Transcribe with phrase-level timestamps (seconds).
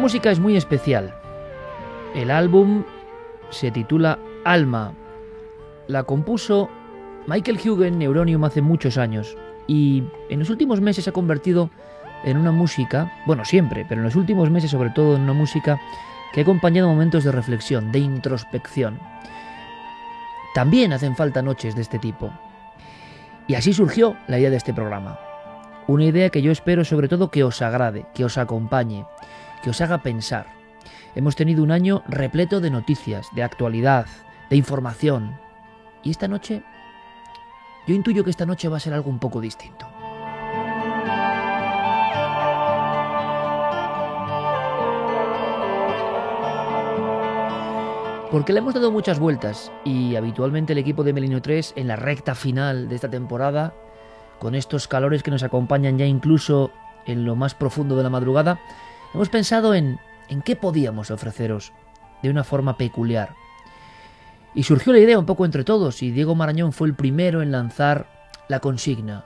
[0.00, 1.14] Música es muy especial.
[2.14, 2.84] El álbum
[3.50, 4.94] se titula Alma.
[5.88, 6.70] La compuso
[7.26, 11.70] Michael Hugen Neuronium hace muchos años y en los últimos meses se ha convertido
[12.24, 15.78] en una música, bueno, siempre, pero en los últimos meses sobre todo en una música
[16.32, 18.98] que ha acompañado momentos de reflexión, de introspección.
[20.54, 22.32] También hacen falta noches de este tipo.
[23.46, 25.20] Y así surgió la idea de este programa.
[25.86, 29.04] Una idea que yo espero sobre todo que os agrade, que os acompañe,
[29.62, 30.46] que os haga pensar.
[31.14, 34.06] Hemos tenido un año repleto de noticias, de actualidad,
[34.48, 35.38] de información.
[36.02, 36.62] Y esta noche,
[37.86, 39.86] yo intuyo que esta noche va a ser algo un poco distinto.
[48.30, 51.96] Porque le hemos dado muchas vueltas y habitualmente el equipo de Melinio 3 en la
[51.96, 53.74] recta final de esta temporada,
[54.38, 56.70] con estos calores que nos acompañan ya incluso
[57.06, 58.60] en lo más profundo de la madrugada,
[59.14, 61.72] hemos pensado en, en qué podíamos ofreceros
[62.22, 63.34] de una forma peculiar.
[64.54, 67.52] Y surgió la idea un poco entre todos y Diego Marañón fue el primero en
[67.52, 68.06] lanzar
[68.48, 69.24] la consigna.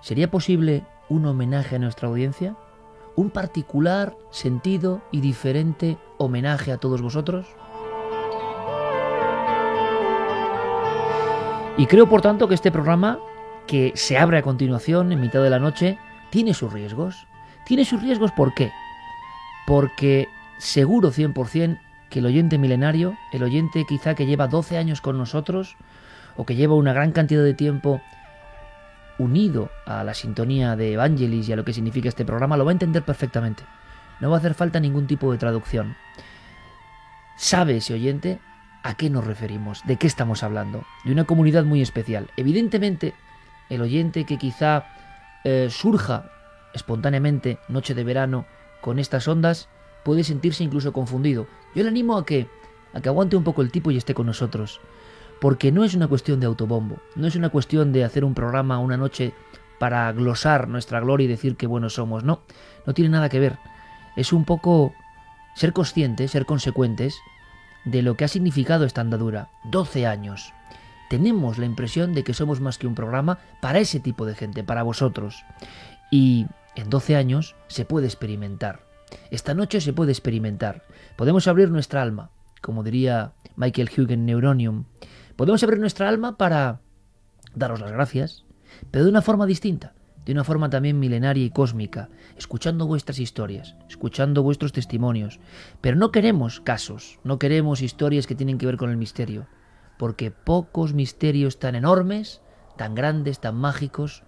[0.00, 2.56] ¿Sería posible un homenaje a nuestra audiencia?
[3.16, 7.46] ¿Un particular, sentido y diferente homenaje a todos vosotros?
[11.76, 13.18] Y creo por tanto que este programa,
[13.66, 15.98] que se abre a continuación en mitad de la noche,
[16.30, 17.26] tiene sus riesgos.
[17.64, 18.72] Tiene sus riesgos ¿por qué?
[19.66, 21.78] Porque seguro 100%
[22.10, 25.76] que el oyente milenario, el oyente quizá que lleva 12 años con nosotros,
[26.36, 28.00] o que lleva una gran cantidad de tiempo
[29.18, 32.70] unido a la sintonía de Evangelis y a lo que significa este programa, lo va
[32.70, 33.62] a entender perfectamente.
[34.20, 35.96] No va a hacer falta ningún tipo de traducción.
[37.36, 38.40] Sabe ese oyente
[38.82, 42.30] a qué nos referimos, de qué estamos hablando, de una comunidad muy especial.
[42.36, 43.14] Evidentemente,
[43.70, 44.86] el oyente que quizá
[45.44, 46.30] eh, surja
[46.74, 48.46] espontáneamente, noche de verano,
[48.80, 49.68] con estas ondas,
[50.04, 51.46] puede sentirse incluso confundido.
[51.74, 52.48] Yo le animo a que,
[52.92, 54.80] a que aguante un poco el tipo y esté con nosotros.
[55.40, 58.78] Porque no es una cuestión de autobombo, no es una cuestión de hacer un programa
[58.78, 59.32] una noche
[59.78, 62.24] para glosar nuestra gloria y decir que buenos somos.
[62.24, 62.42] No,
[62.86, 63.58] no tiene nada que ver.
[64.16, 64.94] Es un poco
[65.54, 67.16] ser conscientes, ser consecuentes
[67.84, 69.48] de lo que ha significado esta andadura.
[69.64, 70.52] 12 años.
[71.10, 74.64] Tenemos la impresión de que somos más que un programa para ese tipo de gente,
[74.64, 75.44] para vosotros.
[76.10, 76.46] Y
[76.76, 78.86] en 12 años se puede experimentar.
[79.30, 80.84] Esta noche se puede experimentar.
[81.16, 82.30] Podemos abrir nuestra alma,
[82.60, 84.84] como diría Michael Hugen Neuronium.
[85.36, 86.80] Podemos abrir nuestra alma para
[87.54, 88.44] daros las gracias,
[88.90, 93.76] pero de una forma distinta, de una forma también milenaria y cósmica, escuchando vuestras historias,
[93.88, 95.40] escuchando vuestros testimonios.
[95.80, 99.46] Pero no queremos casos, no queremos historias que tienen que ver con el misterio,
[99.98, 102.40] porque pocos misterios tan enormes,
[102.76, 104.24] tan grandes, tan mágicos,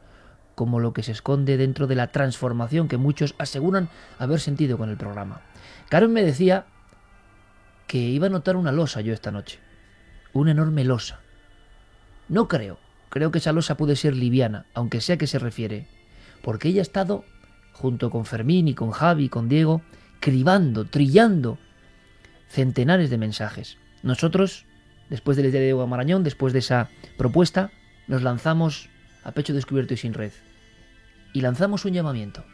[0.56, 4.88] como lo que se esconde dentro de la transformación que muchos aseguran haber sentido con
[4.88, 5.42] el programa.
[5.90, 6.64] Karen me decía
[7.86, 9.60] que iba a notar una losa yo esta noche,
[10.32, 11.20] una enorme losa.
[12.28, 12.78] No creo,
[13.10, 15.86] creo que esa losa puede ser liviana, aunque sea a qué se refiere,
[16.42, 17.24] porque ella ha estado,
[17.74, 19.82] junto con Fermín y con Javi y con Diego,
[20.20, 21.58] cribando, trillando
[22.48, 23.76] centenares de mensajes.
[24.02, 24.64] Nosotros,
[25.10, 26.88] después del día de Marañón, después de esa
[27.18, 27.70] propuesta,
[28.08, 28.88] nos lanzamos
[29.22, 30.32] a pecho descubierto y sin red.
[31.36, 32.44] Y lanzamos un llamamiento.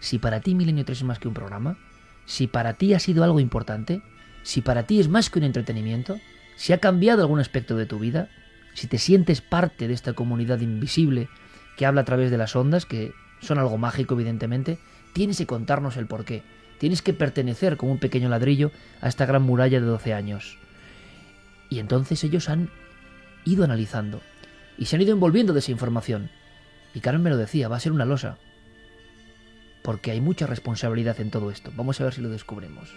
[0.00, 1.76] Si para ti Milenio 3 es más que un programa,
[2.24, 4.00] si para ti ha sido algo importante,
[4.42, 6.18] si para ti es más que un entretenimiento,
[6.56, 8.30] si ha cambiado algún aspecto de tu vida,
[8.72, 11.28] si te sientes parte de esta comunidad invisible
[11.76, 14.78] que habla a través de las ondas, que son algo mágico evidentemente,
[15.12, 16.42] tienes que contarnos el porqué.
[16.78, 18.70] Tienes que pertenecer como un pequeño ladrillo
[19.02, 20.56] a esta gran muralla de 12 años.
[21.68, 22.70] Y entonces ellos han
[23.44, 24.22] ido analizando
[24.78, 26.30] y se han ido envolviendo de esa información.
[26.96, 28.38] Y Karen me lo decía, va a ser una losa.
[29.82, 31.70] porque hay mucha responsabilidad en todo esto.
[31.76, 32.88] Vamos a ver si lo descubrimos.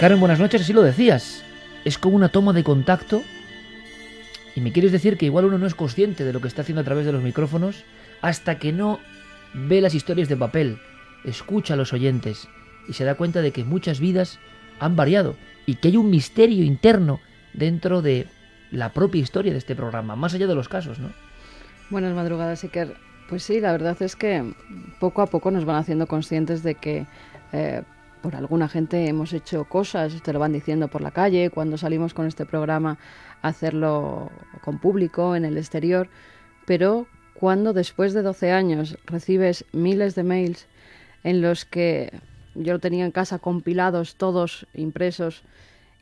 [0.00, 1.44] Karen, buenas noches, así lo decías.
[1.84, 3.22] Es como una toma de contacto
[4.56, 6.80] y me quieres decir que igual uno no es consciente de lo que está haciendo
[6.80, 7.84] a través de los micrófonos
[8.20, 8.98] hasta que no
[9.52, 10.78] ve las historias de papel,
[11.24, 12.48] escucha a los oyentes
[12.88, 14.40] y se da cuenta de que muchas vidas
[14.80, 17.20] han variado y que hay un misterio interno
[17.52, 18.26] dentro de
[18.74, 21.10] la propia historia de este programa, más allá de los casos, ¿no?
[21.90, 22.96] Buenas madrugadas, Iker.
[23.28, 24.52] Pues sí, la verdad es que
[25.00, 27.06] poco a poco nos van haciendo conscientes de que
[27.52, 27.82] eh,
[28.20, 32.14] por alguna gente hemos hecho cosas, te lo van diciendo por la calle, cuando salimos
[32.14, 32.98] con este programa
[33.42, 34.30] a hacerlo
[34.62, 36.08] con público, en el exterior,
[36.66, 40.66] pero cuando después de 12 años recibes miles de mails
[41.22, 42.12] en los que
[42.54, 45.42] yo lo tenía en casa compilados, todos impresos,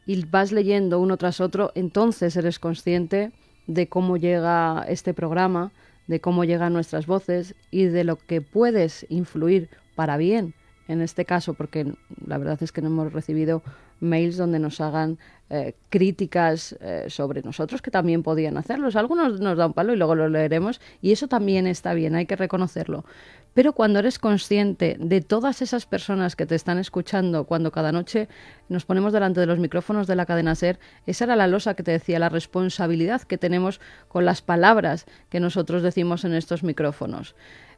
[0.07, 3.33] y vas leyendo uno tras otro, entonces eres consciente
[3.67, 5.73] de cómo llega este programa,
[6.07, 10.55] de cómo llegan nuestras voces y de lo que puedes influir para bien
[10.89, 11.93] en este caso, porque
[12.27, 13.63] la verdad es que no hemos recibido
[14.01, 15.19] mails donde nos hagan
[15.49, 18.97] eh, críticas eh, sobre nosotros, que también podían hacerlos.
[18.97, 22.37] Algunos nos dan palo y luego lo leeremos, y eso también está bien, hay que
[22.37, 23.05] reconocerlo.
[23.55, 28.29] Pero cuando eres consciente de todas esas personas que te están escuchando, cuando cada noche
[28.69, 31.83] nos ponemos delante de los micrófonos de la cadena Ser, esa era la losa que
[31.83, 37.35] te decía, la responsabilidad que tenemos con las palabras que nosotros decimos en estos micrófonos.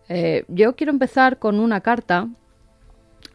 [0.08, 2.28] Eh, yo quiero empezar con una carta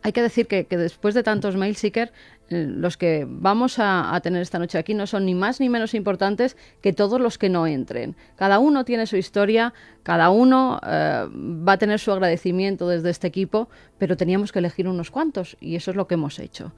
[0.02, 2.12] hay que decir que, después de tantos mail seeker,
[2.50, 6.58] los que vamos a, tener esta noche aquí no son ni más ni menos importantes
[6.82, 8.16] que todos los que no entren.
[8.36, 9.74] Cada uno tiene su historia,
[10.04, 14.88] cada uno eh, va a tener su agradecimiento desde este equipo, pero teníamos que elegir
[14.88, 16.74] unos cuantos y eso es lo que hemos hecho.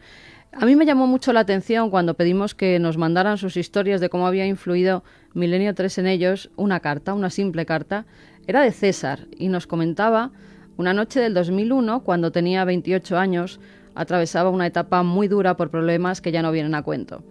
[0.54, 4.10] A mí me llamó mucho la atención cuando pedimos que nos mandaran sus historias de
[4.10, 5.04] cómo había influido
[5.34, 8.06] Milenio 3 en ellos, una carta, una simple carta.
[8.48, 10.32] Era de César y nos comentaba
[10.76, 13.62] una noche del 2001, cuando tenía 28 años,
[13.96, 17.24] atravesaba una etapa muy dura por problemas que ya no vienen a cuento.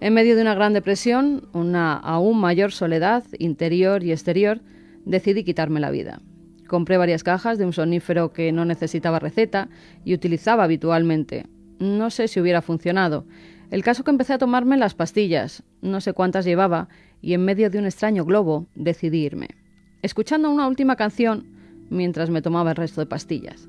[0.00, 4.60] En medio de una gran depresión, una aún mayor soledad interior y exterior,
[5.04, 6.20] decidí quitarme la vida.
[6.66, 9.68] Compré varias cajas de un sonífero que no necesitaba receta
[10.04, 11.46] y utilizaba habitualmente.
[11.78, 13.26] No sé si hubiera funcionado.
[13.70, 16.88] El caso que empecé a tomarme las pastillas, no sé cuántas llevaba,
[17.20, 19.48] y en medio de un extraño globo decidí irme.
[20.02, 21.46] Escuchando una última canción,
[21.90, 23.68] mientras me tomaba el resto de pastillas.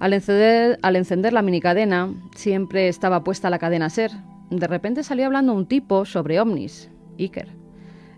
[0.00, 4.10] Al encender, al encender la minicadena, siempre estaba puesta la cadena ser.
[4.48, 7.48] De repente salió hablando un tipo sobre ovnis, Iker.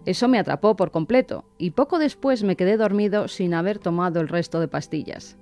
[0.06, 4.28] Eso me atrapó por completo y poco después me quedé dormido sin haber tomado el
[4.28, 5.36] resto de pastillas.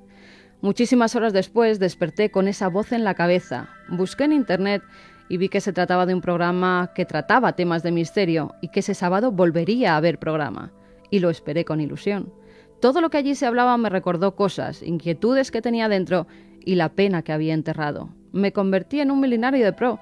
[0.62, 3.68] Muchísimas horas después desperté con esa voz en la cabeza.
[3.90, 4.82] Busqué en internet
[5.28, 8.80] y vi que se trataba de un programa que trataba temas de misterio y que
[8.80, 10.72] ese sábado volvería a haber programa.
[11.10, 12.32] Y lo esperé con ilusión.
[12.80, 16.26] Todo lo que allí se hablaba me recordó cosas, inquietudes que tenía dentro
[16.64, 18.08] y la pena que había enterrado.
[18.32, 19.98] Me convertí en un milenario de pro.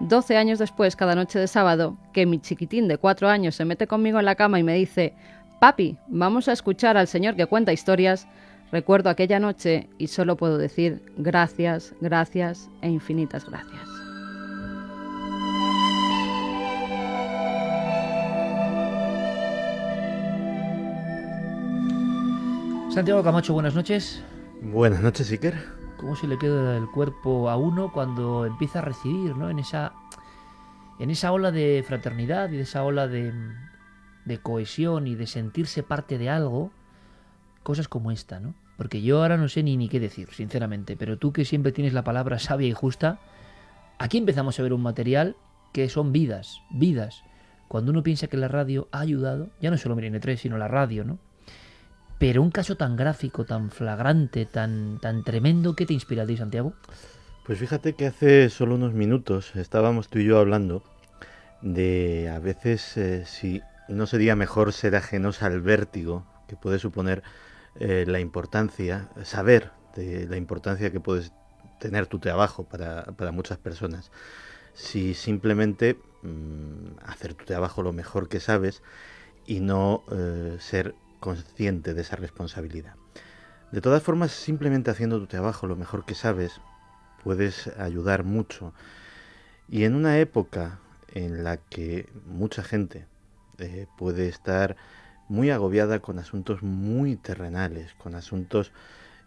[0.00, 3.86] Doce años después, cada noche de sábado, que mi chiquitín de cuatro años se mete
[3.86, 5.14] conmigo en la cama y me dice,
[5.60, 8.26] Papi, vamos a escuchar al señor que cuenta historias,
[8.72, 13.91] recuerdo aquella noche y solo puedo decir gracias, gracias e infinitas gracias.
[22.92, 24.22] Santiago Camacho, buenas noches.
[24.60, 25.54] Buenas noches, Iker.
[25.96, 29.48] ¿Cómo se le queda el cuerpo a uno cuando empieza a recibir, ¿no?
[29.48, 29.94] En esa,
[31.00, 33.32] en esa ola de fraternidad y de esa ola de,
[34.26, 36.70] de cohesión y de sentirse parte de algo,
[37.62, 38.54] cosas como esta, ¿no?
[38.76, 41.94] Porque yo ahora no sé ni, ni qué decir, sinceramente, pero tú que siempre tienes
[41.94, 43.20] la palabra sabia y justa,
[43.98, 45.34] aquí empezamos a ver un material
[45.72, 47.24] que son vidas, vidas.
[47.68, 50.68] Cuando uno piensa que la radio ha ayudado, ya no solo Milenio 3, sino la
[50.68, 51.18] radio, ¿no?
[52.22, 56.36] Pero un caso tan gráfico, tan flagrante, tan, tan tremendo, ¿qué te inspira a ti,
[56.36, 56.72] Santiago?
[57.44, 60.84] Pues fíjate que hace solo unos minutos estábamos tú y yo hablando
[61.62, 67.24] de a veces eh, si no sería mejor ser ajenos al vértigo que puede suponer
[67.80, 71.32] eh, la importancia, saber de la importancia que puedes
[71.80, 74.12] tener tu trabajo para, para muchas personas.
[74.74, 78.80] Si simplemente mm, hacer tu trabajo lo mejor que sabes
[79.44, 82.96] y no eh, ser consciente de esa responsabilidad.
[83.70, 86.60] De todas formas, simplemente haciendo tu trabajo lo mejor que sabes,
[87.22, 88.74] puedes ayudar mucho.
[89.68, 90.80] Y en una época
[91.14, 93.06] en la que mucha gente
[93.58, 94.76] eh, puede estar
[95.28, 98.72] muy agobiada con asuntos muy terrenales, con asuntos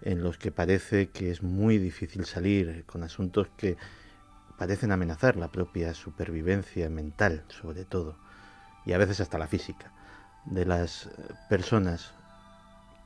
[0.01, 3.77] en los que parece que es muy difícil salir, con asuntos que
[4.57, 8.17] parecen amenazar la propia supervivencia mental, sobre todo,
[8.85, 9.94] y a veces hasta la física.
[10.45, 11.09] De las
[11.49, 12.13] personas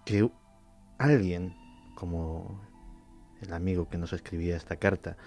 [0.06, 0.30] que
[0.98, 1.56] alguien,
[1.96, 2.62] como
[3.42, 5.18] el amigo que nos escribía esta carta,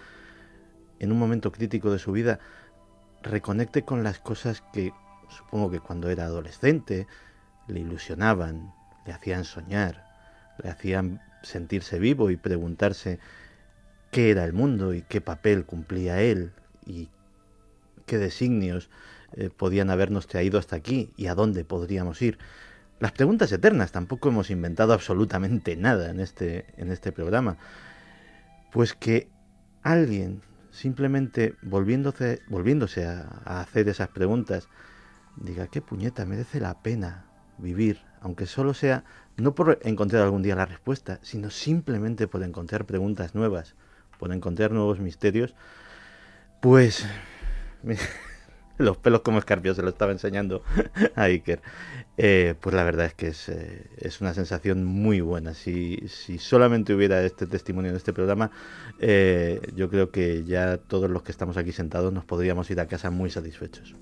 [0.99, 2.39] en un momento crítico de su vida,
[3.23, 4.93] reconecte con las cosas que
[5.29, 7.07] supongo que cuando era adolescente
[7.67, 8.75] le ilusionaban,
[9.07, 10.05] le hacían soñar,
[10.63, 13.19] le hacían sentirse vivo y preguntarse
[14.11, 16.53] qué era el mundo y qué papel cumplía él
[16.87, 17.09] y
[18.07, 18.91] qué designios
[19.35, 22.39] eh, podían habernos traído hasta aquí y a dónde podríamos ir.
[23.01, 27.57] Las preguntas eternas, tampoco hemos inventado absolutamente nada en este, en este programa.
[28.71, 29.29] Pues que
[29.83, 34.69] alguien simplemente volviéndose, volviéndose a hacer esas preguntas,
[35.37, 37.27] diga, qué puñeta, merece la pena
[37.59, 39.05] vivir, aunque solo sea
[39.37, 43.75] no por encontrar algún día la respuesta, sino simplemente por encontrar preguntas nuevas,
[44.19, 45.55] por encontrar nuevos misterios,
[46.61, 47.07] pues
[48.83, 50.63] los pelos como escarpios se lo estaba enseñando
[51.15, 51.63] a Iker.
[52.19, 55.55] Eh, pues la verdad es que es, eh, es una sensación muy buena.
[55.55, 58.51] Si, si, solamente hubiera este testimonio en este programa,
[58.99, 62.87] eh, yo creo que ya todos los que estamos aquí sentados nos podríamos ir a
[62.87, 63.95] casa muy satisfechos.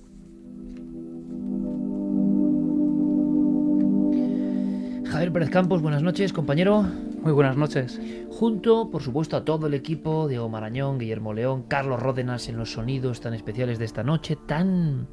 [5.10, 6.86] Javier Pérez Campos, buenas noches, compañero.
[7.22, 8.00] Muy buenas noches.
[8.30, 12.72] Junto, por supuesto, a todo el equipo, de Marañón, Guillermo León, Carlos Ródenas en los
[12.72, 15.06] sonidos tan especiales de esta noche, tan,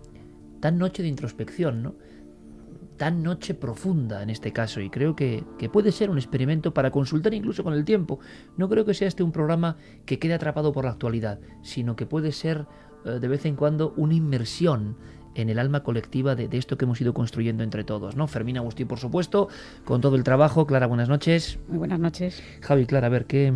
[0.61, 1.95] tan noche de introspección, ¿no?
[2.95, 6.91] Tan noche profunda en este caso, y creo que, que puede ser un experimento para
[6.91, 8.19] consultar incluso con el tiempo.
[8.55, 12.05] No creo que sea este un programa que quede atrapado por la actualidad, sino que
[12.05, 12.67] puede ser
[13.03, 14.95] eh, de vez en cuando una inmersión
[15.37, 18.27] en el alma colectiva de, esto que hemos ido construyendo entre todos, ¿no?
[18.27, 19.49] Fermín Agustín, por supuesto,
[19.85, 20.65] con todo el trabajo.
[20.65, 21.59] Clara, buenas noches.
[21.67, 22.41] Muy buenas noches.
[22.61, 23.53] Javi, Clara, a ver, ¿qué,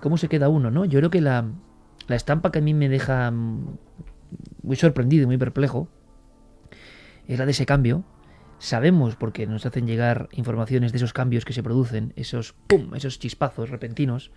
[0.00, 0.84] ¿cómo se queda uno, no?
[0.84, 1.46] Yo creo que la,
[2.08, 3.78] la estampa que a mí me deja mm,
[4.64, 5.88] muy sorprendido y muy perplejo
[7.28, 8.04] es la de ese cambio.
[8.58, 13.20] Sabemos, porque nos hacen llegar informaciones de esos cambios que se producen, esos pum, esos
[13.20, 14.32] chispazos repentinos.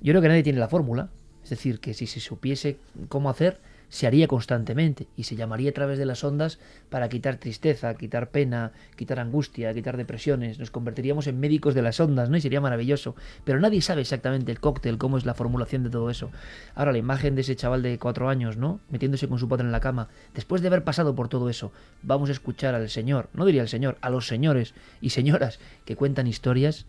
[0.00, 1.10] Yo creo que nadie tiene la fórmula.
[1.42, 3.60] Es decir, que si se supiese cómo hacer,
[3.94, 6.58] se haría constantemente y se llamaría a través de las ondas
[6.90, 10.58] para quitar tristeza, quitar pena, quitar angustia, quitar depresiones.
[10.58, 12.36] Nos convertiríamos en médicos de las ondas, ¿no?
[12.36, 13.14] Y sería maravilloso.
[13.44, 16.32] Pero nadie sabe exactamente el cóctel, cómo es la formulación de todo eso.
[16.74, 18.80] Ahora, la imagen de ese chaval de cuatro años, ¿no?
[18.90, 20.08] Metiéndose con su padre en la cama.
[20.34, 21.70] Después de haber pasado por todo eso,
[22.02, 25.94] vamos a escuchar al Señor, no diría al Señor, a los señores y señoras que
[25.94, 26.86] cuentan historias.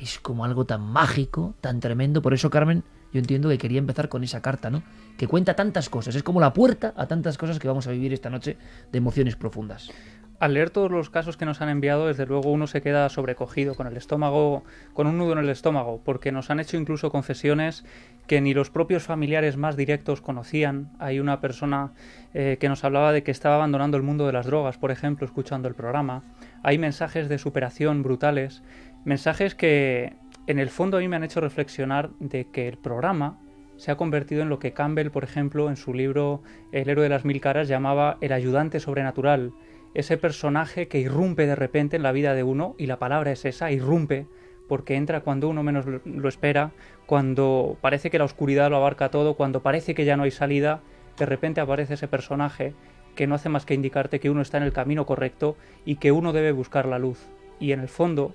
[0.00, 2.22] Es como algo tan mágico, tan tremendo.
[2.22, 2.82] Por eso, Carmen,
[3.16, 4.82] yo entiendo que quería empezar con esa carta, ¿no?
[5.16, 8.12] Que cuenta tantas cosas, es como la puerta a tantas cosas que vamos a vivir
[8.12, 8.58] esta noche
[8.92, 9.90] de emociones profundas.
[10.38, 13.74] Al leer todos los casos que nos han enviado, desde luego uno se queda sobrecogido,
[13.74, 17.86] con el estómago, con un nudo en el estómago, porque nos han hecho incluso confesiones
[18.26, 20.90] que ni los propios familiares más directos conocían.
[20.98, 21.92] Hay una persona
[22.34, 25.24] eh, que nos hablaba de que estaba abandonando el mundo de las drogas, por ejemplo,
[25.24, 26.22] escuchando el programa.
[26.62, 28.62] Hay mensajes de superación brutales,
[29.06, 33.38] mensajes que en el fondo a mí me han hecho reflexionar de que el programa
[33.76, 37.10] se ha convertido en lo que Campbell, por ejemplo, en su libro El héroe de
[37.10, 39.52] las mil caras llamaba el ayudante sobrenatural,
[39.94, 43.44] ese personaje que irrumpe de repente en la vida de uno, y la palabra es
[43.44, 44.26] esa, irrumpe,
[44.68, 46.72] porque entra cuando uno menos lo espera,
[47.06, 50.80] cuando parece que la oscuridad lo abarca todo, cuando parece que ya no hay salida,
[51.18, 52.74] de repente aparece ese personaje
[53.14, 56.12] que no hace más que indicarte que uno está en el camino correcto y que
[56.12, 57.26] uno debe buscar la luz.
[57.58, 58.34] Y en el fondo,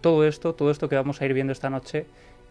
[0.00, 2.06] todo esto, todo esto que vamos a ir viendo esta noche,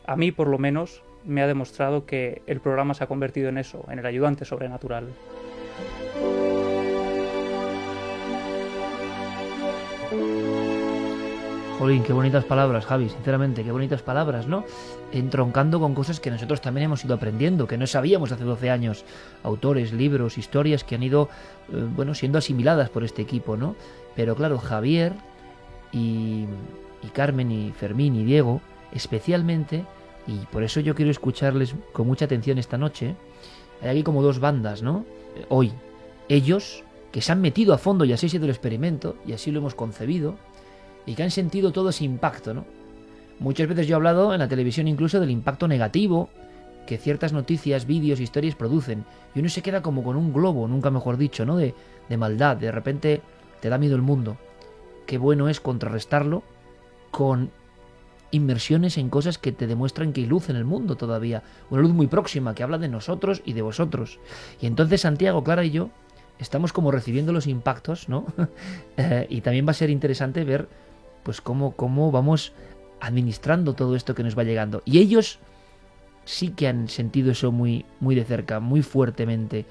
[0.06, 3.58] a mí por lo menos me ha demostrado que el programa se ha convertido en
[3.58, 5.08] eso, en el ayudante sobrenatural.
[11.77, 14.63] Jolín, qué bonitas palabras, Javi, sinceramente, qué bonitas palabras, ¿no?
[15.12, 19.06] Entroncando con cosas que nosotros también hemos ido aprendiendo, que no sabíamos hace 12 años.
[19.44, 21.30] Autores, libros, historias que han ido,
[21.72, 23.75] eh, bueno, siendo asimiladas por este equipo, ¿no?
[24.16, 25.13] Pero claro, Javier
[25.92, 26.46] y
[27.04, 28.62] y Carmen y Fermín y Diego,
[28.92, 29.86] especialmente,
[30.27, 33.16] y por eso yo quiero escucharles con mucha atención esta noche,
[33.82, 35.06] hay aquí como dos bandas, ¿no?
[35.36, 35.72] Eh, hoy,
[36.30, 39.51] ellos que se han metido a fondo y así ha sido el experimento, y así
[39.51, 40.36] lo hemos concebido,
[41.06, 42.66] y que han sentido todo ese impacto, ¿no?
[43.39, 46.30] Muchas veces yo he hablado en la televisión incluso del impacto negativo
[46.88, 50.89] que ciertas noticias, vídeos, historias producen, y uno se queda como con un globo, nunca
[50.89, 51.58] mejor dicho, ¿no?
[51.58, 51.75] De,
[52.10, 53.22] de maldad, de repente
[53.62, 54.38] te da miedo el mundo.
[55.06, 56.44] Qué bueno es contrarrestarlo
[57.12, 57.52] con
[58.32, 61.94] inmersiones en cosas que te demuestran que hay luz en el mundo todavía, una luz
[61.94, 64.20] muy próxima que habla de nosotros y de vosotros.
[64.62, 65.90] Y entonces Santiago, Clara y yo
[66.40, 68.26] estamos como recibiendo los impactos, ¿no?
[68.98, 70.68] Eh, y también va a ser interesante ver
[71.22, 72.52] pues cómo, cómo vamos
[73.00, 74.82] administrando todo esto que nos va llegando.
[74.86, 75.38] Y ellos
[76.26, 79.66] sí que han sentido eso muy, muy de cerca, muy fuertemente.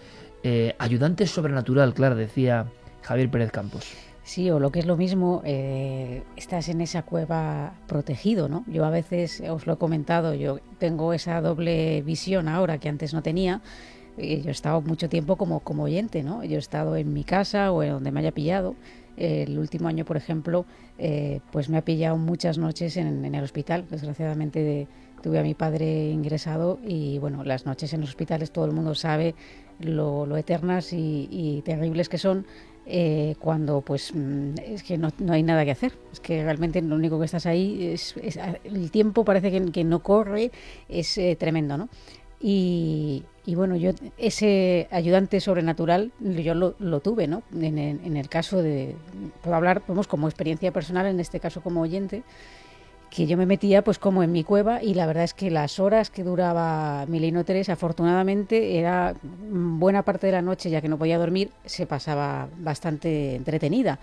[0.45, 2.67] Eh, ayudante sobrenatural, Clara, decía
[3.03, 3.93] Javier Pérez Campos.
[4.27, 8.65] Sí, o lo que es lo mismo, eh, estás en esa cueva protegido, ¿no?
[8.67, 13.15] Yo a veces, os lo he comentado, yo tengo esa doble visión ahora que antes
[13.15, 13.61] no tenía.
[14.19, 16.43] Eh, yo he estado mucho tiempo como, como oyente, ¿no?
[16.43, 18.75] Yo he estado en mi casa o en donde me haya pillado.
[19.17, 20.67] el último año, por ejemplo,
[20.99, 23.87] eh, pues me ha pillado muchas noches en, en el hospital.
[23.89, 24.89] Desgraciadamente de,
[25.23, 28.97] tuve a mi padre ingresado y bueno, las noches en los hospitales todo el mundo
[28.97, 29.37] sabe
[29.79, 32.45] lo, lo eternas y, y terribles que son
[32.89, 35.93] eh, cuando pues mm, es que no, no, hay nada que hacer.
[36.13, 40.03] Es que realmente lo único que estás ahí es, es el tiempo parece que, no
[40.03, 40.53] corre,
[40.89, 41.89] es eh, tremendo, ¿no?
[42.39, 47.43] Y, y, bueno, yo ese ayudante sobrenatural yo lo, lo tuve, ¿no?
[47.53, 48.95] En, en, el caso de,
[49.43, 52.23] puedo hablar vamos, como experiencia personal, en este caso como oyente,
[53.17, 55.81] que yo me metía pues como en mi cueva y la verdad es que las
[55.81, 60.99] horas que duraba Milino 3 afortunadamente era buena parte de la noche ya que no
[60.99, 63.99] podía dormir se pasaba bastante entretenida.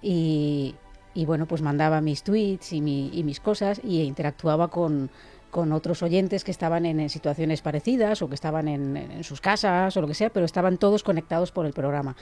[0.00, 0.76] Y,
[1.14, 5.10] bueno pues mandaba mis tweets y, mi, mis cosas y interactuaba con,
[5.50, 10.00] con otros oyentes que estaban en, situaciones parecidas o que estaban en, sus casas o
[10.00, 12.16] lo que sea, pero estaban todos conectados por el programa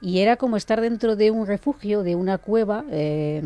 [0.00, 3.42] y era como estar dentro de un refugio, de una cueva, eh,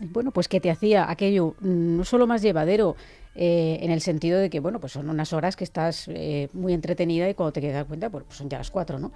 [0.00, 2.96] bueno, pues que te hacía aquello no solo más llevadero,
[3.36, 6.72] eh, en el sentido de que, bueno, pues son unas horas que estás eh, muy
[6.72, 9.12] entretenida y cuando te quedas cuenta, pues son ya las cuatro, ¿no?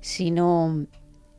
[0.00, 0.86] Sino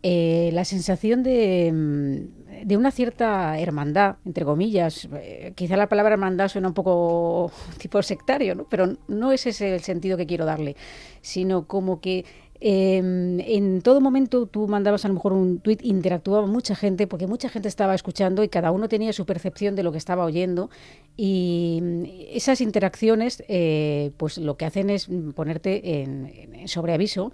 [0.04, 2.27] la sensación de,
[2.63, 5.10] de, una cierta hermandad, entre comillas.
[5.56, 8.68] Quizá la palabra hermandad suena un poco tipo sectario, ¿no?
[8.70, 10.75] pero no es ese el sentido que quiero darle,
[11.22, 12.24] sino como que
[12.62, 17.28] eh, en todo momento tú mandabas a lo mejor un tuit, interactuaba mucha gente, porque
[17.28, 20.70] mucha gente estaba escuchando y cada uno tenía su percepción de lo que estaba oyendo.
[21.18, 27.32] Y esas interacciones, eh, pues lo que hacen es ponerte en, en sobreaviso.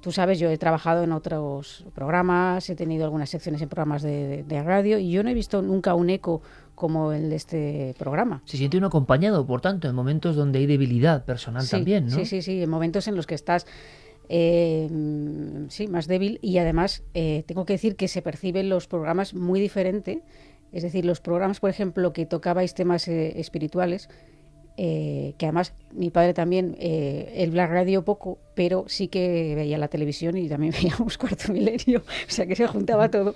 [0.00, 4.26] Tú sabes, yo he trabajado en otros programas, he tenido algunas secciones en programas de,
[4.26, 6.42] de, de radio y yo no he visto nunca un eco
[6.74, 8.42] como el de este programa.
[8.44, 12.16] Se siente uno acompañado, por tanto, en momentos donde hay debilidad personal sí, también, ¿no?
[12.16, 13.66] Sí, sí, sí, en momentos en los que estás
[14.28, 14.88] eh,
[15.68, 19.60] sí, más débil y además eh, tengo que decir que se perciben los programas muy
[19.60, 20.22] diferente.
[20.72, 24.08] Es decir, los programas, por ejemplo, que tocabais temas eh, espirituales,
[24.76, 29.86] eh, que además mi padre también, el Black Radio poco, pero sí que veía la
[29.86, 33.34] televisión y también veíamos Cuarto Milenio, o sea que se juntaba todo.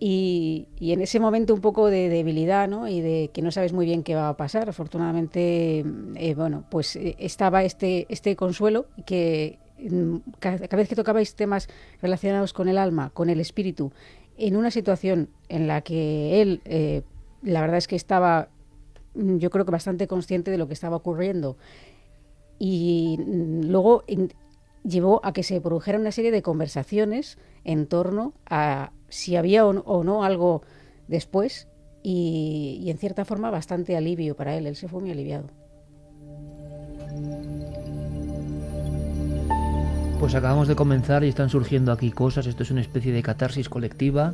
[0.00, 2.88] Y, y, en ese momento un poco de debilidad ¿no?
[2.88, 4.68] y de que no sabes muy bien qué va a pasar.
[4.68, 5.84] Afortunadamente,
[6.34, 9.58] bueno, pues estaba este, este consuelo que,
[10.38, 11.68] cada, vez que tocabais temas
[12.00, 13.92] relacionados con el alma, con el espíritu,
[14.36, 17.02] en una situación en la que él, eh,
[17.42, 18.48] la verdad es que estaba,
[19.14, 21.56] yo creo que bastante consciente de lo que estaba ocurriendo,
[22.58, 24.32] y luego en,
[24.84, 29.72] llevó a que se produjera una serie de conversaciones en torno a si había o
[29.72, 30.62] no, o no algo
[31.08, 31.68] después,
[32.02, 35.48] y, y en cierta forma bastante alivio para él, él se fue muy aliviado.
[40.24, 42.46] Pues acabamos de comenzar y están surgiendo aquí cosas.
[42.46, 44.32] Esto es una especie de catarsis colectiva.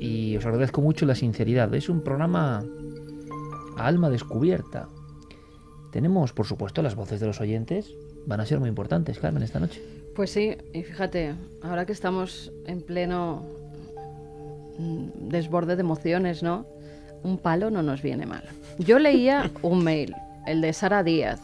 [0.00, 1.74] Y os agradezco mucho la sinceridad.
[1.74, 2.64] Es un programa
[3.76, 4.88] a alma descubierta.
[5.90, 7.92] Tenemos, por supuesto, las voces de los oyentes.
[8.24, 9.82] Van a ser muy importantes, Carmen, esta noche.
[10.16, 13.44] Pues sí, y fíjate, ahora que estamos en pleno
[14.78, 16.64] desborde de emociones, ¿no?
[17.22, 18.44] Un palo no nos viene mal.
[18.78, 20.14] Yo leía un mail,
[20.46, 21.38] el de Sara Díaz,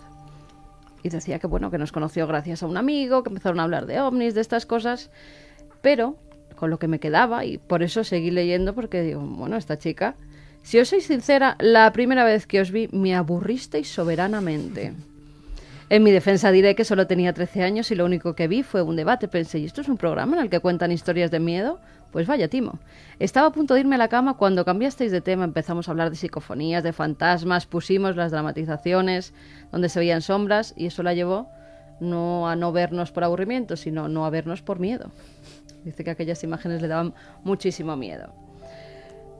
[1.02, 3.86] y decía que bueno, que nos conoció gracias a un amigo, que empezaron a hablar
[3.86, 5.10] de ovnis, de estas cosas,
[5.80, 6.16] pero
[6.56, 10.16] con lo que me quedaba, y por eso seguí leyendo, porque digo, bueno, esta chica,
[10.62, 14.92] si os soy sincera, la primera vez que os vi me aburristeis soberanamente.
[15.90, 18.82] En mi defensa diré que solo tenía 13 años y lo único que vi fue
[18.82, 19.26] un debate.
[19.28, 21.80] Pensé, ¿y esto es un programa en el que cuentan historias de miedo?
[22.12, 22.78] Pues vaya timo.
[23.18, 26.10] Estaba a punto de irme a la cama cuando cambiasteis de tema, empezamos a hablar
[26.10, 29.34] de psicofonías, de fantasmas, pusimos las dramatizaciones
[29.70, 31.48] donde se veían sombras y eso la llevó
[32.00, 35.10] no a no vernos por aburrimiento, sino no a vernos por miedo.
[35.84, 38.32] Dice que aquellas imágenes le daban muchísimo miedo.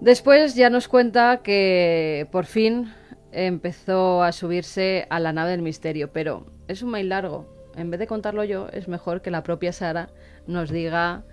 [0.00, 2.92] Después ya nos cuenta que por fin
[3.33, 7.46] empezó a subirse a la nave del misterio, pero es un mail largo.
[7.76, 10.09] En vez de contarlo yo, es mejor que la propia Sara
[10.46, 11.24] nos diga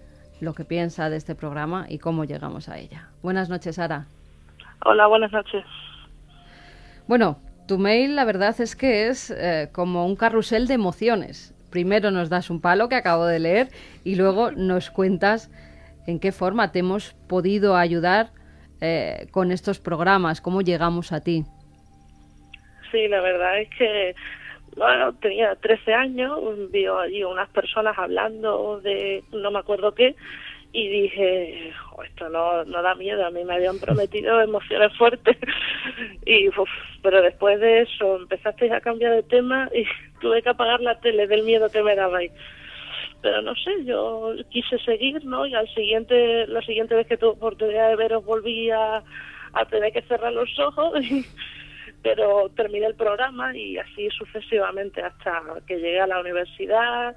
[0.41, 3.10] lo que piensa de este programa y cómo llegamos a ella.
[3.21, 4.06] Buenas noches, Sara.
[4.84, 5.63] Hola, buenas noches.
[7.08, 11.54] Bueno, tu mail la verdad es que es eh, como un carrusel de emociones.
[11.71, 13.69] Primero nos das un palo que acabo de leer
[14.04, 15.52] y luego nos cuentas
[16.08, 18.32] en qué forma te hemos podido ayudar
[18.82, 21.45] eh, con estos programas, cómo llegamos a ti.
[22.91, 24.15] Sí, la verdad es que
[24.75, 26.39] bueno, tenía 13 años,
[26.71, 30.15] vio allí unas personas hablando de no me acuerdo qué,
[30.75, 35.38] y dije, esto no, no da miedo, a mí me habían prometido emociones fuertes,
[36.25, 36.49] y
[37.01, 39.85] pero después de eso empezasteis a cambiar de tema y
[40.19, 42.31] tuve que apagar la tele del miedo que me dabais.
[43.21, 45.47] Pero no sé, yo quise seguir, ¿no?
[45.47, 49.01] Y al siguiente, la siguiente vez que tuve oportunidad de veros volví a,
[49.53, 50.93] a tener que cerrar los ojos,
[52.06, 57.15] pero terminé el programa y así sucesivamente hasta que llegué a la universidad,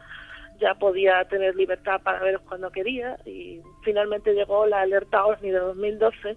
[0.59, 5.59] ya podía tener libertad para veros cuando quería y finalmente llegó la alerta OVNI de
[5.59, 6.37] 2012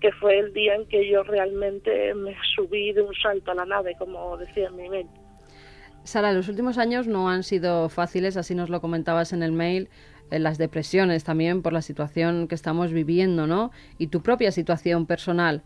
[0.00, 3.64] que fue el día en que yo realmente me subí de un salto a la
[3.64, 5.06] nave, como decía en mi mail.
[6.02, 9.88] Sara, los últimos años no han sido fáciles, así nos lo comentabas en el mail,
[10.28, 13.70] las depresiones también por la situación que estamos viviendo, ¿no?
[13.96, 15.62] Y tu propia situación personal.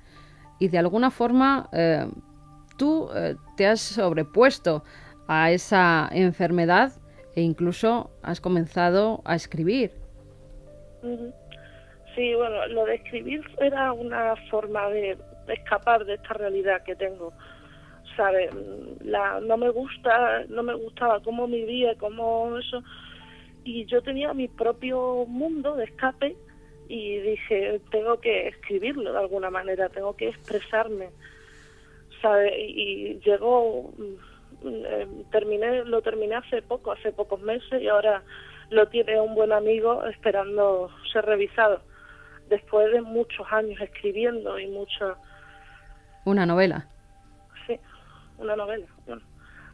[0.60, 2.06] Y de alguna forma eh,
[2.76, 4.84] tú eh, te has sobrepuesto
[5.26, 6.92] a esa enfermedad
[7.34, 9.90] e incluso has comenzado a escribir.
[12.14, 15.16] Sí, bueno, lo de escribir era una forma de
[15.48, 17.32] escapar de esta realidad que tengo.
[18.16, 18.50] ¿Sabes?
[19.02, 22.82] La, no me gusta, no me gustaba cómo vivía, cómo eso.
[23.64, 26.36] Y yo tenía mi propio mundo de escape
[26.90, 31.10] y dije, tengo que escribirlo de alguna manera, tengo que expresarme.
[32.20, 32.52] ¿Sabes?
[32.58, 33.92] Y llegó
[34.64, 38.24] eh, terminé lo terminé hace poco, hace pocos meses y ahora
[38.70, 41.80] lo tiene un buen amigo esperando ser revisado
[42.48, 45.16] después de muchos años escribiendo y mucho
[46.24, 46.88] una novela.
[47.68, 47.78] Sí,
[48.38, 48.86] una novela.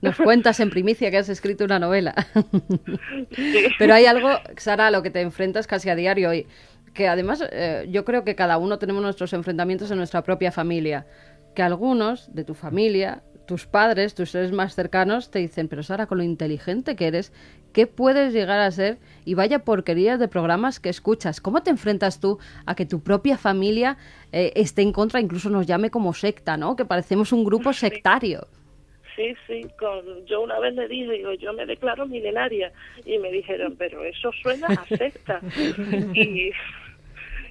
[0.02, 2.14] Nos cuentas en primicia que has escrito una novela.
[3.78, 6.46] Pero hay algo, Sara, a lo que te enfrentas casi a diario y
[6.96, 11.06] que además eh, yo creo que cada uno tenemos nuestros enfrentamientos en nuestra propia familia.
[11.54, 16.06] Que algunos de tu familia tus padres, tus seres más cercanos, te dicen, pero Sara,
[16.06, 17.32] con lo inteligente que eres,
[17.72, 18.98] ¿qué puedes llegar a ser?
[19.24, 21.40] Y vaya porquerías de programas que escuchas.
[21.40, 23.96] ¿Cómo te enfrentas tú a que tu propia familia
[24.32, 26.76] eh, esté en contra, incluso nos llame como secta, ¿no?
[26.76, 28.48] Que parecemos un grupo sectario.
[29.14, 32.70] Sí, sí, con, yo una vez le dije, digo, yo me declaro milenaria
[33.06, 35.40] y me dijeron, pero eso suena a secta.
[36.12, 36.50] y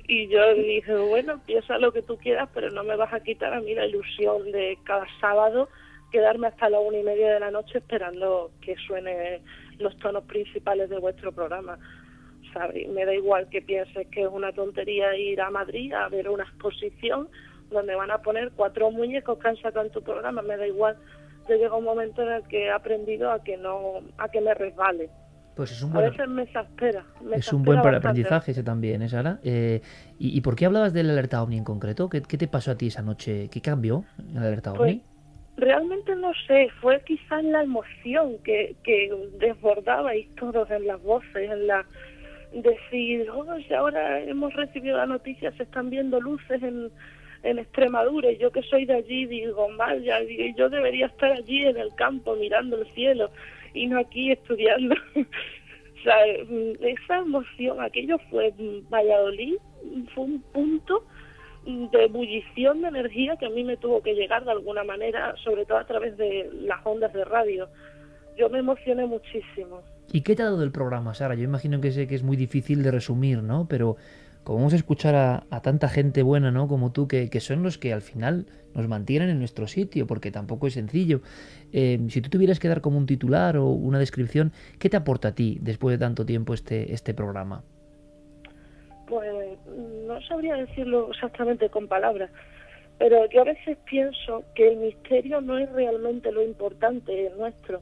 [0.08, 3.54] y yo dije, bueno, piensa lo que tú quieras, pero no me vas a quitar
[3.54, 5.70] a mí la ilusión de cada sábado
[6.12, 9.42] quedarme hasta la una y media de la noche esperando que suene
[9.80, 11.78] los tonos principales de vuestro programa.
[12.54, 12.88] ¿sabes?
[12.88, 16.44] Me da igual que pienses que es una tontería ir a Madrid a ver una
[16.44, 17.28] exposición
[17.70, 20.98] donde van a poner cuatro muñecos que han sacado en tu programa, me da igual.
[21.50, 24.54] Yo llega un momento en el que he aprendido a que no, a que me
[24.54, 25.10] resbale.
[25.56, 27.06] Pues es un buen, a veces me exaspera.
[27.34, 29.40] es un buen para aprendizaje ese también, ¿eh, Sara?
[29.44, 29.82] Eh,
[30.20, 32.10] ¿y, por qué hablabas del alerta OVNI en concreto?
[32.10, 33.50] ¿Qué, te pasó a ti esa noche?
[33.50, 35.02] ¿Qué cambió en el alerta OVNI?
[35.56, 41.50] Pues, realmente no sé, fue quizás la emoción que, que desbordabais todos en las voces,
[41.50, 41.86] en la
[42.52, 43.46] decir, oh,
[43.78, 46.90] ahora hemos recibido la noticia, se están viendo luces en,
[47.44, 50.20] en Extremadura, y yo que soy de allí digo, vaya,
[50.58, 53.30] yo debería estar allí en el campo mirando el cielo
[53.88, 54.96] no aquí estudiando.
[55.16, 58.54] o sea, esa emoción, aquello fue
[58.90, 59.56] Valladolid,
[60.14, 61.04] fue un punto
[61.66, 65.66] de ebullición de energía que a mí me tuvo que llegar de alguna manera, sobre
[65.66, 67.68] todo a través de las ondas de radio.
[68.38, 69.82] Yo me emocioné muchísimo.
[70.12, 71.36] ¿Y qué te ha dado el programa, Sara?
[71.36, 73.68] Yo imagino que sé que es muy difícil de resumir, ¿no?
[73.68, 73.98] Pero
[74.46, 76.68] como vamos a escuchar a, tanta gente buena, ¿no?
[76.68, 80.68] Como tú, que, son los que al final nos mantienen en nuestro sitio, porque tampoco
[80.68, 81.22] es sencillo.
[81.74, 85.30] Eh, si tú tuvieras que dar como un titular o una descripción, ¿qué te aporta
[85.30, 87.64] a ti después de tanto tiempo este, este programa?
[89.08, 89.58] Pues
[90.08, 92.30] no sabría decirlo exactamente con palabras,
[93.00, 97.82] pero yo a veces pienso que el misterio no es realmente lo importante nuestro.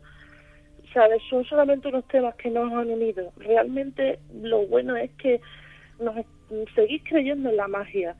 [0.93, 1.21] ¿Sabes?
[1.29, 3.33] Son solamente unos temas que nos han unido.
[3.35, 5.41] Realmente lo bueno es que
[5.99, 6.15] nos
[6.75, 8.15] seguís creyendo en la magia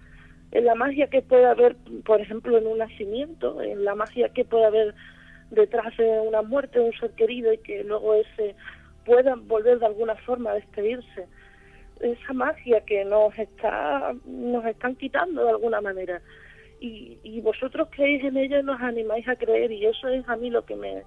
[0.54, 4.46] en la magia que puede haber, por ejemplo, en un nacimiento, en la magia que
[4.46, 4.94] puede haber
[5.50, 8.56] detrás de una muerte de un ser querido y que luego ese
[9.04, 11.28] pueda volver de alguna forma a despedirse.
[12.00, 16.22] Esa magia que nos está nos están quitando de alguna manera.
[16.80, 20.36] Y, y vosotros creéis en ella y nos animáis a creer y eso es a
[20.36, 21.04] mí lo que me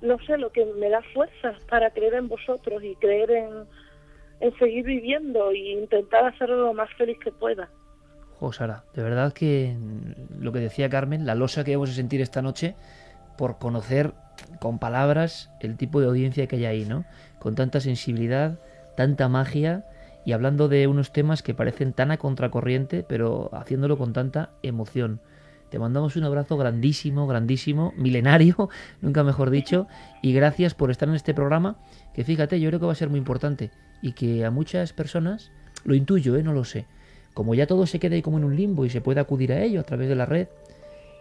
[0.00, 3.66] no sé, lo que me da fuerzas para creer en vosotros y creer en,
[4.40, 7.68] en seguir viviendo e intentar hacerlo lo más feliz que pueda.
[8.40, 9.76] Oh, de verdad que
[10.38, 12.76] lo que decía Carmen, la losa que vamos a sentir esta noche
[13.36, 14.12] por conocer
[14.60, 17.04] con palabras el tipo de audiencia que hay ahí, ¿no?
[17.40, 18.60] Con tanta sensibilidad,
[18.96, 19.84] tanta magia
[20.24, 25.20] y hablando de unos temas que parecen tan a contracorriente, pero haciéndolo con tanta emoción.
[25.68, 28.68] Te mandamos un abrazo grandísimo, grandísimo, milenario,
[29.00, 29.88] nunca mejor dicho,
[30.22, 31.78] y gracias por estar en este programa,
[32.14, 33.72] que fíjate, yo creo que va a ser muy importante
[34.02, 35.52] y que a muchas personas
[35.84, 36.42] lo intuyo, ¿eh?
[36.42, 36.86] no lo sé.
[37.34, 39.62] Como ya todo se queda ahí como en un limbo y se puede acudir a
[39.62, 40.48] ello a través de la red,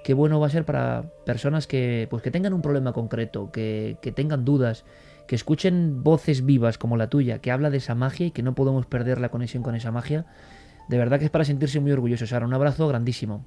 [0.04, 3.98] qué bueno va a ser para personas que, pues, que tengan un problema concreto, que,
[4.02, 4.86] que tengan dudas,
[5.28, 8.56] que escuchen voces vivas como la tuya, que habla de esa magia y que no
[8.56, 10.26] podemos perder la conexión con esa magia.
[10.88, 12.46] De verdad que es para sentirse muy orgulloso, Sara.
[12.46, 13.46] Un abrazo grandísimo.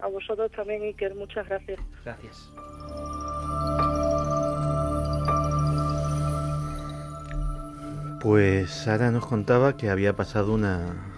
[0.00, 1.14] A vosotros también, Iker.
[1.14, 1.80] Muchas gracias.
[2.04, 2.52] Gracias.
[8.20, 11.12] Pues Sara nos contaba que había pasado una,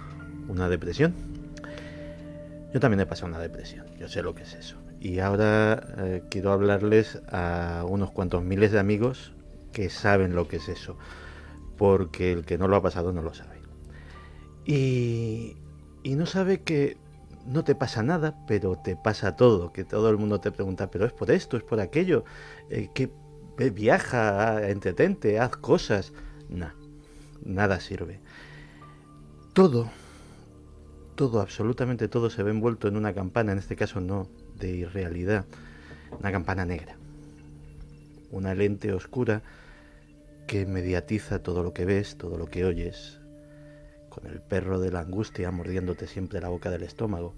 [0.48, 1.14] una depresión.
[2.74, 4.76] Yo también he pasado una depresión, yo sé lo que es eso.
[5.00, 9.32] Y ahora eh, quiero hablarles a unos cuantos miles de amigos
[9.72, 10.98] que saben lo que es eso,
[11.76, 13.58] porque el que no lo ha pasado no lo sabe.
[14.66, 15.56] Y,
[16.02, 16.98] y no sabe que
[17.46, 21.06] no te pasa nada, pero te pasa todo, que todo el mundo te pregunta, pero
[21.06, 22.24] es por esto, es por aquello,
[22.68, 23.10] eh, que
[23.70, 26.12] viaja, entretente, haz cosas.
[26.48, 26.72] Nah,
[27.44, 28.20] nada sirve.
[29.52, 29.90] Todo,
[31.14, 35.46] todo, absolutamente todo se ve envuelto en una campana, en este caso no de irrealidad,
[36.18, 36.96] una campana negra,
[38.30, 39.42] una lente oscura
[40.46, 43.20] que mediatiza todo lo que ves, todo lo que oyes,
[44.08, 47.34] con el perro de la angustia mordiéndote siempre la boca del estómago.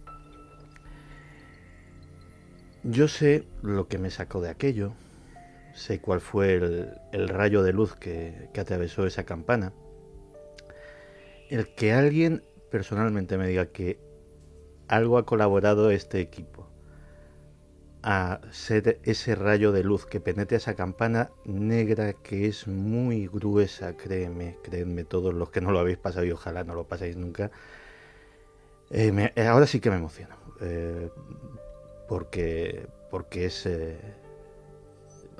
[2.82, 4.92] Yo sé lo que me sacó de aquello,
[5.74, 6.54] sé cuál fue
[7.12, 9.72] el, rayo de luz que, que atravesó esa campana.
[11.50, 13.98] El que alguien personalmente me diga que
[14.86, 16.68] algo ha colaborado este equipo
[18.04, 23.96] a ser ese rayo de luz que penetre esa campana negra que es muy gruesa,
[23.96, 27.50] créeme, créeme todos los que no lo habéis pasado y ojalá no lo paséis nunca.
[28.90, 31.10] Eh, me, ahora sí que me emociono, eh,
[32.08, 33.98] porque, porque es, eh,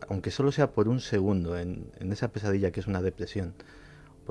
[0.09, 3.55] aunque solo sea por un segundo, en esa pesadilla que es una depresión,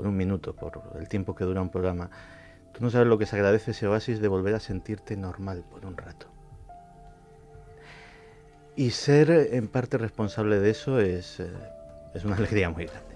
[0.00, 2.08] por un minuto, por el tiempo que dura un programa,
[2.72, 5.84] tú no sabes lo que se agradece ese oasis de volver a sentirte normal por
[5.84, 6.26] un rato.
[8.76, 11.50] Y ser en parte responsable de eso es, eh,
[12.14, 13.14] es una alegría muy grande.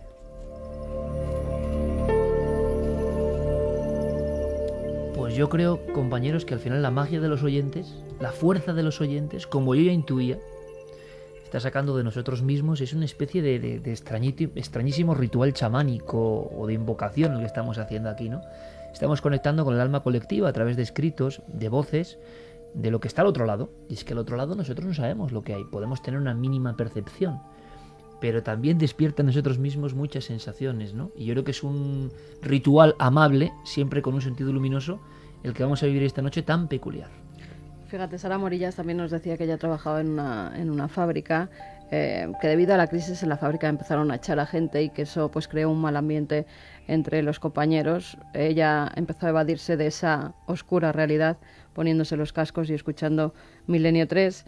[5.15, 8.83] Pues yo creo, compañeros, que al final la magia de los oyentes, la fuerza de
[8.83, 10.39] los oyentes, como yo ya intuía,
[11.55, 13.81] está sacando de nosotros mismos, es una especie de,
[14.57, 18.41] extrañísimo ritual chamánico o de invocación lo que estamos haciendo aquí, ¿no?
[18.93, 22.19] Estamos conectando con el alma colectiva a través de escritos, de voces,
[22.75, 23.71] de lo que está al otro lado.
[23.89, 26.35] Y es que al otro lado nosotros no sabemos lo que hay, podemos tener una
[26.35, 27.39] mínima percepción,
[28.21, 31.13] pero también despierta en nosotros mismos muchas sensaciones, ¿no?
[31.17, 32.11] Y yo creo que es un
[32.43, 34.99] ritual amable, siempre con un sentido luminoso,
[35.45, 37.24] el que vamos a vivir esta noche tan peculiar.
[37.95, 41.49] Fíjate, Sara Morillas también nos decía que ella trabajaba en una, fábrica,
[41.93, 44.91] eh, que debido a la crisis en la fábrica empezaron a echar a gente y
[44.91, 46.45] que eso pues creó un mal ambiente
[46.89, 48.19] entre los compañeros.
[48.33, 51.37] Ella empezó a evadirse de esa oscura realidad
[51.73, 53.33] poniéndose los cascos y escuchando
[53.69, 54.45] Milenio 3,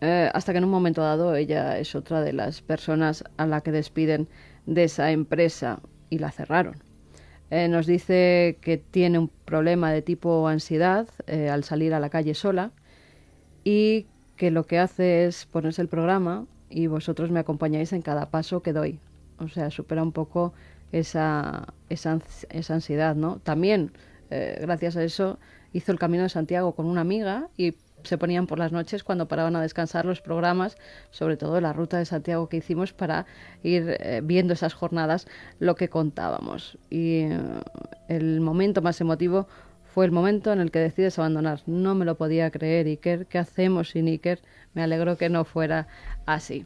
[0.00, 3.60] eh, hasta que en un momento dado ella es otra de las personas a la
[3.60, 4.28] que despiden
[4.66, 5.78] de esa empresa
[6.10, 6.91] y la cerraron.
[7.52, 12.08] Eh, nos dice que tiene un problema de tipo ansiedad eh, al salir a la
[12.08, 12.72] calle sola
[13.64, 18.30] y que lo que hace es ponerse el programa y vosotros me acompañáis en cada
[18.30, 18.98] paso que doy.
[19.38, 20.54] O sea, supera un poco
[20.92, 23.38] esa, esa, ans- esa ansiedad, ¿no?
[23.40, 23.92] También,
[24.30, 25.38] eh, gracias a eso,
[25.72, 29.28] hizo el Camino de Santiago con una amiga y se ponían por las noches cuando
[29.28, 30.76] paraban a descansar los programas,
[31.10, 33.26] sobre todo la ruta de Santiago que hicimos para
[33.62, 35.26] ir eh, viendo esas jornadas
[35.58, 36.78] lo que contábamos.
[36.90, 37.40] Y eh,
[38.08, 39.48] el momento más emotivo
[39.94, 41.60] fue el momento en el que decides abandonar.
[41.66, 43.26] No me lo podía creer, Iker.
[43.26, 44.40] ¿Qué hacemos sin Iker?
[44.74, 45.86] Me alegro que no fuera
[46.24, 46.64] así.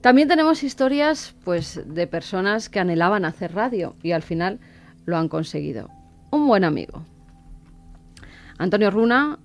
[0.00, 4.60] También tenemos historias pues de personas que anhelaban hacer radio y al final
[5.04, 5.90] lo han conseguido.
[6.30, 7.02] Un buen amigo.
[8.58, 9.38] Antonio Runa,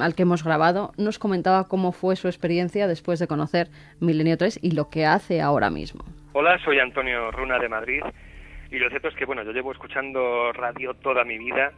[0.00, 3.68] al que hemos grabado, nos comentaba cómo fue su experiencia después de conocer
[4.00, 6.04] Milenio 3 y lo que hace ahora mismo.
[6.32, 8.02] Hola, soy Antonio Runa de Madrid
[8.70, 11.72] y lo cierto es que bueno, yo llevo escuchando radio toda mi vida,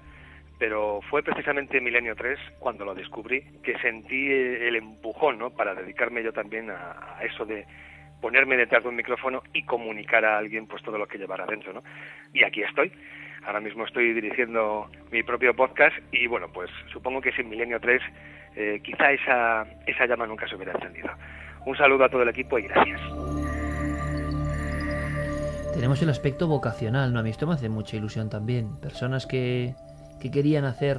[0.58, 5.50] pero fue precisamente Milenio 3 cuando lo descubrí que sentí el empujón, ¿no?
[5.50, 7.66] Para dedicarme yo también a, a eso de
[8.20, 11.72] ponerme detrás de un micrófono y comunicar a alguien pues todo lo que llevara adentro,
[11.72, 11.82] ¿no?
[12.32, 12.90] Y aquí estoy.
[13.46, 18.02] Ahora mismo estoy dirigiendo mi propio podcast y bueno, pues supongo que sin Milenio 3
[18.56, 21.10] eh, quizá esa, esa llama nunca se hubiera encendido.
[21.66, 23.00] Un saludo a todo el equipo y gracias.
[25.74, 27.18] Tenemos el aspecto vocacional, ¿no?
[27.18, 28.80] A mí esto me hace mucha ilusión también.
[28.80, 29.74] Personas que,
[30.20, 30.98] que querían hacer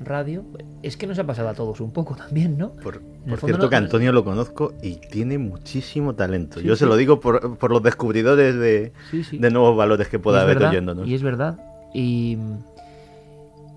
[0.00, 0.44] radio.
[0.82, 2.72] Es que nos ha pasado a todos un poco también, ¿no?
[2.72, 6.60] Por, por cierto no- que Antonio lo conozco y tiene muchísimo talento.
[6.60, 9.38] Sí, Yo se lo digo por, por los descubridores de, Sí, sí.
[9.38, 11.08] de nuevos valores que pueda haber verdad, oyéndonos.
[11.08, 11.58] Y es verdad.
[11.94, 12.36] y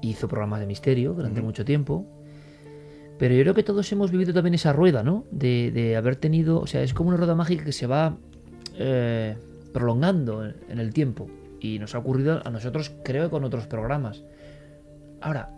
[0.01, 2.05] hizo programas de misterio durante mucho tiempo.
[3.17, 5.25] Pero yo creo que todos hemos vivido también esa rueda, ¿no?
[5.32, 8.15] De, de haber tenido, o sea, es como una rueda mágica que se va
[8.77, 9.36] eh,
[9.73, 11.27] prolongando en, en el tiempo.
[11.60, 14.23] Y nos ha ocurrido a nosotros, creo que con otros programas.
[15.19, 15.49] Ahora,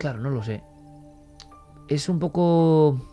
[0.00, 0.62] claro, no lo sé.
[1.88, 3.06] Es un poco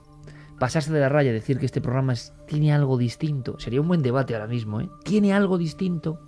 [0.57, 2.13] pasarse de la raya decir que este programa
[2.47, 3.59] tiene algo distinto.
[3.59, 4.89] Sería un buen debate ahora mismo, ¿eh?
[5.03, 6.19] ¿Tiene algo distinto?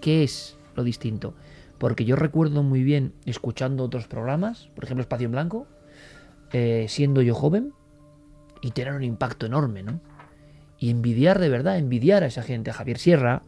[0.00, 1.34] ¿Qué es lo distinto?
[1.78, 5.66] Porque yo recuerdo muy bien escuchando otros programas, por ejemplo Espacio en Blanco,
[6.52, 7.72] eh, siendo yo joven,
[8.62, 10.00] y tener un impacto enorme, ¿no?
[10.78, 13.42] Y envidiar de verdad, envidiar a esa gente, a Javier Sierra,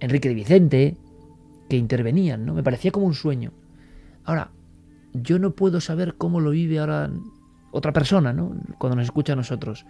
[0.00, 0.96] Enrique de Vicente,
[1.68, 2.54] que intervenían, ¿no?
[2.54, 3.52] Me parecía como un sueño.
[4.24, 4.50] Ahora,
[5.22, 7.10] yo no puedo saber cómo lo vive ahora
[7.72, 8.56] otra persona, ¿no?
[8.78, 9.84] Cuando nos escucha a nosotros.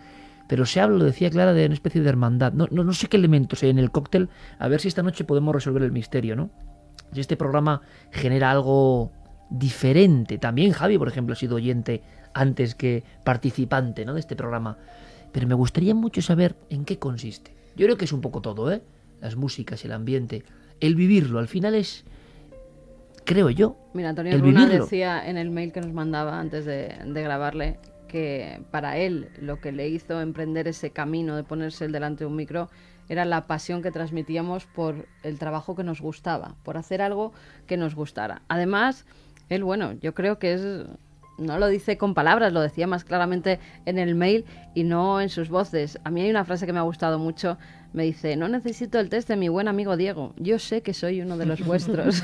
[0.48, 2.52] Pero se habla, lo decía Clara, de una especie de hermandad.
[2.52, 4.28] No, no, no sé qué elementos hay en el cóctel.
[4.58, 6.50] A ver si esta noche podemos resolver el misterio, ¿no?
[7.12, 9.12] Si este programa genera algo
[9.50, 10.38] diferente.
[10.38, 12.02] También Javi, por ejemplo, ha sido oyente
[12.34, 14.14] antes que participante, ¿no?
[14.14, 14.78] De este programa.
[15.32, 17.54] Pero me gustaría mucho saber en qué consiste.
[17.76, 18.82] Yo creo que es un poco todo, ¿eh?
[19.20, 20.44] Las músicas, el ambiente,
[20.80, 21.38] el vivirlo.
[21.38, 22.04] Al final es,
[23.26, 24.84] creo yo, Mira, Antonio el Runa vivirlo.
[24.84, 29.60] decía en el mail que nos mandaba antes de, de grabarle que para él lo
[29.60, 32.70] que le hizo emprender ese camino de ponerse el delante de un micro
[33.08, 37.32] era la pasión que transmitíamos por el trabajo que nos gustaba, por hacer algo
[37.66, 38.42] que nos gustara.
[38.48, 39.04] Además,
[39.48, 40.86] él, bueno, yo creo que es
[41.38, 45.28] no lo dice con palabras, lo decía más claramente en el mail y no en
[45.28, 45.98] sus voces.
[46.04, 47.58] A mí hay una frase que me ha gustado mucho.
[47.92, 50.34] Me dice, no necesito el test de mi buen amigo Diego.
[50.36, 52.22] Yo sé que soy uno de los vuestros.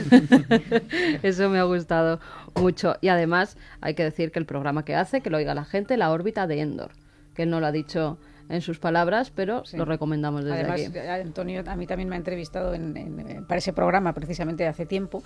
[1.22, 2.20] Eso me ha gustado
[2.60, 2.96] mucho.
[3.00, 5.96] Y además hay que decir que el programa que hace, que lo oiga la gente,
[5.96, 6.90] la órbita de Endor.
[7.34, 9.76] Que él no lo ha dicho en sus palabras, pero Sí.
[9.78, 10.98] lo recomendamos desde Además, aquí.
[10.98, 14.84] Antonio a mí también me ha entrevistado en- en- en- para ese programa precisamente hace
[14.84, 15.22] tiempo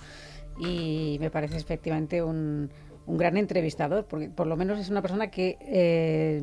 [0.59, 2.69] y me parece efectivamente un,
[3.07, 6.41] un gran entrevistador, porque por lo menos es una persona que eh,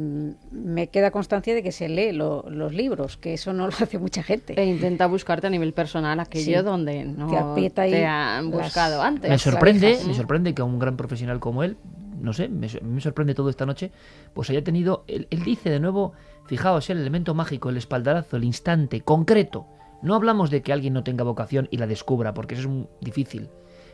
[0.50, 3.98] me queda constancia de que se lee lo- los libros, que eso no lo hace
[3.98, 4.55] mucha gente.
[4.61, 6.64] E intenta buscarte a nivel personal aquello Sí.
[6.64, 9.31] donde no Te aprieta ahí te han las- buscado antes.
[9.31, 11.77] me sorprende, me sorprende que a un gran profesional como él,
[12.18, 13.92] no sé, me, so- me sorprende todo esta noche,
[14.33, 16.14] pues haya tenido, él, él dice de nuevo,
[16.46, 19.66] fijaos, el elemento mágico, el espaldarazo, el instante, concreto.
[20.00, 22.87] No hablamos de que alguien no tenga vocación y la descubra, porque eso es muy
[23.03, 23.48] difícil,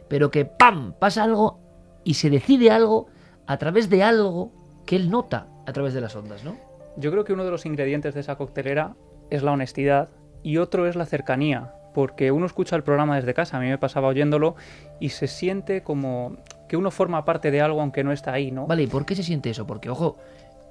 [0.09, 0.93] pero que ¡pam!
[0.99, 1.59] pasa algo
[2.05, 3.09] y se decide algo
[3.47, 4.53] a través de algo
[4.87, 6.57] que él nota a través de las ondas, ¿no?
[6.97, 8.95] Yo creo que uno de los ingredientes de esa coctelera
[9.31, 10.09] es la honestidad
[10.43, 13.79] y otro es la cercanía, porque uno escucha el programa desde casa, a mí me
[13.79, 14.57] pasaba oyéndolo
[14.99, 16.37] y se siente como
[16.69, 18.67] que uno forma parte de algo aunque no está ahí, ¿no?
[18.67, 19.67] Vale, ¿y por qué se siente eso?
[19.67, 20.17] Porque, ojo,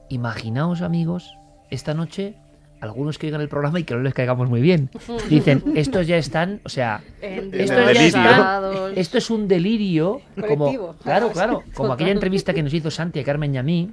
[0.07, 1.37] imaginaos, amigos,
[1.69, 2.35] esta noche,
[2.81, 4.89] algunos que oigan el programa y que no les caigamos muy bien.
[5.29, 8.63] Dicen, estos ya están, o sea, esto, ya están-
[8.95, 10.21] esto es un delirio.
[10.47, 13.91] Como, claro, claro, como aquella entrevista que nos hizo Santi a Carmen y a mí,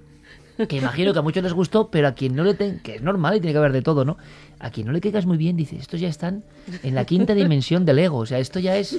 [0.69, 3.03] que imagino que a muchos les gustó, pero a quien no le ten- que es
[3.03, 4.17] normal y tiene que haber de todo, ¿no?
[4.59, 6.45] A quien no le caigas muy bien, dice, estos ya están
[6.83, 8.99] en la quinta dimensión del ego, o sea, esto ya es...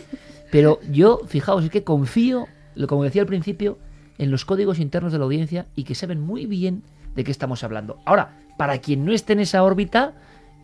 [0.51, 2.47] Pero yo, fijaos, es que confío,
[2.87, 3.79] como decía al principio,
[4.19, 6.83] en los códigos internos de la audiencia y que saben muy bien
[7.15, 7.97] de qué estamos hablando.
[8.05, 10.13] Ahora, para quien no esté en esa órbita,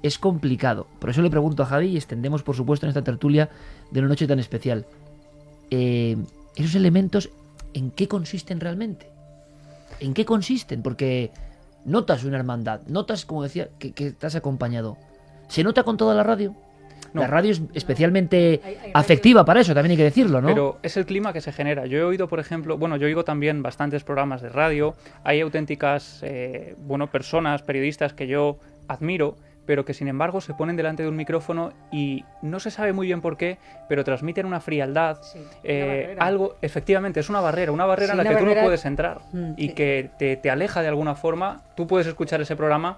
[0.02, 0.88] es complicado.
[1.00, 3.50] Por eso le pregunto a Javi y extendemos, por supuesto, en esta tertulia
[3.92, 4.86] de una noche tan especial.
[5.72, 6.18] Eh,
[6.56, 7.30] esos elementos,
[7.74, 9.10] ¿en qué consisten realmente?
[10.00, 10.82] ¿En qué consisten?
[10.82, 11.32] Porque
[11.86, 14.98] notas una hermandad, notas, como decía, que, que estás acompañado.
[15.48, 16.56] ¿Se nota con toda la radio?
[17.14, 17.22] No.
[17.22, 20.48] La radio es especialmente Hay- hay radio- afectiva para eso, también hay que decirlo, ¿no?
[20.48, 21.86] Pero es el clima que se genera.
[21.86, 24.96] Yo he oído, por ejemplo, bueno, yo oigo también bastantes programas de radio.
[25.24, 30.76] Hay auténticas, eh, bueno, personas, periodistas que yo admiro, pero que sin embargo se ponen
[30.76, 34.60] delante de un micrófono y no se sabe muy bien por qué, pero transmiten una
[34.60, 35.20] frialdad.
[35.22, 38.56] Sí, eh, algo, efectivamente, es una barrera, una barrera Sí, en la que tú no
[38.62, 39.74] puedes entrar Mm, y sí.
[39.74, 41.62] que te, te aleja de alguna forma.
[41.76, 42.98] Tú puedes escuchar ese programa,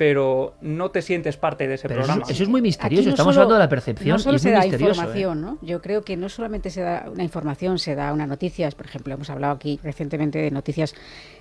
[0.00, 2.24] pero no te sientes parte de ese Pero programa.
[2.26, 4.42] eso es muy misterioso, no estamos solo- hablando de la percepción No solo y es
[4.42, 4.86] se muy da misterioso.
[4.86, 4.94] ¿eh?
[4.96, 5.58] información, ¿no?
[5.60, 8.74] Yo creo que no solamente se da una información, se da unas noticias.
[8.74, 10.94] Por ejemplo, hemos hablado aquí recientemente de noticias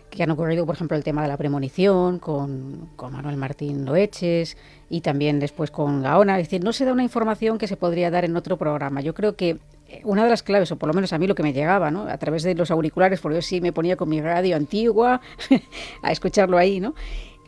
[0.09, 4.57] que han ocurrido, por ejemplo, el tema de la premonición con, con Manuel Martín Loeches
[4.89, 6.37] y también después con Gaona.
[6.37, 8.99] Es decir, no se da una información que se podría dar en otro programa.
[8.99, 11.35] Yo creo que eh, una de las claves, o por lo menos a mí lo
[11.35, 12.09] que me llegaba, ¿no?
[12.09, 15.21] A través de los auriculares, porque yo sí me ponía con mi radio antigua
[16.03, 16.93] a escucharlo ahí, ¿no?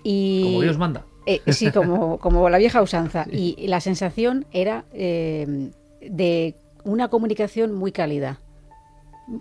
[0.03, 1.05] Y, Como Dios manda.
[1.25, 3.25] eh, sí, como, como la vieja usanza.
[3.31, 5.71] Y la sensación era eh,
[6.01, 8.39] de una comunicación muy cálida.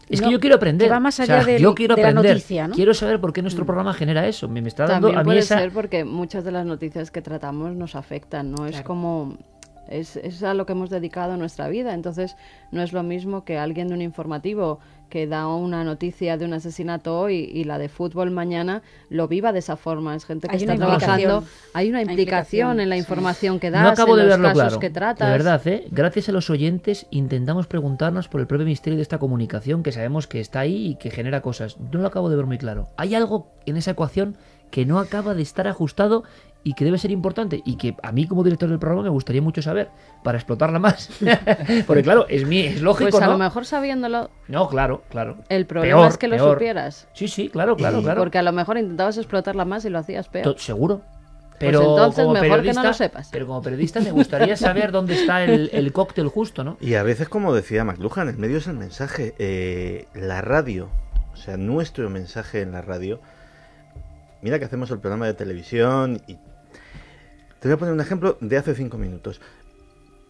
[0.09, 0.87] Es No, que yo quiero aprender.
[0.87, 2.75] que va más O sea, allá del- yo quiero de la noticia, ¿no?
[2.75, 4.47] Quiero saber por qué nuestro programa genera eso.
[4.49, 5.59] Me, me está dando También a mí puede esa.
[5.59, 8.67] ser porque muchas de las noticias que tratamos nos afectan, ¿no?
[8.67, 9.37] Es como
[9.89, 11.95] Es, es a lo que hemos dedicado nuestra vida.
[11.95, 12.37] Entonces,
[12.71, 14.79] no es lo mismo que alguien de un informativo
[15.11, 18.81] que da una noticia de un asesinato hoy y la de fútbol mañana
[19.11, 20.15] lo viva de esa forma.
[20.15, 21.45] Es gente que Hay está trabajando.
[21.75, 23.01] Hay una Hay implicación en la sí.
[23.01, 24.79] información que das, No acabo en de los verlo casos claro.
[24.81, 25.29] que tratas.
[25.29, 25.85] De verdad, ¿eh?
[25.91, 30.27] gracias a los oyentes intentamos preguntarnos por el propio misterio de esta comunicación que sabemos
[30.27, 31.77] que está ahí y que genera cosas.
[31.93, 32.89] No lo acabo de ver muy claro.
[32.97, 34.37] Hay algo en esa ecuación
[34.71, 36.23] que no acaba de estar ajustado
[36.63, 39.41] y que debe ser importante y que a mí como director del programa me gustaría
[39.41, 39.89] mucho saber
[40.23, 41.09] para explotarla más.
[41.87, 43.33] Porque claro, es mi es lógico, Pues a ¿no?
[43.33, 45.39] lo mejor sabiéndolo, No, claro, claro.
[45.49, 46.53] el problema Peor, es que lo peor.
[46.55, 47.09] supieras.
[47.15, 48.21] Sí, sí, claro, claro, Y claro.
[48.21, 50.45] Porque a lo mejor intentabas explotarla más y lo hacías peor.
[50.45, 51.01] To- Seguro.
[51.59, 53.29] Pero Pues entonces como mejor que no periodista, lo sepas.
[53.33, 56.77] Pero como periodista me gustaría saber dónde está el, el cóctel justo, ¿no?
[56.81, 59.35] Y a veces, como decía McLuhan, el medio es el mensaje.
[59.39, 60.89] Eh, la radio,
[61.35, 63.21] o sea, nuestro mensaje en la radio.
[64.43, 66.39] Mira que hacemos el programa de televisión y...
[67.61, 69.41] Te voy a poner un ejemplo de hace cinco minutos.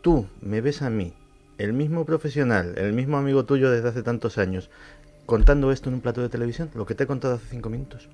[0.02, 1.12] Tú me ves a mí,
[1.58, 4.70] el mismo profesional, el mismo amigo tuyo desde hace tantos años,
[5.26, 8.08] contando esto en un plato de televisión, lo que te he contado hace cinco minutos.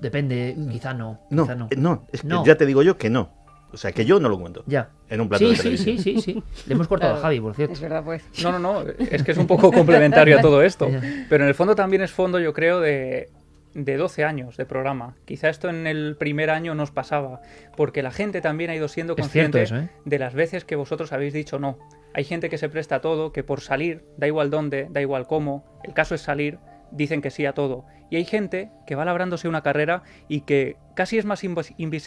[0.00, 1.20] Depende, quizá no.
[1.30, 1.68] No, quizá no.
[1.70, 2.44] eh, no, es que No.
[2.44, 3.30] ya te digo yo que no.
[3.70, 4.64] O sea, que yo no lo cuento.
[4.66, 4.88] Ya.
[5.10, 5.98] En un plato Sí, de sí, televisión.
[5.98, 6.42] sí, sí, sí.
[6.66, 7.74] Le hemos cortado a Javi, por cierto.
[7.74, 8.22] Es verdad, pues.
[8.42, 10.88] No, no, no, es que es un poco complementario a todo esto.
[11.28, 13.28] Pero en el fondo también es fondo, yo creo, de,
[13.74, 15.16] de 12 años de programa.
[15.24, 17.40] Quizá esto en el primer año nos pasaba,
[17.76, 19.88] porque la gente también ha ido siendo consciente eso, ¿eh?
[20.04, 21.78] de las veces que vosotros habéis dicho no.
[22.14, 25.26] Hay gente que se presta a todo, que por salir, da igual dónde, da igual
[25.26, 26.58] cómo, el caso es salir,
[26.90, 27.84] dicen que sí a todo.
[28.10, 31.42] Y hay gente que va labrándose una carrera y que casi es más,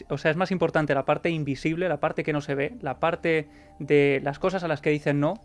[0.10, 3.00] o sea, es más importante la parte invisible, la parte que no se ve, la
[3.00, 3.48] parte
[3.80, 5.36] de las cosas a las que dicen no,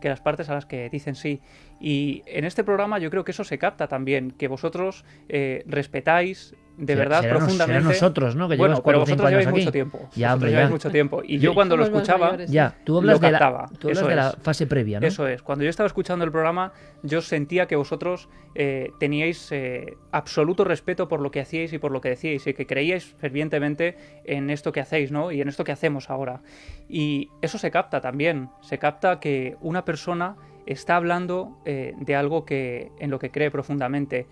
[0.00, 1.40] que las partes a las que dicen sí.
[1.80, 6.54] Y en este programa yo creo que eso se capta también, que vosotros eh, respetáis
[6.80, 7.82] de verdad será profundamente.
[7.82, 8.48] será nosotros, ¿no?
[8.48, 9.98] Que bueno, llevamos pero cuatro vosotros lleváis mucho tiempo.
[9.98, 10.72] Ya, Vosotros hombre, lleváis ya.
[10.72, 11.22] mucho tiempo.
[11.24, 12.36] Y Yo- yo cuando lo escuchaba.
[12.46, 14.36] Ya, tú hablas, Lo de la, captaba, tú hablas eso de la es.
[14.42, 15.06] fase previa, ¿no?
[15.06, 16.72] Eso es, cuando yo estaba escuchando el programa,
[17.02, 21.92] yo sentía que vosotros eh, teníais eh, absoluto respeto por lo que hacíais y por
[21.92, 25.30] lo que decíais, y que creíais fervientemente en esto que hacéis, ¿no?
[25.32, 26.40] Y en esto que hacemos ahora.
[26.88, 32.44] Y eso se capta también, se capta que una persona está hablando eh, de algo
[32.44, 34.26] que en lo que cree profundamente.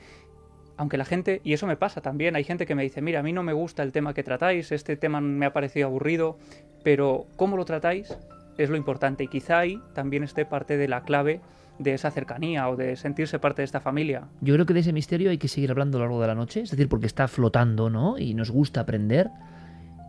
[0.79, 3.23] Aunque la gente, y eso me pasa también, hay gente que me dice, mira, a
[3.23, 6.39] mí no me gusta el tema que tratáis, este tema me ha parecido aburrido,
[6.85, 8.17] pero cómo lo tratáis
[8.57, 11.41] es lo importante y quizá ahí también esté parte de la clave
[11.79, 14.29] de esa cercanía o de sentirse parte de esta familia.
[14.41, 16.35] Yo creo que de ese misterio hay que seguir hablando a lo largo de la
[16.35, 18.19] noche, es decir, porque está flotando, ¿no?
[18.19, 19.31] Y nos gusta aprender,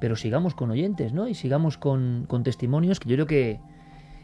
[0.02, 1.28] pero sigamos con oyentes, ¿no?
[1.28, 3.60] Y sigamos con, con testimonios que yo creo que,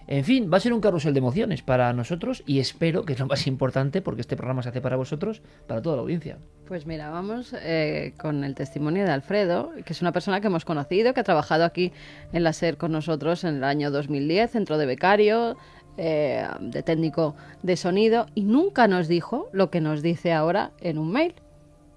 [0.08, 3.20] en fin, va a ser un carrusel de emociones para nosotros y espero que es
[3.20, 6.38] lo más importante, porque este programa se hace para vosotros, para toda la audiencia.
[6.68, 10.64] Pues mira, vamos eh, con el testimonio de Alfredo, que es una persona que hemos
[10.64, 11.91] conocido, que ha trabajado aquí
[12.34, 15.58] en la SER con nosotros en el año 2010, entró de becario,
[15.97, 20.99] eh, de técnico de sonido, y nunca nos dijo lo que nos dice ahora en
[20.99, 21.34] un mail.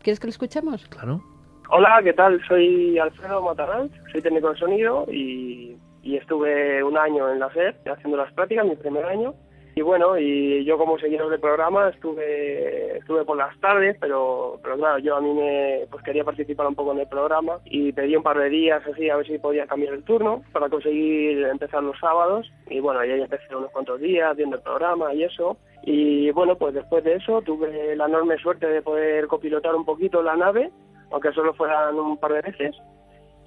[0.02, 0.86] ¿Quieres que lo escuchemos?
[0.86, 1.22] Claro.
[1.70, 2.40] Hola, ¿qué tal?
[2.48, 7.76] Soy Alfredo Matarranz, soy técnico de sonido y, y estuve un año en la SER
[7.86, 9.34] haciendo las prácticas, mi primer año.
[9.78, 14.76] Y bueno, y yo como seguidor del programa estuve estuve por las tardes, pero pero
[14.76, 18.16] claro, yo a mí me pues quería participar un poco en el programa y pedí
[18.16, 21.84] un par de días así a ver si podía cambiar el turno para conseguir empezar
[21.84, 25.56] los sábados y bueno, ahí empecé unos cuantos días viendo el programa y eso.
[25.84, 30.22] Y bueno, pues después de eso tuve la enorme suerte de poder copilotar un poquito
[30.22, 30.72] la nave,
[31.12, 32.74] aunque solo fueran un par de veces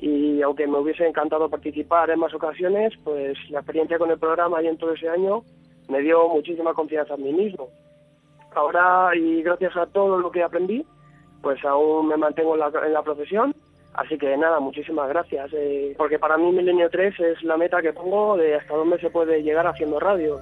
[0.02, 4.62] y aunque me hubiese encantado participar en más ocasiones, pues la experiencia con el programa
[4.62, 5.44] y en todo ese año
[5.90, 7.70] me dio muchísima confianza en mí mismo.
[8.56, 10.84] Ahora, y gracias a todo lo que aprendí,
[11.42, 13.56] pues aún me mantengo en la, en la profesión.
[13.94, 15.52] Así que nada, muchísimas gracias.
[15.54, 19.10] eh, porque para mí Milenio 3 es la meta que pongo de hasta dónde se
[19.12, 20.40] puede llegar haciendo radio.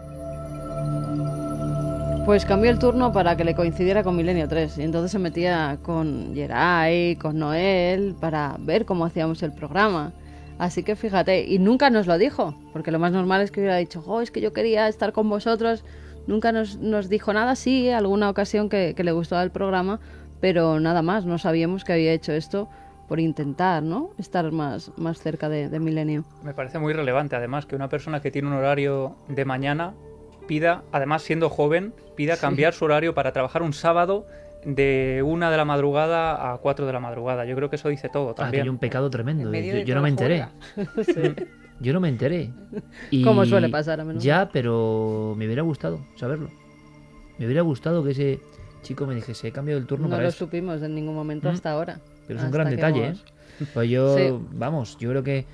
[2.30, 5.80] Pues cambió el turno para que le coincidiera con Milenio 3 y entonces se metía
[5.82, 10.14] con Geray, con Noel, para ver cómo hacíamos el programa.
[10.60, 13.78] Así que fíjate, y nunca nos lo dijo, porque lo más normal es que hubiera
[13.78, 15.84] dicho, oh, es que yo quería estar con vosotros.
[16.28, 20.00] Nunca nos, nos dijo nada, sí, alguna ocasión que, le gustaba el programa,
[20.40, 22.70] pero nada más, no sabíamos que había hecho esto
[23.08, 24.12] por intentar, ¿no?
[24.20, 26.26] Estar más, más cerca de Milenio.
[26.44, 29.96] Me parece muy relevante además que una persona que tiene un horario de mañana
[30.50, 34.26] pida, además siendo joven, pida cambiar su horario para trabajar un sábado
[34.66, 37.46] de una de la madrugada a cuatro de la madrugada.
[37.46, 38.64] Yo creo que eso dice todo Ah, también.
[38.64, 39.44] que hay un pecado tremendo.
[39.44, 40.48] En medio Yo, no me enteré.
[41.80, 42.50] Yo no me enteré.
[43.12, 44.22] Y Como suele pasar a menudo.
[44.24, 46.50] Ya, pero me hubiera gustado saberlo.
[47.38, 48.40] Me hubiera gustado que ese
[48.82, 51.54] chico me dijese, he cambiado el turno No para lo supimos en ningún momento Mm.
[51.54, 52.00] hasta ahora.
[52.28, 53.20] Pero es un gran que detalle, hemos-
[53.62, 53.66] ¿eh?
[53.74, 54.24] Pues yo, Sí.
[54.54, 55.46] vamos, yo creo que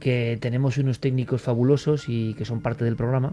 [0.00, 3.32] que tenemos unos técnicos fabulosos y que son parte del programa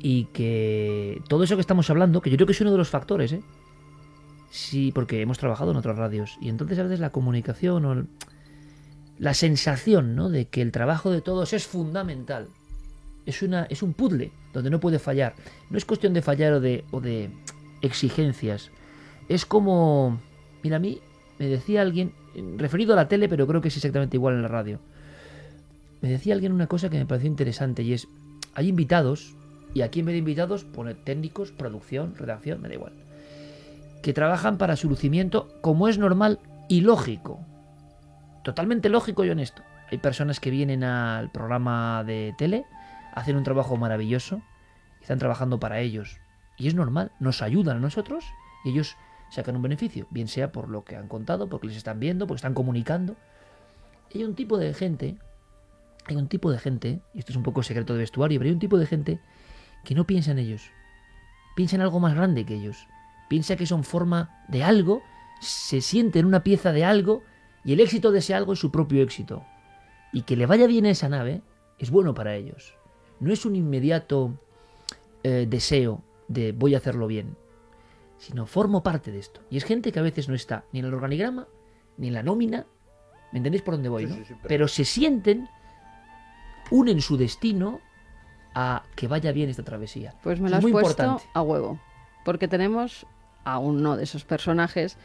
[0.00, 2.88] y que todo eso que estamos hablando, que yo creo que es uno de los
[2.88, 3.42] factores, ¿eh?
[4.50, 8.06] Sí, porque hemos trabajado en otras radios y entonces a veces la comunicación o
[9.18, 10.30] la sensación, ¿no?
[10.30, 12.48] De que el trabajo de todos es fundamental.
[13.26, 15.34] Es, una, es un puzzle donde no puede fallar.
[15.68, 17.30] No es cuestión de fallar o de, o de
[17.82, 18.70] exigencias.
[19.28, 20.20] Es como...
[20.62, 21.00] Mira, a mí
[21.38, 22.12] me decía alguien,
[22.56, 24.80] referido a la tele, pero creo que es exactamente igual en la radio.
[26.00, 28.08] Me decía alguien una cosa que me pareció interesante y es,
[28.54, 29.34] hay invitados,
[29.74, 32.92] y aquí en vez de invitados pone técnicos, producción, redacción, me da igual,
[34.02, 37.40] que trabajan para su lucimiento como es normal y lógico.
[38.44, 39.62] Totalmente lógico y honesto.
[39.90, 42.64] Hay personas que vienen al programa de tele,
[43.14, 44.42] hacen un trabajo maravilloso,
[45.00, 46.18] están trabajando para ellos.
[46.56, 48.24] Y es normal, nos ayudan a nosotros
[48.64, 48.96] y ellos
[49.30, 52.38] sacan un beneficio, bien sea por lo que han contado, porque les están viendo, porque
[52.38, 53.16] están comunicando.
[54.14, 55.16] hay un tipo de gente,
[56.06, 58.54] hay un tipo de gente, y esto es un poco secreto de vestuario, pero hay
[58.54, 59.20] un tipo de gente
[59.88, 60.70] que no piensa en ellos,
[61.56, 62.86] piensa en algo más grande que ellos,
[63.26, 65.02] piensa que son forma de algo,
[65.40, 67.22] se siente en una pieza de algo,
[67.64, 69.46] y el éxito de ese algo es su propio éxito.
[70.12, 71.40] Y que le vaya bien a esa nave
[71.78, 72.74] es bueno para ellos.
[73.18, 74.38] No es un inmediato
[75.22, 77.38] eh, deseo de voy a hacerlo bien,
[78.18, 79.40] sino formo parte de esto.
[79.48, 81.48] Y es gente que a veces no está ni en el organigrama,
[81.96, 82.66] ni en la nómina,
[83.32, 84.04] ¿me entendéis por dónde voy?
[84.04, 84.18] ¿no?
[84.46, 84.68] pero...
[84.68, 85.48] se sienten,
[86.70, 87.80] unen su destino
[88.60, 90.14] a que vaya bien esta travesía.
[90.24, 91.78] Pues me lo has puesto a huevo,
[92.24, 93.06] porque tenemos
[93.44, 94.98] a uno de esos personajes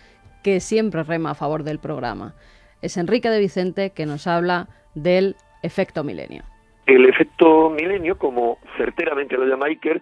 [0.43, 2.33] que siempre rema a favor del programa.
[2.81, 6.41] Es Enrique de Vicente que nos habla del efecto milenio.
[6.87, 10.01] El efecto milenio, como certeramente lo llama Iker,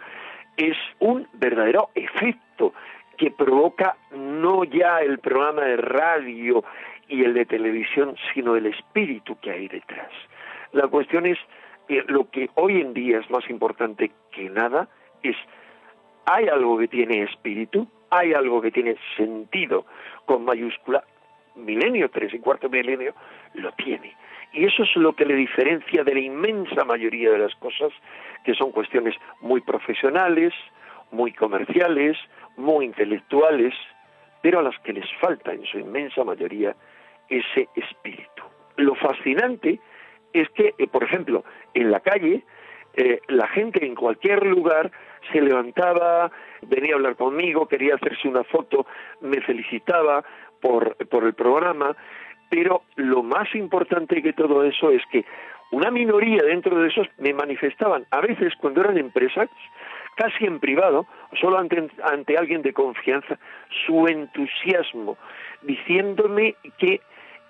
[0.56, 2.74] es un verdadero efecto
[3.18, 6.64] que provoca no ya el programa de radio
[7.10, 10.10] y el de televisión, sino el espíritu que hay detrás.
[10.72, 11.38] La cuestión es,
[11.92, 14.88] eh, lo que hoy en día es más importante que nada
[15.24, 15.36] es,
[16.26, 17.88] ¿hay algo que tiene espíritu?
[18.10, 19.86] ¿Hay algo que tiene sentido
[20.26, 21.04] con mayúscula?
[21.56, 23.14] Milenio tres y cuarto milenio
[23.56, 24.16] lo tiene.
[24.54, 27.92] Y eso es lo que le diferencia de la inmensa mayoría de las cosas,
[28.46, 30.54] que son cuestiones muy profesionales,
[31.12, 32.18] muy comerciales,
[32.56, 33.74] muy intelectuales,
[34.42, 36.74] pero a las que les falta en su inmensa mayoría
[37.28, 38.44] ese espíritu.
[38.78, 39.80] Lo fascinante
[40.34, 42.44] es que, eh, por ejemplo, en la calle,
[42.94, 44.92] eh, la gente en cualquier lugar
[45.32, 48.86] se levantaba, venía a hablar conmigo, quería hacerse una foto,
[49.22, 50.24] me felicitaba
[50.60, 51.96] por, por el programa,
[52.50, 55.26] pero lo más importante que todo eso es que
[55.72, 59.50] una minoría dentro de esos me manifestaban, a veces cuando eran empresas,
[60.16, 61.08] casi en privado,
[61.40, 63.40] solo ante, ante alguien de confianza,
[63.86, 65.18] su entusiasmo,
[65.62, 67.00] diciéndome que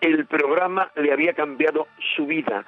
[0.01, 2.65] el programa le había cambiado su vida,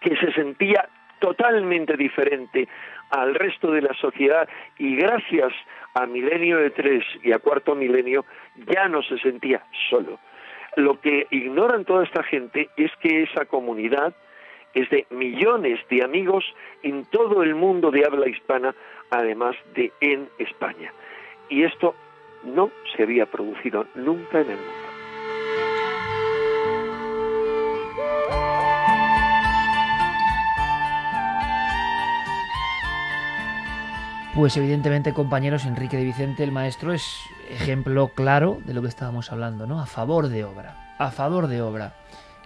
[0.00, 0.88] que se sentía
[1.18, 2.68] totalmente diferente
[3.10, 4.48] al resto de la sociedad
[4.78, 5.52] y gracias
[5.94, 8.24] a Milenio de Tres y a Cuarto Milenio
[8.66, 10.18] ya no se sentía solo.
[10.76, 14.14] Lo que ignoran toda esta gente es que esa comunidad
[14.74, 16.44] es de millones de amigos
[16.82, 18.74] en todo el mundo de habla hispana
[19.10, 20.92] además de en España.
[21.48, 21.94] Y esto
[22.44, 24.85] no se había producido nunca en el mundo.
[34.36, 39.32] Pues evidentemente, compañeros, Enrique de Vicente, el maestro, es ejemplo claro de lo que estábamos
[39.32, 39.80] hablando, ¿no?
[39.80, 41.96] A favor de obra, a favor de obra.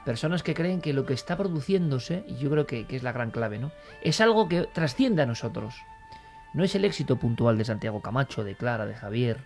[0.04, 3.10] Personas que creen que lo que está produciéndose, y yo creo que, que es la
[3.10, 3.72] gran clave, ¿no?
[4.02, 5.82] Es algo que trasciende a nosotros.
[6.54, 9.38] No es el éxito puntual de Santiago Camacho, de Clara, de Javier,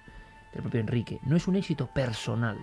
[0.52, 1.20] del propio Enrique.
[1.22, 2.58] No es un éxito personal.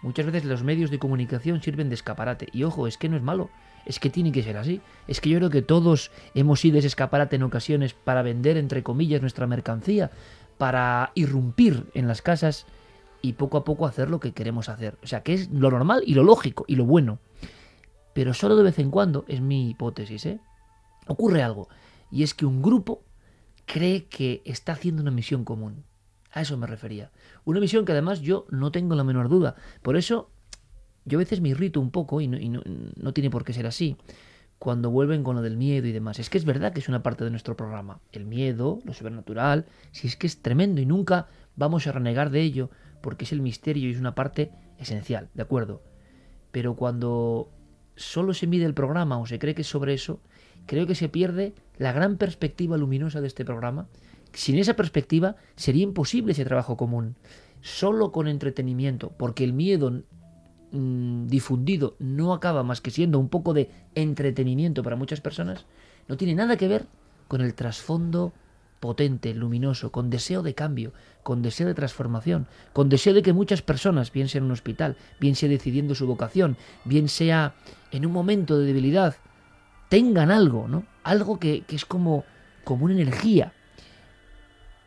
[0.00, 2.48] Muchas veces los medios de comunicación sirven de escaparate.
[2.52, 3.50] Y ojo, es que no es malo.
[3.86, 4.80] Es que tiene que ser así.
[5.08, 8.82] Es que yo creo que todos hemos sido ese escaparate en ocasiones para vender, entre
[8.82, 10.10] comillas, nuestra mercancía,
[10.58, 12.66] para irrumpir en las casas
[13.22, 14.96] y poco a poco hacer lo que queremos hacer.
[15.02, 17.18] O sea, que es lo normal y lo lógico y lo bueno.
[18.12, 20.40] Pero solo de vez en cuando, es mi hipótesis, ¿eh?
[21.06, 21.68] Ocurre algo.
[22.10, 23.02] Y es que un grupo
[23.66, 25.84] cree que está haciendo una misión común.
[26.32, 27.10] A eso me refería.
[27.44, 29.56] Una misión que además yo no tengo la menor duda.
[29.82, 30.30] Por eso
[31.10, 33.96] yo a veces me irrito un poco y no, tiene por qué ser así
[34.58, 36.18] cuando vuelven con lo del miedo y demás.
[36.18, 38.00] Es que es verdad que es una parte de nuestro programa.
[38.12, 42.42] El miedo, lo sobrenatural, si es que es tremendo y nunca vamos a renegar de
[42.42, 45.82] ello porque es el misterio y es una parte esencial, ¿de acuerdo?
[46.52, 47.50] Pero cuando
[47.96, 50.20] solo se mide el programa o se cree que es sobre eso,
[50.66, 53.88] creo que se pierde la gran perspectiva luminosa de este programa.
[54.32, 57.16] Sin esa perspectiva sería imposible ese trabajo común.
[57.62, 60.02] Solo con entretenimiento, porque el miedo
[60.72, 65.66] mm, difundido no acaba más que siendo un poco de entretenimiento para muchas personas,
[66.08, 66.86] no tiene nada que ver
[67.28, 68.32] con el trasfondo
[68.80, 70.92] potente, luminoso, con deseo de cambio,
[71.22, 74.96] con deseo de transformación, con deseo de que muchas personas, bien sea en un hospital,
[75.20, 77.54] bien sea decidiendo su vocación, bien sea
[77.92, 79.16] en un momento de debilidad,
[79.90, 80.84] tengan algo, ¿no?
[81.04, 82.24] Algo que, que es como,
[82.64, 83.52] como una energía.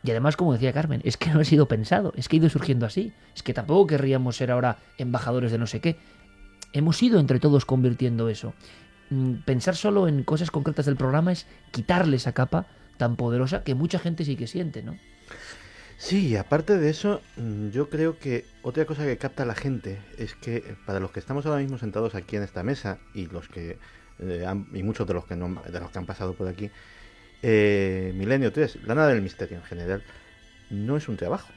[0.04, 2.50] Y además, como decía Carmen, es que no ha sido pensado, es que ha ido
[2.50, 3.12] surgiendo así.
[3.34, 5.96] Es que tampoco querríamos ser ahora embajadores de no sé qué.
[6.74, 8.52] Hemos ido entre todos convirtiendo eso.
[9.10, 12.66] Mm, Pensar solo en cosas concretas del programa es quitarle esa capa
[12.98, 14.96] tan poderosa que mucha gente sí que siente, ¿no?
[15.96, 20.34] Sí, aparte de eso, mm, yo creo que otra cosa que capta la gente es
[20.34, 23.48] que eh, para los que estamos ahora mismo sentados aquí en esta mesa y los
[23.48, 23.78] que
[24.18, 26.70] eh, han- y muchos de los que no, de los que han pasado por aquí,
[27.46, 30.02] eh, Milenio 3, la nada del misterio en general,
[30.70, 31.52] no es un trabajo,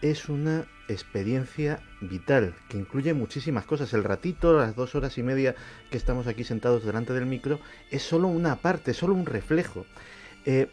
[0.00, 3.92] es una experiencia vital que incluye muchísimas cosas.
[3.92, 5.56] El ratito, las dos horas y media
[5.90, 7.58] que estamos aquí sentados delante del micro,
[7.90, 9.84] es solo una parte, solo un reflejo.
[10.44, 10.68] Eh,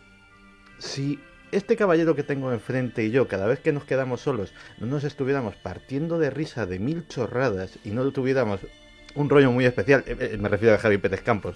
[0.77, 1.19] si
[1.51, 5.03] este caballero que tengo enfrente y yo, cada vez que nos quedamos solos, no nos
[5.03, 8.59] estuviéramos partiendo de risa de mil chorradas y no tuviéramos
[9.15, 11.55] un rollo muy especial, eh, eh, me refiero a Javi Pérez Campos,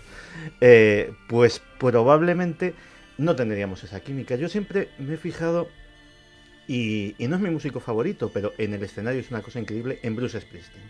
[0.62, 2.74] eh, pues probablemente
[3.18, 4.36] no tendríamos esa química.
[4.36, 5.70] Yo siempre me he fijado,
[6.68, 10.00] y, y no es mi músico favorito, pero en el escenario es una cosa increíble,
[10.04, 10.90] en Bruce Springsteen.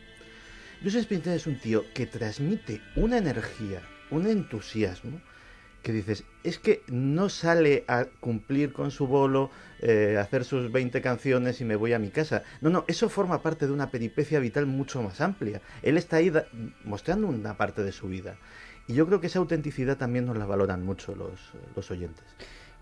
[0.82, 5.22] Bruce Springsteen es un tío que transmite una energía, un entusiasmo,
[5.82, 11.02] que dices, es que no sale a cumplir con su bolo, eh, hacer sus 20
[11.02, 12.44] canciones y me voy a mi casa.
[12.62, 15.62] No, no, eso forma parte de una peripecia vital mucho más amplia.
[15.84, 16.32] Él está ahí
[16.84, 18.38] mostrando una parte de su vida.
[18.88, 22.26] Y yo creo que esa autenticidad también nos la valoran mucho los, los oyentes.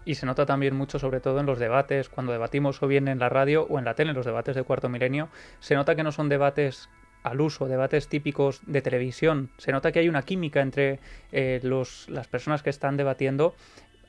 [0.05, 3.17] Y se nota también mucho, sobre todo en los debates, cuando debatimos o bien en
[3.17, 5.29] la radio o en la tele, en los debates de cuarto milenio,
[5.59, 6.89] se nota que no son debates
[7.26, 9.49] al uso, debates típicos de televisión.
[9.57, 10.99] Se nota que hay una química entre
[11.32, 13.55] eh, los, las personas que están debatiendo,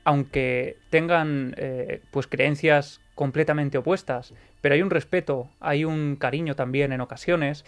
[0.03, 6.93] aunque tengan eh, pues creencias completamente opuestas, pero hay un respeto, hay un cariño también
[6.93, 7.65] en ocasiones,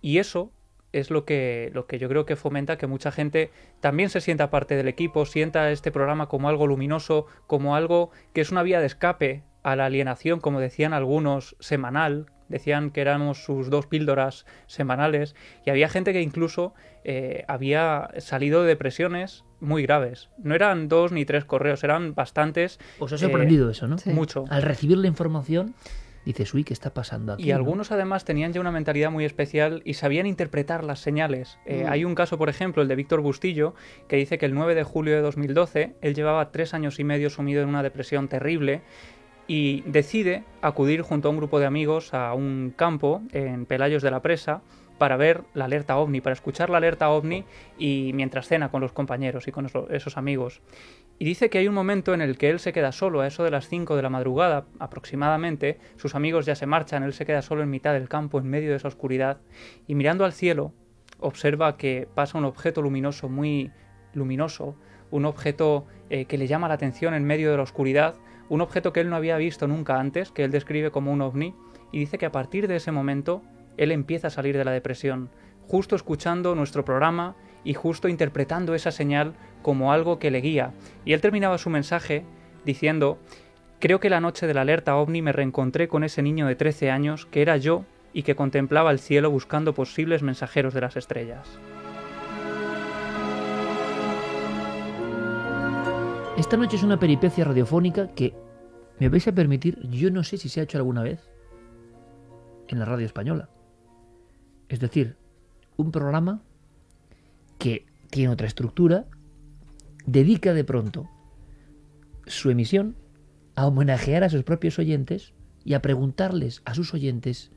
[0.00, 0.52] y eso
[0.92, 3.50] es lo que, lo que yo creo que fomenta que mucha gente
[3.80, 8.40] también se sienta parte del equipo, sienta este programa como algo luminoso, como algo que
[8.40, 12.26] es una vía de escape a la alienación, como decían algunos, semanal.
[12.52, 15.34] Decían que éramos sus dos píldoras semanales
[15.66, 20.28] y había gente que incluso eh, había salido de depresiones muy graves.
[20.38, 22.78] No eran dos ni tres correos, eran bastantes.
[22.98, 23.96] Os ha eh, sorprendido eso, ¿no?
[23.98, 24.10] Sí.
[24.10, 24.44] Mucho.
[24.50, 25.74] Al recibir la información,
[26.24, 27.44] dices, uy, ¿qué está pasando aquí?
[27.44, 27.56] Y no?
[27.56, 31.58] algunos además tenían ya una mentalidad muy especial y sabían interpretar las señales.
[31.64, 31.92] Eh, Mm.
[31.92, 33.74] Hay un caso, por ejemplo, el de Víctor Bustillo,
[34.08, 37.30] que dice que el 9 de julio de 2012 él llevaba tres años y medio
[37.30, 38.82] sumido en una depresión terrible
[39.46, 44.10] y decide acudir junto a un grupo de amigos a un campo en Pelayos de
[44.10, 44.62] la Presa
[44.98, 47.44] para ver la alerta ovni, para escuchar la alerta ovni
[47.76, 50.62] y mientras cena con los compañeros y con eso- esos amigos.
[51.18, 53.42] Y dice que hay un momento en el que él se queda solo, a eso
[53.42, 57.42] de las 5 de la madrugada aproximadamente, sus amigos ya se marchan, él se queda
[57.42, 59.40] solo en mitad del campo, en medio de esa oscuridad,
[59.88, 60.72] y mirando al cielo,
[61.18, 63.72] observa que pasa un objeto luminoso, muy
[64.14, 64.76] luminoso,
[65.10, 68.14] un objeto eh, que le llama la atención en medio de la oscuridad,
[68.52, 71.54] un objeto que él no había visto nunca antes, que él describe como un ovni,
[71.90, 73.40] y dice que a partir de ese momento
[73.78, 75.30] él empieza a salir de la depresión,
[75.66, 77.34] justo escuchando nuestro programa
[77.64, 79.32] y justo interpretando esa señal
[79.62, 80.74] como algo que le guía.
[81.06, 82.26] Y él terminaba su mensaje
[82.66, 83.16] diciendo,
[83.80, 86.90] creo que la noche de la alerta ovni me reencontré con ese niño de 13
[86.90, 91.58] años que era yo y que contemplaba el cielo buscando posibles mensajeros de las estrellas.
[96.36, 98.34] Esta noche es una peripecia radiofónica que,
[99.02, 101.28] me vais a permitir, yo no sé si se ha hecho alguna vez
[102.68, 103.48] en la radio española.
[104.68, 105.16] Es decir,
[105.76, 106.40] un programa
[107.58, 109.06] que tiene otra estructura,
[110.06, 111.08] dedica de pronto
[112.28, 112.94] su emisión
[113.56, 115.34] a homenajear a sus propios oyentes
[115.64, 117.50] y a preguntarles a sus oyentes,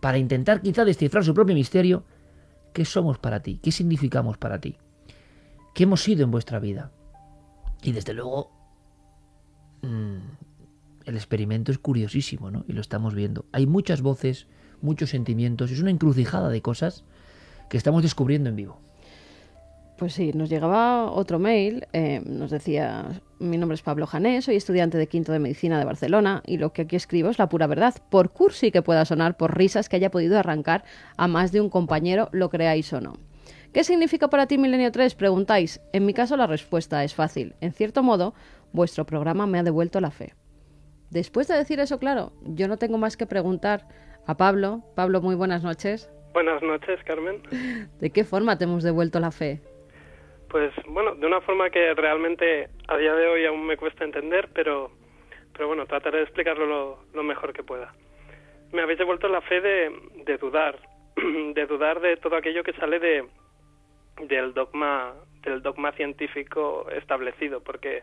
[0.00, 2.04] para intentar quizá descifrar su propio misterio,
[2.72, 4.78] qué somos para ti, qué significamos para ti,
[5.74, 6.92] qué hemos sido en vuestra vida.
[7.82, 8.52] Y desde luego,
[9.82, 10.41] mm,
[11.06, 12.64] el experimento es curiosísimo, ¿no?
[12.68, 13.44] Y lo estamos viendo.
[13.52, 14.46] Hay muchas voces,
[14.80, 17.04] muchos sentimientos, es una encrucijada de cosas
[17.68, 18.80] que estamos descubriendo en vivo.
[19.98, 24.56] Pues sí, nos llegaba otro mail, eh, nos decía, mi nombre es Pablo Janés, soy
[24.56, 27.68] estudiante de quinto de medicina de Barcelona y lo que aquí escribo es la pura
[27.68, 30.82] verdad, por cursi que pueda sonar, por risas que haya podido arrancar
[31.16, 33.12] a más de un compañero, lo creáis o no.
[33.72, 35.14] ¿Qué significa para ti Milenio 3?
[35.14, 35.80] Preguntáis.
[35.92, 37.54] En mi caso la respuesta es fácil.
[37.60, 38.34] En cierto modo,
[38.72, 40.34] vuestro programa me ha devuelto la fe.
[41.12, 43.82] Después de decir eso, claro, yo no tengo más que preguntar
[44.26, 44.80] a Pablo.
[44.96, 46.10] Pablo, muy buenas noches.
[46.32, 47.42] Buenas noches, Carmen.
[48.00, 49.60] ¿De qué forma te hemos devuelto la fe?
[50.48, 54.48] Pues bueno, de una forma que realmente a día de hoy aún me cuesta entender,
[54.54, 54.90] pero,
[55.52, 57.92] pero bueno, trataré de explicarlo lo, lo mejor que pueda.
[58.72, 59.92] Me habéis devuelto la fe de,
[60.24, 60.78] de dudar,
[61.54, 63.28] de dudar de todo aquello que sale de,
[64.28, 68.02] del dogma del dogma científico establecido, porque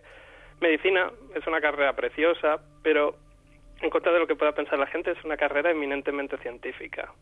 [0.61, 3.15] medicina es una carrera preciosa, pero
[3.81, 7.13] en contra de lo que pueda pensar la gente, es una carrera eminentemente científica.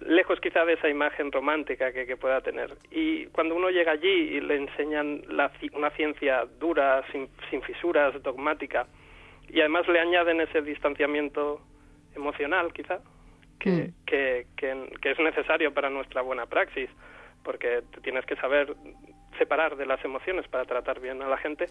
[0.00, 2.76] Lejos quizá de esa imagen romántica que, que pueda tener.
[2.90, 8.20] Y cuando uno llega allí y le enseñan la, una ciencia dura, sin, sin fisuras,
[8.22, 8.86] dogmática,
[9.48, 11.60] y además le añaden ese distanciamiento
[12.14, 13.00] emocional, quizá,
[13.58, 13.92] que, Mm.
[14.06, 16.90] que, que, que es necesario para nuestra buena praxis,
[17.42, 18.74] porque tienes que saber
[19.36, 21.66] separar de las emociones para tratar bien a la gente.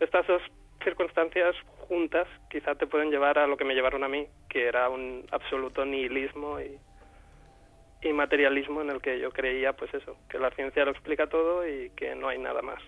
[0.00, 0.42] Estas dos
[0.82, 1.54] circunstancias
[1.88, 5.26] juntas quizá te pueden llevar a lo que me llevaron a mí, que era un
[5.30, 6.78] absoluto nihilismo y,
[8.02, 11.66] y materialismo en el que yo creía, pues eso, que la ciencia lo explica todo
[11.66, 12.80] y que no hay nada más.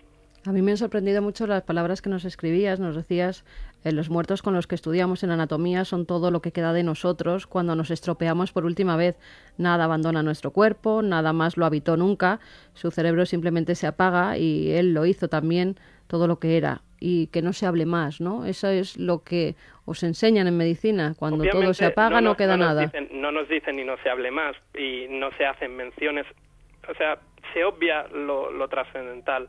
[0.47, 2.79] A mí me han sorprendido mucho las palabras que nos escribías.
[2.79, 3.45] Nos decías,
[3.83, 6.81] eh, los muertos con los que estudiamos en anatomía son todo lo que queda de
[6.81, 9.15] nosotros cuando nos estropeamos por última vez.
[9.59, 12.39] Nada abandona nuestro cuerpo, nada más lo habitó nunca.
[12.73, 15.75] Su cerebro simplemente se apaga y él lo hizo también
[16.07, 16.81] todo lo que era.
[16.99, 18.45] Y que no se hable más, ¿no?
[18.45, 21.13] Eso es lo que os enseñan en medicina.
[21.19, 22.81] Cuando todo se apaga no, nos- queda nada.
[22.87, 26.25] dicen- no nos dicen y no se hable más y no se hacen menciones.
[26.89, 27.19] O sea,
[27.53, 29.47] se obvia lo, lo trascendental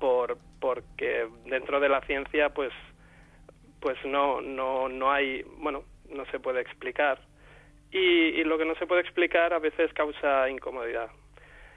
[0.00, 2.72] por porque dentro de la ciencia pues
[3.80, 7.20] pues no no no hay bueno no se puede explicar.
[7.92, 11.08] Y, y lo que no se puede explicar a veces causa incomodidad.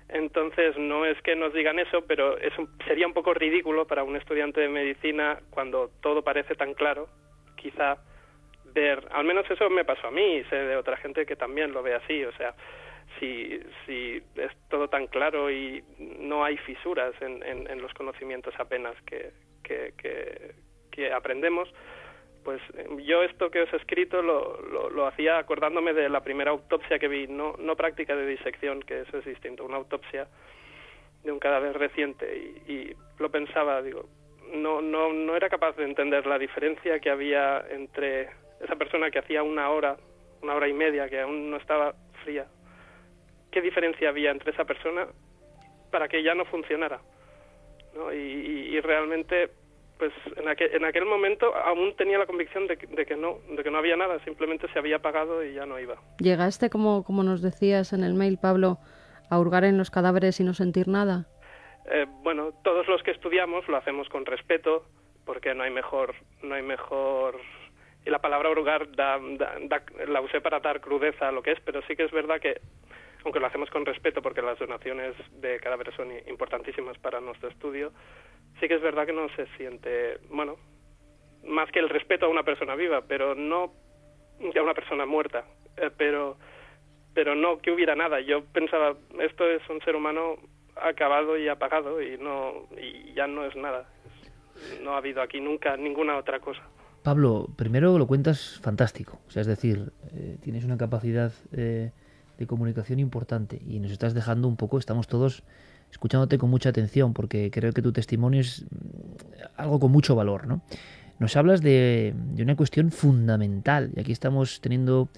[0.09, 4.03] Entonces no es que nos digan eso pero es un- sería un poco ridículo para
[4.03, 7.07] un estudiante de medicina cuando todo parece tan claro
[7.55, 7.97] quizá
[8.73, 11.71] ver, al menos eso me pasó a mí y sé de otra gente que también
[11.73, 12.53] lo ve así, o sea,
[13.23, 15.81] si, si es todo tan claro y
[16.19, 19.31] no hay fisuras en, los conocimientos apenas que,
[21.13, 21.73] aprendemos,
[22.43, 26.51] pues eh, yo esto que os he escrito lo, lo, hacía acordándome de la primera
[26.51, 30.27] autopsia que vi, no, no práctica de disección, que eso es distinto, una autopsia
[31.23, 34.09] de un cadáver reciente y, y lo pensaba, digo,
[34.53, 38.29] no, no, no era capaz de entender la diferencia que había entre
[38.61, 39.97] esa persona que hacía una hora,
[40.41, 42.45] una hora y media, que aún no estaba fría.
[43.53, 45.05] ¿Qué diferencia había entre esa persona
[45.91, 46.99] para que ya no funcionara?
[47.95, 48.11] ¿no?
[48.11, 49.51] Y, y- y realmente,
[49.99, 53.37] pues en aquel, en aquel momento aún tenía la convicción de que, de que no,
[53.55, 55.95] de que no había nada, simplemente se había apagado y ya no iba.
[56.17, 58.79] ¿Llegaste, como, como nos decías en el mail, Pablo,
[59.29, 61.27] a hurgar en los cadáveres y no sentir nada?
[61.85, 64.85] Eh, bueno, todos los que estudiamos lo hacemos con respeto,
[65.25, 67.37] porque no hay mejor, no hay mejor.
[68.05, 71.51] Y la palabra hurgar da, da- da- la usé para dar crudeza a lo que
[71.51, 72.59] es, pero sí que es verdad que,
[73.23, 77.91] aunque lo hacemos con respeto, porque las donaciones de cadáveres son importantísimas para nuestro estudio,
[78.59, 80.57] sí que es verdad que no se siente, bueno,
[81.45, 83.73] más que el respeto a una persona viva, pero no
[84.55, 85.45] a una persona muerta,
[85.77, 86.37] eh, pero
[87.13, 88.19] pero no que hubiera nada.
[88.21, 90.35] Yo pensaba, esto es un ser humano
[90.75, 93.87] acabado y apagado y no y ya no es nada.
[94.81, 96.61] No ha habido aquí nunca ninguna otra cosa.
[97.03, 101.91] Pablo, primero lo cuentas fantástico, o sea, es decir, eh, tienes una capacidad eh,
[102.37, 105.43] de comunicación importante y nos estás dejando un poco, estamos todos
[105.91, 110.47] escuchándote con mucha atención porque creo que tu testimonio es mm, algo con mucho valor,
[110.47, 110.61] ¿no?
[111.19, 115.09] Nos hablas de, de una cuestión fundamental y aquí estamos teniendo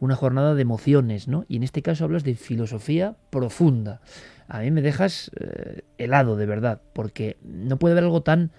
[0.00, 1.44] una jornada de emociones, ¿no?
[1.48, 4.00] Y en este caso hablas de filosofía profunda.
[4.48, 8.50] A mí me dejas eh, helado, de verdad, porque no puede haber algo tan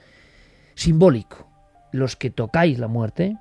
[0.73, 1.47] simbólico.
[1.91, 3.37] Los que tocáis la muerte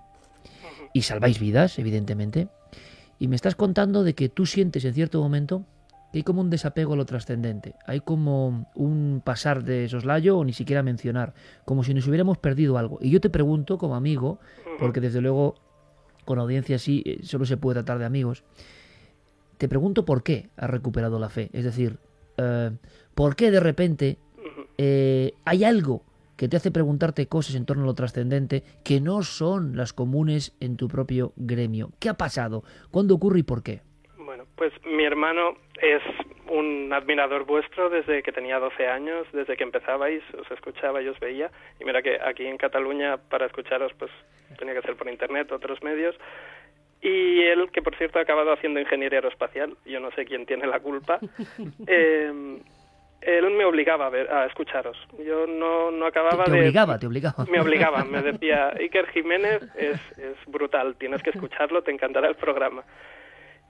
[0.93, 2.49] y salváis vidas, evidentemente,
[3.25, 5.65] y me estás contando de que tú sientes en cierto momento
[6.13, 10.45] que hay como un desapego a lo trascendente, hay como un pasar de soslayo o
[10.45, 11.33] ni siquiera mencionar,
[11.65, 12.99] como si nos hubiéramos perdido algo.
[13.01, 14.41] Y yo te pregunto como amigo,
[14.79, 15.55] porque desde luego
[16.27, 18.45] con audiencia así eh, solo se puede tratar de amigos,
[19.57, 21.99] te pregunto por qué has recuperado la fe, es decir,
[22.37, 22.73] eh,
[23.15, 24.19] ¿por qué de repente
[24.77, 26.05] eh, hay algo
[26.37, 30.57] que te hace preguntarte cosas en torno a lo trascendente que no son las comunes
[30.61, 31.91] en tu propio gremio?
[32.01, 32.63] ¿Qué ha pasado?
[32.91, 33.81] ¿Cuándo ocurre y por qué?
[34.19, 36.03] Bueno, pues mi hermano es
[36.49, 41.19] un admirador vuestro desde que tenía 12 años, desde que empezabais, os escuchaba y os
[41.21, 41.51] veía.
[41.81, 44.11] Y mira que aquí en Cataluña para escucharos pues
[44.59, 46.15] tenía que ser por internet, otros medios.
[47.01, 50.67] Y él, que por cierto ha acabado haciendo ingeniería aeroespacial, yo no sé quién tiene
[50.67, 51.19] la culpa,
[51.87, 52.61] eh,
[53.25, 54.97] él me obligaba a, ver, a escucharos.
[55.25, 56.61] Yo no, no acababa Te de...
[56.61, 57.45] obligaba, te obligaba.
[57.51, 62.37] Me obligaba, me decía, Iker Jiménez es, es brutal, tienes que escucharlo, te encantará el
[62.37, 62.85] programa.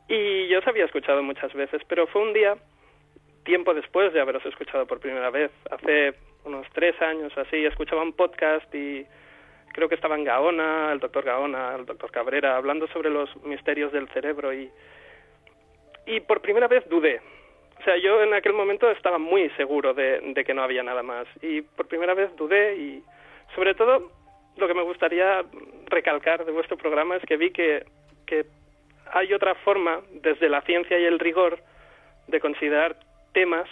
[0.09, 2.57] Y yo os había escuchado muchas veces, pero fue un día,
[3.44, 8.12] tiempo después de haberos escuchado por primera vez, hace unos tres años así, escuchaba un
[8.12, 9.07] podcast y
[9.72, 14.09] creo que estaban Gaona, el doctor Gaona, el doctor Cabrera, hablando sobre los misterios del
[14.09, 14.70] cerebro y,
[16.07, 17.20] y por primera vez dudé.
[17.85, 21.26] O sea, yo en aquel momento estaba muy seguro de, que no había nada más
[21.43, 23.05] y por primera vez dudé y
[23.55, 24.11] sobre todo
[24.57, 25.45] lo que me gustaría
[25.85, 27.85] recalcar de vuestro programa es que vi que,
[29.12, 31.59] hay otra forma, desde la ciencia y el rigor,
[32.26, 32.97] de considerar
[33.35, 33.68] temas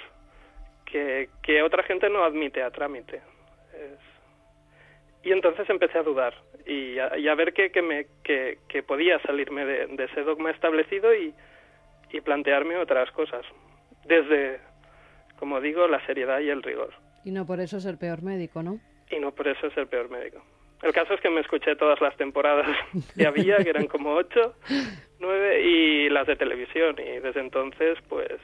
[0.85, 1.31] que,
[1.65, 3.23] otra gente no admite a trámite.
[5.23, 6.35] Y entonces empecé a dudar
[6.67, 11.33] y a, ver que, que, me, que, podía salirme de, ese dogma establecido y,
[12.11, 13.47] y plantearme otras cosas,
[14.05, 14.61] desde,
[15.39, 16.95] como digo, la seriedad y el rigor.
[17.25, 18.81] Y no por eso es el peor médico, ¿no?
[19.11, 20.43] Y no por eso es el peor médico.
[20.83, 22.67] El caso es que me escuché todas las temporadas
[23.17, 24.55] que había, que eran como ocho,
[25.21, 26.97] nueve, y las de televisión.
[26.99, 28.41] Y desde entonces, pues,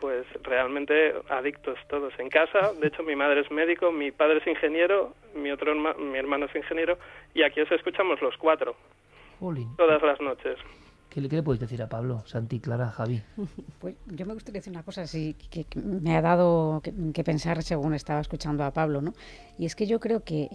[0.00, 2.72] pues realmente adictos todos en casa.
[2.80, 6.56] De hecho, mi madre es médico, mi padre es ingeniero, mi otro mi hermano es
[6.56, 6.98] ingeniero,
[7.32, 8.76] y aquí os escuchamos los cuatro.
[9.76, 10.58] Todas las noches.
[11.16, 13.22] ¿Qué le, puedes decir a Pablo, Santi, Clara, Javi?
[13.80, 17.94] Pues yo me gustaría decir una cosa sí, que, me ha dado que, pensar según
[17.94, 19.14] estaba escuchando a Pablo, ¿no?
[19.56, 20.50] Y es que yo creo que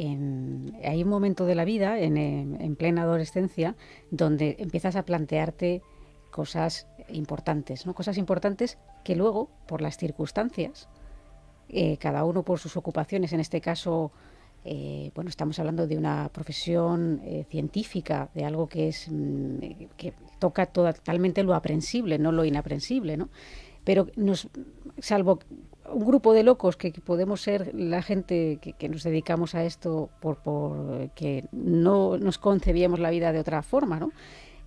[0.85, 3.75] hay un momento de la vida, en, plena adolescencia,
[4.11, 5.81] donde empiezas a plantearte
[6.29, 7.95] cosas importantes, ¿no?
[7.95, 10.89] Cosas importantes que luego, por las circunstancias,
[11.69, 14.11] eh, cada uno por sus ocupaciones, en este caso
[14.63, 19.57] eh, bueno, estamos hablando de una profesión eh, científica, de algo que es mm,
[19.97, 23.29] que toca totalmente lo aprensible, no lo inaprensible, ¿no?
[23.85, 24.49] Pero nos,
[24.97, 25.39] salvo
[25.93, 30.37] un grupo de locos que, podemos ser la gente que, nos dedicamos a esto por,
[30.37, 34.11] por que no nos concebíamos la vida de otra forma, ¿no?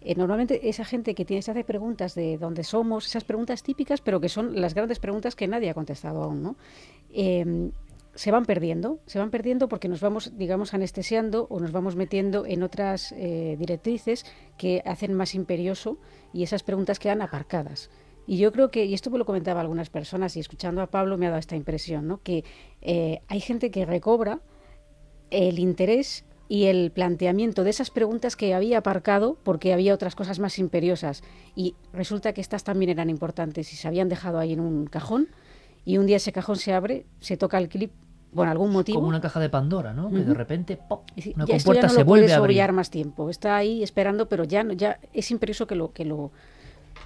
[0.01, 4.01] Eh, normalmente esa gente que tiene, se hace preguntas de dónde somos, esas preguntas típicas,
[4.01, 6.57] pero que son las grandes preguntas que nadie ha contestado aún, ¿no?
[8.15, 12.47] Se van perdiendo, se van perdiendo porque nos vamos, digamos, anestesiando o nos vamos metiendo
[12.47, 14.25] en otras eh, directrices
[14.57, 15.99] que hacen más imperioso
[16.33, 17.91] y esas preguntas quedan aparcadas.
[18.27, 21.19] Y yo creo que, y esto me lo comentaba algunas personas y escuchando a Pablo
[21.19, 22.23] me ha dado esta impresión, ¿no?
[22.23, 22.45] que
[22.81, 24.41] eh, hay gente que recobra
[25.31, 30.39] el interés y el planteamiento de esas preguntas que había aparcado porque había otras cosas
[30.39, 31.23] más imperiosas
[31.55, 35.29] y resulta que estas también eran importantes y se habían dejado ahí en un cajón
[35.85, 37.93] y un día ese cajón se abre, se toca el clip
[38.35, 38.99] por algún motivo.
[38.99, 40.11] Como una caja de Pandora, ¿no?
[40.11, 41.05] Que de repente ¡pop!
[41.35, 42.73] una ya compuerta se vuelve a abrir.
[42.73, 43.31] más tiempo.
[43.31, 46.31] Está ahí esperando, pero ya, ya es imperioso que lo, que lo,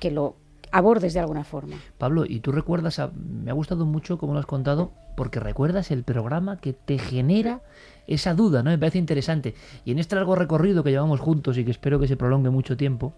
[0.00, 0.36] que lo
[0.72, 1.76] abordes de alguna forma.
[1.98, 3.00] Pablo, ¿y tú recuerdas?
[3.14, 7.62] me ha gustado mucho como lo has contado, porque recuerdas el programa que te genera
[8.06, 8.70] esa duda, ¿no?
[8.70, 9.54] Me parece interesante.
[9.84, 12.76] Y en este largo recorrido que llevamos juntos y que espero que se prolongue mucho
[12.76, 13.14] tiempo,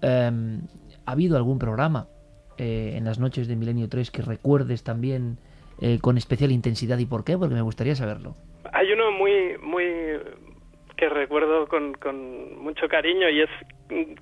[0.00, 0.62] em,
[1.04, 2.08] ¿ha habido algún programa
[2.58, 5.38] eh, en las noches de Milenio 3 que recuerdes también
[5.82, 7.36] eh, con especial intensidad y por qué?
[7.36, 8.36] Porque me gustaría saberlo.
[8.72, 9.84] Hay uno muy, muy
[10.96, 13.50] que recuerdo con, con mucho cariño y es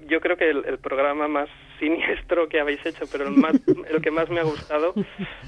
[0.09, 3.53] yo creo que el, programa más siniestro que habéis hecho, pero el, más,
[3.91, 4.95] el que más me ha gustado.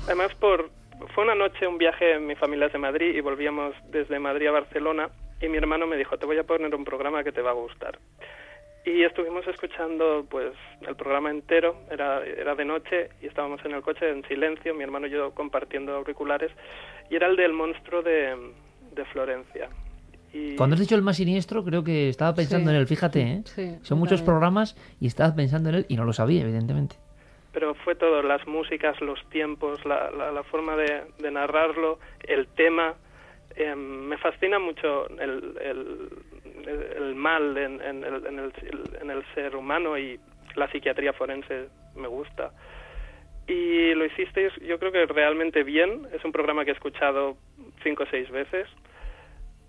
[0.05, 0.69] Además, por
[1.15, 5.09] fue una noche, un viaje, mi familia de Madrid y volvíamos desde Madrid a Barcelona
[5.41, 7.55] y mi hermano me dijo, te voy a poner un programa que te va a
[7.55, 7.99] gustar
[8.85, 10.53] y estuvimos escuchando pues
[10.87, 14.83] el programa entero era era de noche y estábamos en el coche en silencio mi
[14.83, 16.51] hermano y yo compartiendo auriculares
[17.11, 18.37] y era el del monstruo de,
[18.95, 19.69] de Florencia
[20.33, 20.57] y...
[20.57, 23.79] Cuando has dicho el más siniestro, creo que estaba pensando en él, fíjate, ¿eh?
[23.83, 26.97] Son muchos programas y estabas pensando en él y no lo sabía, evidentemente.
[27.53, 32.95] Pero fue todo, las músicas, los tiempos, la, la, forma de, de, narrarlo, el tema.
[33.55, 36.09] Eh, me fascina mucho el, el,
[36.69, 38.53] el mal en, en, el, en, el,
[39.01, 40.19] en el ser humano y
[40.57, 42.53] la psiquiatría forense me gusta.
[43.47, 46.07] Y lo hicisteis, yo creo que realmente bien.
[46.13, 47.37] Es un programa que he escuchado
[47.83, 48.69] cinco o seis veces.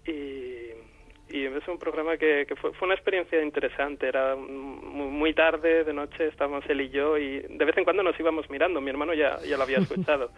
[0.06, 4.08] Y, y es un programa que, que fue, fue, una experiencia interesante.
[4.08, 8.04] Era muy, muy, tarde, de noche, estábamos él y yo, y de vez en cuando
[8.04, 8.80] nos íbamos mirando.
[8.80, 10.32] Mi hermano ya, ya lo había escuchado.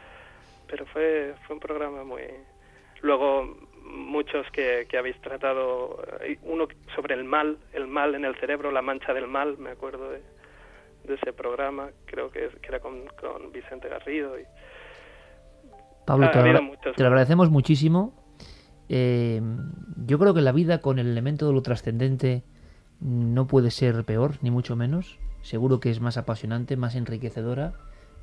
[0.68, 2.24] Pero fue, fue un programa muy.
[3.01, 8.36] Luego muchos que, que, habéis tratado, eh, uno sobre el mal, el mal en el
[8.36, 10.22] cerebro, la mancha del mal, me acuerdo de,
[11.08, 14.40] de ese programa, creo que, que era con, con, Vicente Garrido.
[14.40, 14.44] Y...
[16.06, 18.14] Pablo, te, lo agradecemos muchísimo.
[18.90, 19.42] Eh,
[20.06, 22.44] yo creo que la vida con el elemento de lo trascendente
[23.00, 25.20] no puede ser peor, ni mucho menos.
[25.42, 27.74] Seguro que es más apasionante, más enriquecedora,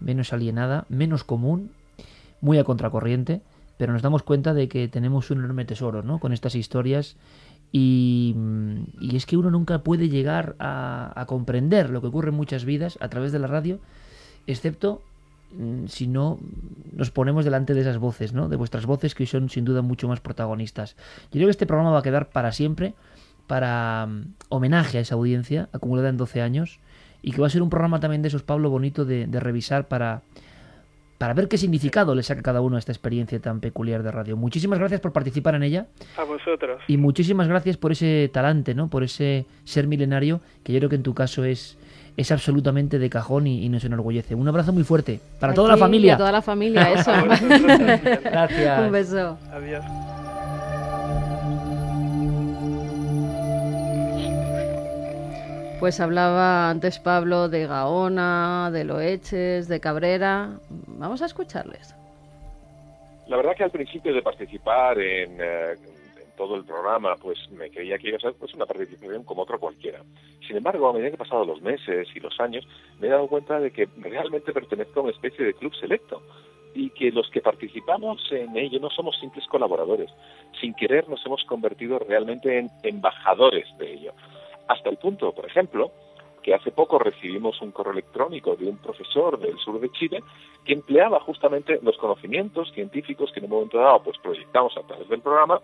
[0.01, 1.73] menos alienada, menos común,
[2.41, 3.43] muy a contracorriente
[3.83, 6.21] pero nos damos cuenta de que tenemos un enorme tesoro ¿no?
[6.21, 7.17] con estas historias
[7.73, 8.37] Y,
[9.01, 12.65] y es que uno nunca puede llegar a, a comprender lo que ocurre en muchas
[12.65, 13.81] vidas a través de la radio,
[14.47, 15.03] excepto
[15.59, 16.39] mm, si no
[16.93, 18.49] nos ponemos delante de esas voces, ¿no?
[18.49, 20.95] De vuestras voces que son sin duda mucho más protagonistas.
[21.33, 22.95] Yo creo que este programa va a quedar para siempre,
[23.49, 26.79] para mm, homenaje a esa audiencia acumulada en 12 años
[27.21, 29.89] y que va a ser un programa también de esos, Pablo, bonito de, de revisar
[29.89, 30.23] para,
[31.23, 34.37] para ver qué significado le saca cada uno a esta experiencia tan peculiar de radio.
[34.37, 36.81] Muchísimas gracias por participar en ella A vosotros.
[36.89, 38.89] y muchísimas gracias por ese talante, ¿no?
[38.89, 41.79] Por ese ser milenario que yo creo que en tu caso es
[42.17, 44.35] es absolutamente de cajón y, y nos enorgullece.
[44.35, 46.15] Un abrazo muy fuerte para toda la familia.
[46.15, 47.13] a toda la familia, eso.
[48.25, 48.81] Gracias.
[48.81, 49.39] Un beso.
[49.53, 49.85] Adiós.
[55.83, 60.51] Pues hablaba antes Pablo de Gaona, de Loeches, de Cabrera.
[60.87, 61.93] Vamos a escucharles.
[63.27, 67.69] La verdad que al principio de participar en, eh, en todo el programa, pues me
[67.69, 69.99] creía que iba a ser pues, una participación como otro cualquiera.
[70.47, 72.65] Sin embargo, a medida que han pasado los meses y los años,
[73.01, 76.23] me he dado cuenta de que realmente pertenezco a una especie de club selecto
[76.77, 80.13] y que los que participamos en ello no somos simples colaboradores.
[80.61, 84.13] Sin querer nos hemos convertido realmente en embajadores de ello.
[84.69, 85.91] Hasta el punto, por ejemplo,
[86.43, 90.23] que hace poco recibimos un correo electrónico de un profesor del sur de Chile
[90.65, 95.09] que empleaba justamente los conocimientos científicos que en un momento dado pues proyectamos a través
[95.09, 95.61] del programa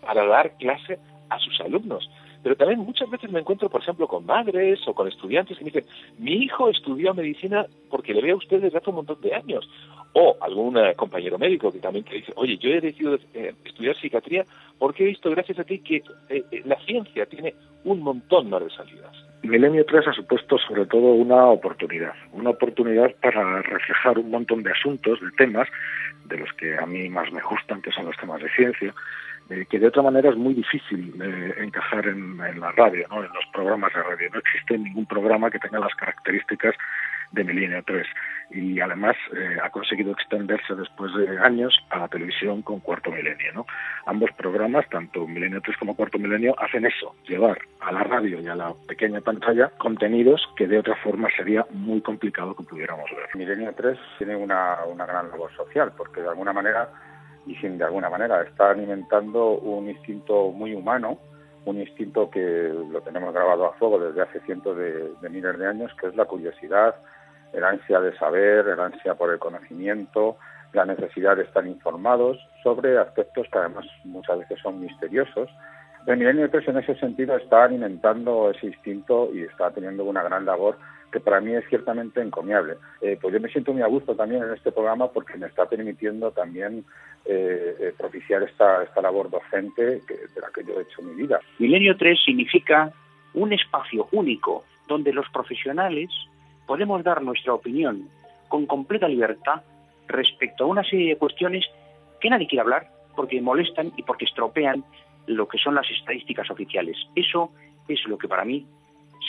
[0.00, 0.98] para dar clase
[1.28, 2.08] a sus alumnos.
[2.42, 5.70] Pero también muchas veces me encuentro, por ejemplo, con madres o con estudiantes que me
[5.70, 5.86] dicen,
[6.18, 9.68] mi hijo estudió medicina porque le veo a usted desde hace un montón de años.
[10.12, 13.96] O algún eh, compañero médico que también te dice, oye, yo he decidido eh, estudiar
[13.96, 14.44] psiquiatría
[14.78, 19.14] porque he visto, gracias a ti, que eh, la ciencia tiene un montón de salidas.
[19.42, 24.72] Milenio 3 ha supuesto sobre todo una oportunidad, una oportunidad para reflejar un montón de
[24.72, 25.68] asuntos, de temas,
[26.26, 28.94] de los que a mí más me gustan, que son los temas de ciencia,
[29.50, 33.24] eh, que de otra manera es muy difícil eh, encajar en, en la radio, ¿no?
[33.24, 34.30] en los programas de radio.
[34.32, 36.74] No existe ningún programa que tenga las características
[37.32, 38.06] de Milenio 3
[38.52, 43.52] y además eh, ha conseguido extenderse después de años a la televisión con Cuarto Milenio.
[43.54, 43.66] ¿no?
[44.06, 48.48] Ambos programas, tanto Milenio 3 como Cuarto Milenio, hacen eso, llevar a la radio y
[48.48, 53.28] a la pequeña pantalla contenidos que de otra forma sería muy complicado que pudiéramos ver.
[53.34, 56.88] Milenio 3 tiene una, una gran labor social porque de alguna manera
[57.46, 61.18] y sin de alguna manera está alimentando un instinto muy humano,
[61.64, 65.66] un instinto que lo tenemos grabado a fuego desde hace cientos de, de miles de
[65.66, 66.94] años, que es la curiosidad,
[67.52, 70.36] el ansia de saber, el ansia por el conocimiento,
[70.72, 75.50] la necesidad de estar informados sobre aspectos que además muchas veces son misteriosos.
[76.06, 80.44] El Milenio 3 en ese sentido está alimentando ese instinto y está teniendo una gran
[80.44, 80.78] labor
[81.10, 82.74] que para mí es ciertamente encomiable.
[83.00, 85.66] Eh, pues yo me siento muy a gusto también en este programa porque me está
[85.66, 86.84] permitiendo también
[87.24, 91.40] eh, eh, propiciar esta, labor docente que, de la que yo he hecho mi vida.
[91.58, 92.92] Milenio 3 significa
[93.34, 96.10] un espacio único donde los profesionales
[96.66, 98.08] podemos dar nuestra opinión
[98.48, 99.62] con completa libertad
[100.08, 101.64] respecto a una serie de cuestiones
[102.20, 104.84] que nadie quiere hablar porque molestan y porque estropean
[105.26, 106.96] lo que son las estadísticas oficiales.
[107.14, 107.50] Eso
[107.88, 108.66] es lo que para mí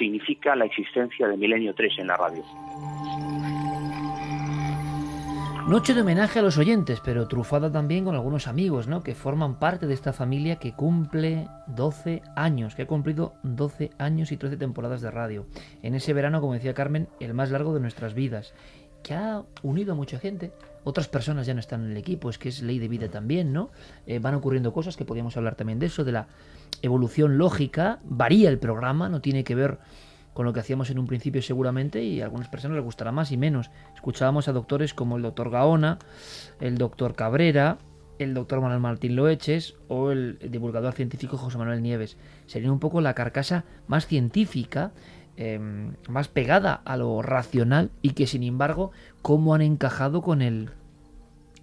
[0.02, 2.44] significa la existencia de Milenio 3 en la radio.
[5.68, 9.04] Noche de homenaje a los oyentes, pero trufada también con algunos amigos, ¿no?
[9.04, 14.32] Que forman parte de esta familia que cumple 12 años, que ha cumplido 12 años
[14.32, 15.46] y 13 temporadas de radio.
[15.84, 18.56] En ese verano, como decía Carmen, el más largo de nuestras vidas,
[19.04, 20.52] que ha unido a mucha gente.
[20.84, 23.54] Otras personas ya no están en el equipo, es que es ley de vida también,
[23.54, 23.70] ¿no?
[24.08, 26.28] Eh, van ocurriendo cosas que podríamos hablar también de eso, de la
[26.82, 28.00] evolución lógica.
[28.04, 29.80] Varía el programa, no tiene que ver
[30.34, 33.32] con lo que hacíamos en un principio seguramente y a algunas personas les gustará más
[33.32, 33.70] y menos.
[33.96, 36.00] Escuchábamos a doctores como el doctor Gaona,
[36.60, 37.78] el doctor Cabrera,
[38.20, 42.18] el doctor Manuel Martín Loeches o el divulgador científico José Manuel Nieves.
[42.46, 44.92] Sería un poco la carcasa más científica,
[45.38, 45.60] eh,
[46.08, 50.70] más pegada a lo racional y que sin embargo, cómo han encajado con el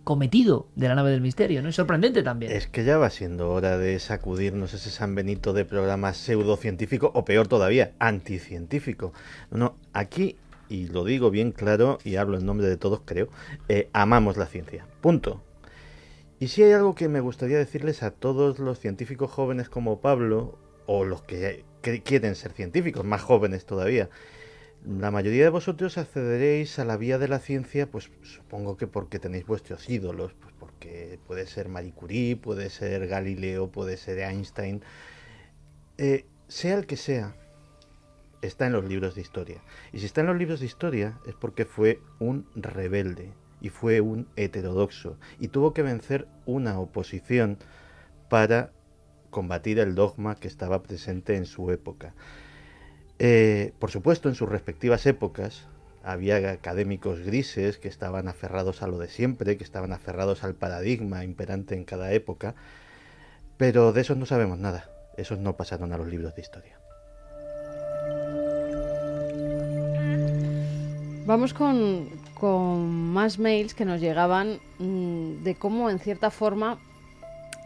[0.08, 1.68] cometido de la nave del misterio, ¿no?
[1.68, 2.50] Es sorprendente también.
[2.50, 7.26] Es que ya va siendo hora de sacudirnos ese San Benito de programas pseudocientífico o
[7.26, 9.12] peor todavía, anticientífico.
[9.50, 10.36] No, aquí,
[10.70, 13.28] y lo digo bien claro y hablo en nombre de todos creo,
[13.68, 14.86] eh, amamos la ciencia.
[15.02, 15.42] Punto.
[16.40, 20.58] Y si hay algo que me gustaría decirles a todos los científicos jóvenes como Pablo,
[20.86, 21.64] o los que
[22.02, 24.08] quieren ser científicos, más jóvenes todavía,
[24.86, 29.18] la mayoría de vosotros accederéis a la vía de la ciencia, pues supongo que porque
[29.18, 34.82] tenéis vuestros ídolos, pues porque puede ser Marie Curie, puede ser Galileo, puede ser Einstein,
[35.98, 37.34] eh, sea el que sea,
[38.40, 39.60] está en los libros de historia.
[39.92, 44.00] Y si está en los libros de historia es porque fue un rebelde y fue
[44.00, 47.58] un heterodoxo y tuvo que vencer una oposición
[48.28, 48.72] para
[49.30, 52.14] combatir el dogma que estaba presente en su época.
[53.18, 55.66] Eh, por supuesto, en sus respectivas épocas
[56.04, 61.24] había académicos grises que estaban aferrados a lo de siempre, que estaban aferrados al paradigma
[61.24, 62.54] imperante en cada época,
[63.56, 66.78] pero de esos no sabemos nada, esos no pasaron a los libros de historia.
[71.26, 76.78] Vamos con, con más mails que nos llegaban mm, de cómo en cierta forma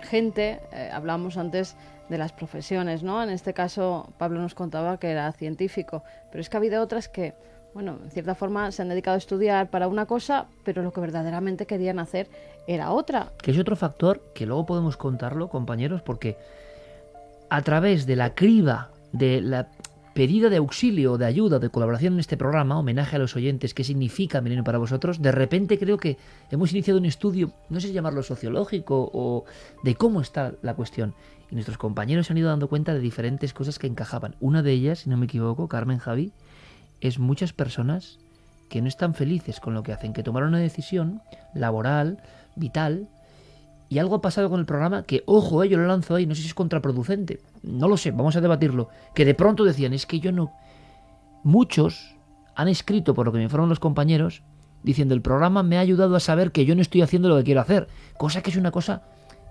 [0.03, 1.77] gente, eh, hablamos antes
[2.09, 3.23] de las profesiones, ¿no?
[3.23, 7.09] En este caso Pablo nos contaba que era científico, pero es que ha habido otras
[7.09, 7.35] que,
[7.75, 11.01] bueno, en cierta forma se han dedicado a estudiar para una cosa, pero lo que
[11.01, 12.29] verdaderamente querían hacer
[12.67, 13.29] era otra.
[13.43, 16.37] Que es otro factor que luego podemos contarlo, compañeros, porque
[17.49, 19.69] a través de la criba de la
[20.15, 23.85] pedida de auxilio, de ayuda, de colaboración en este programa, homenaje a los oyentes, qué
[23.85, 26.19] significa Milenio para vosotros, de repente creo que
[26.51, 29.45] hemos iniciado un estudio, no sé si llamarlo sociológico o
[29.83, 31.15] de cómo está la cuestión.
[31.51, 34.37] Y nuestros compañeros se han ido dando cuenta de diferentes cosas que encajaban.
[34.41, 36.33] Una de ellas, si no me equivoco, Carmen Javi,
[37.01, 38.19] es muchas personas
[38.71, 41.21] que no están felices con lo que hacen, que tomaron una decisión
[41.55, 42.23] laboral,
[42.57, 43.09] vital,
[43.93, 46.35] y algo ha pasado con el programa que, ojo, eh, yo lo lanzo ahí, no
[46.35, 50.07] sé si es contraproducente, no lo sé, vamos a debatirlo, que de pronto decían, es
[50.07, 50.51] que yo no...
[51.45, 52.17] Muchos
[52.55, 54.45] han escrito, por lo que me informan los compañeros,
[54.83, 57.45] diciendo, el programa me ha ayudado a saber que yo no estoy haciendo lo que
[57.45, 57.87] quiero hacer,
[58.17, 59.03] cosa que es una cosa,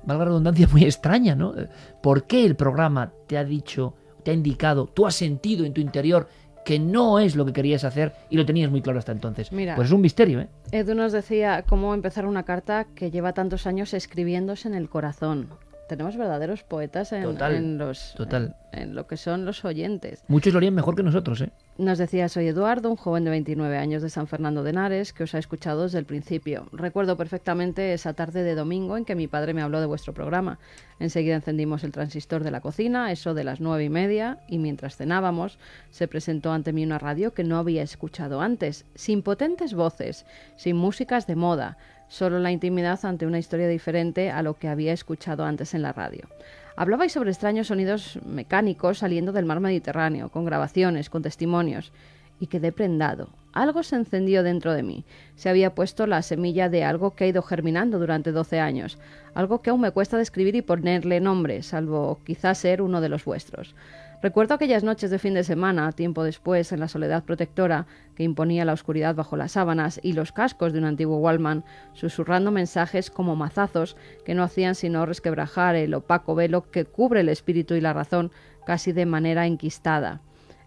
[0.06, 1.54] valga la redundancia, muy extraña, ¿no?
[2.02, 5.82] ¿Por qué el programa te ha dicho, te ha indicado, tú has sentido en tu
[5.82, 6.28] interior
[6.66, 9.52] que no es lo que querías hacer y lo tenías muy claro hasta entonces.
[9.52, 10.48] Mira, pues es un misterio, ¿eh?
[10.72, 15.50] Edu nos decía cómo empezar una carta que lleva tantos años escribiéndose en el corazón.
[15.92, 18.56] Tenemos verdaderos poetas en, en los total.
[18.72, 20.24] En, lo que son los oyentes.
[20.30, 21.50] Muchos lo harían mejor que nosotros, ¿eh?
[21.78, 25.26] Nos decía, soy Eduardo, un joven de 29 años de San Fernando de Henares, que
[25.26, 26.70] os ha escuchado desde el principio.
[26.72, 30.60] Recuerdo perfectamente esa tarde de domingo en que mi padre me habló de vuestro programa.
[30.98, 34.96] Enseguida encendimos el transistor de la cocina, eso de las nueve y media, y mientras
[34.96, 40.26] cenábamos, se presentó ante mí una radio que no había escuchado antes, sin potentes voces,
[40.56, 41.78] sin músicas de moda,
[42.12, 45.94] solo la intimidad ante una historia diferente a lo que había escuchado antes en la
[45.94, 46.28] radio.
[46.76, 51.94] Hablabais sobre extraños sonidos mecánicos saliendo del mar Mediterráneo, con grabaciones, con testimonios,
[52.38, 53.30] y quedé prendado.
[53.54, 55.06] Algo se encendió dentro de mí.
[55.36, 58.98] Se había puesto la semilla de algo que ha ido germinando durante doce años,
[59.34, 63.24] algo que aún me cuesta describir y ponerle nombre, salvo quizás ser uno de los
[63.24, 63.74] vuestros.
[64.22, 68.66] Recuerdo aquellas noches de fin de semana, tiempo después, en la soledad protectora que imponía
[68.66, 71.64] la oscuridad bajo las sábanas y los cascos de un antiguo Wallman,
[71.94, 77.30] susurrando mensajes como mazazos que no hacían sino resquebrajar el opaco velo que cubre el
[77.30, 78.32] espíritu y la razón
[78.64, 80.22] casi de manera enquistada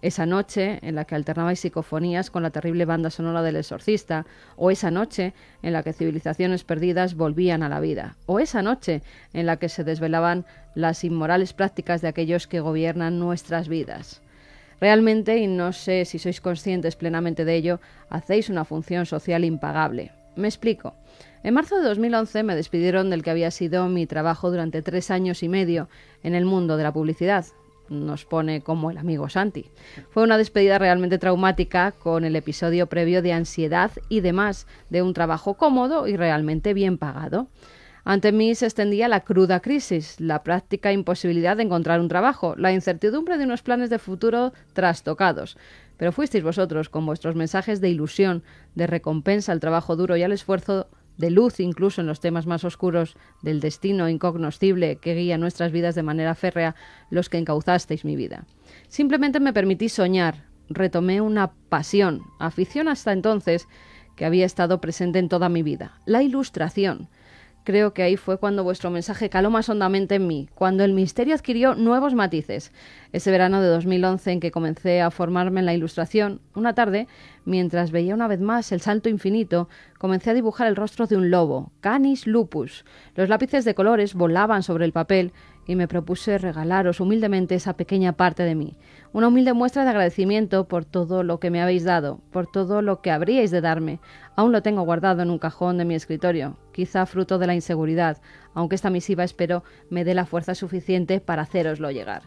[0.05, 4.26] esa noche en la que alternabais psicofonías con la terrible banda sonora del exorcista,
[4.57, 5.32] o esa noche
[5.62, 9.00] en la que civilizaciones perdidas volvían a la vida, o esa noche
[9.32, 10.44] en la que se desvelaban
[10.74, 14.20] las inmorales prácticas de aquellos que gobiernan nuestras vidas.
[14.78, 17.80] Realmente, y no sé si sois conscientes plenamente de ello,
[18.11, 20.12] hacéis una función social impagable.
[20.36, 20.92] Me explico.
[21.42, 25.42] En marzo de 2011 me despidieron del que había sido mi trabajo durante tres años
[25.42, 25.88] y medio
[26.22, 27.46] en el mundo de la publicidad,
[27.89, 29.70] nos pone como el amigo Santi.
[30.11, 35.14] Fue una despedida realmente traumática con el episodio previo de ansiedad y demás de un
[35.14, 37.49] trabajo cómodo y realmente bien pagado.
[38.07, 42.70] Ante mí se extendía la cruda crisis, la práctica imposibilidad de encontrar un trabajo, la
[42.70, 45.57] incertidumbre de unos planes de futuro trastocados.
[45.97, 48.43] Pero fuisteis vosotros, con vuestros mensajes de ilusión,
[48.74, 52.65] de recompensa al trabajo duro y al esfuerzo, de luz incluso en los temas más
[52.65, 56.74] oscuros del destino incognoscible que guía nuestras vidas de manera férrea,
[57.11, 58.47] los que encauzasteis mi vida.
[58.89, 63.69] Simplemente me permití soñar, retomé una pasión, afición hasta entonces
[64.16, 67.09] que había estado presente en toda mi vida, la ilustración.
[67.65, 71.35] Creo que ahí fue cuando vuestro mensaje caló más hondamente en mí, cuando el misterio
[71.35, 72.73] adquirió nuevos matices.
[73.11, 77.09] Ese verano de 2011 en que comencé a formarme en la ilustración, una tarde,
[77.47, 81.31] mientras veía una vez más el salto infinito, comencé a dibujar el rostro de un
[81.31, 82.85] lobo, Canis lupus.
[83.15, 85.32] Los lápices de colores volaban sobre el papel
[85.66, 88.77] y me propuse regalaros humildemente esa pequeña parte de mí,
[89.15, 93.01] una humilde muestra de agradecimiento por todo lo que me habéis dado, por todo lo
[93.01, 94.01] que habríais de darme.
[94.35, 98.20] Aún lo tengo guardado en un cajón de mi escritorio, quizá fruto de la inseguridad,
[98.55, 102.23] aunque esta misiva espero me dé la fuerza suficiente para hacéroslo llegar.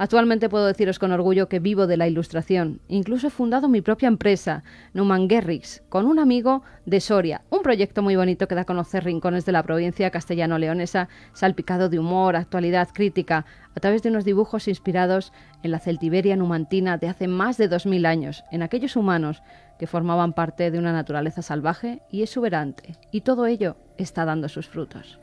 [0.00, 2.80] Actualmente puedo deciros con orgullo que vivo de la ilustración.
[2.86, 4.62] Incluso he fundado mi propia empresa,
[4.94, 7.42] Numan Gerrix, con un amigo de Soria.
[7.50, 11.98] Un proyecto muy bonito que da a conocer rincones de la provincia castellano-leonesa, salpicado de
[11.98, 13.44] humor, actualidad, crítica,
[13.74, 15.32] a través de unos dibujos inspirados
[15.64, 19.42] en la celtiberia numantina de hace más de dos mil años, en aquellos humanos
[19.80, 22.94] que formaban parte de una naturaleza salvaje y exuberante.
[23.10, 25.18] Y todo ello está dando sus frutos.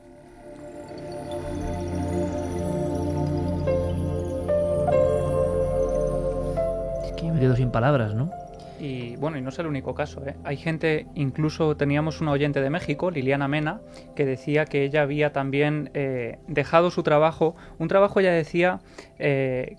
[7.24, 8.32] Me quedo sin palabras, ¿no?
[8.80, 10.22] Y bueno, y no es el único caso.
[10.26, 10.36] ¿eh?
[10.44, 13.80] Hay gente, incluso teníamos una oyente de México, Liliana Mena,
[14.16, 17.56] que decía que ella había también eh, dejado su trabajo.
[17.80, 18.82] Un trabajo, ella decía,
[19.18, 19.78] eh,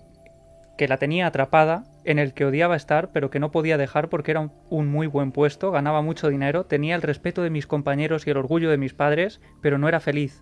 [0.77, 4.31] que la tenía atrapada, en el que odiaba estar, pero que no podía dejar porque
[4.31, 8.25] era un, un, muy buen puesto, ganaba mucho dinero, tenía el respeto de mis compañeros
[8.25, 10.41] y el orgullo de mis padres, pero no era feliz.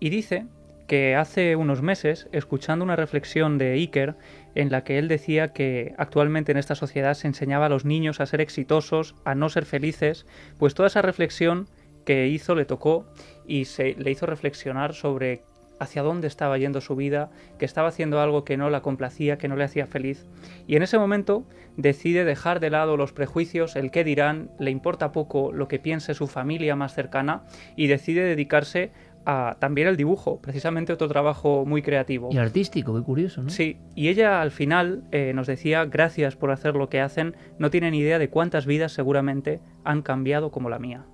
[0.00, 0.46] Y dice
[0.88, 4.16] que hace unos meses, escuchando una reflexión de Iker,
[4.54, 8.20] en la que él decía que actualmente en esta sociedad se enseñaba a los niños
[8.20, 10.26] a ser exitosos, a no ser felices,
[10.58, 11.68] pues toda esa reflexión
[12.04, 13.06] que hizo le tocó
[13.46, 15.42] y se le hizo reflexionar sobre
[15.78, 19.48] hacia dónde estaba yendo su vida, que estaba haciendo algo que no la complacía, que
[19.48, 20.26] no le hacía feliz.
[20.66, 21.44] Y en ese momento
[21.76, 26.14] decide dejar de lado los prejuicios, el qué dirán, le importa poco lo que piense
[26.14, 27.44] su familia más cercana
[27.76, 28.90] y decide dedicarse
[29.26, 32.28] a también al dibujo, precisamente otro trabajo muy creativo.
[32.32, 33.50] Y artístico, muy curioso, ¿no?
[33.50, 37.70] Sí, y ella al final eh, nos decía, gracias por hacer lo que hacen, no
[37.70, 41.04] tienen idea de cuántas vidas seguramente han cambiado como la mía.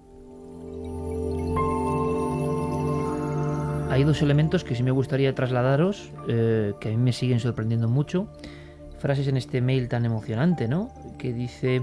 [3.95, 7.89] hay dos elementos que sí me gustaría trasladaros, eh, que a mí me siguen sorprendiendo
[7.89, 8.27] mucho.
[8.99, 10.91] Frases en este mail tan emocionante, ¿no?
[11.17, 11.83] Que dice,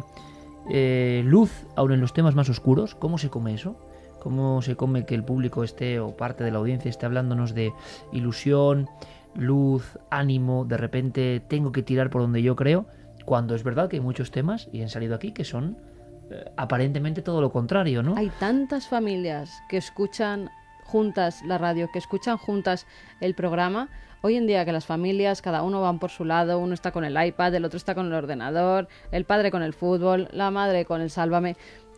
[0.69, 3.77] eh, luz aún en los temas más oscuros, ¿cómo se come eso?
[4.21, 7.73] ¿Cómo se come que el público esté o parte de la audiencia esté hablándonos de
[8.11, 8.87] ilusión,
[9.33, 12.85] luz, ánimo, de repente tengo que tirar por donde yo creo?
[13.25, 15.75] Cuando es verdad que hay muchos temas, y han salido aquí, que son
[16.29, 18.15] eh, aparentemente todo lo contrario, ¿no?
[18.15, 20.51] Hay tantas familias que escuchan
[20.91, 22.85] juntas la radio, que escuchan juntas
[23.21, 23.87] el programa.
[24.23, 27.05] Hoy en día que las familias, cada uno van por su lado, uno está con
[27.05, 30.85] el iPad, el otro está con el ordenador, el padre con el fútbol, la madre
[30.85, 31.55] con el sálvame,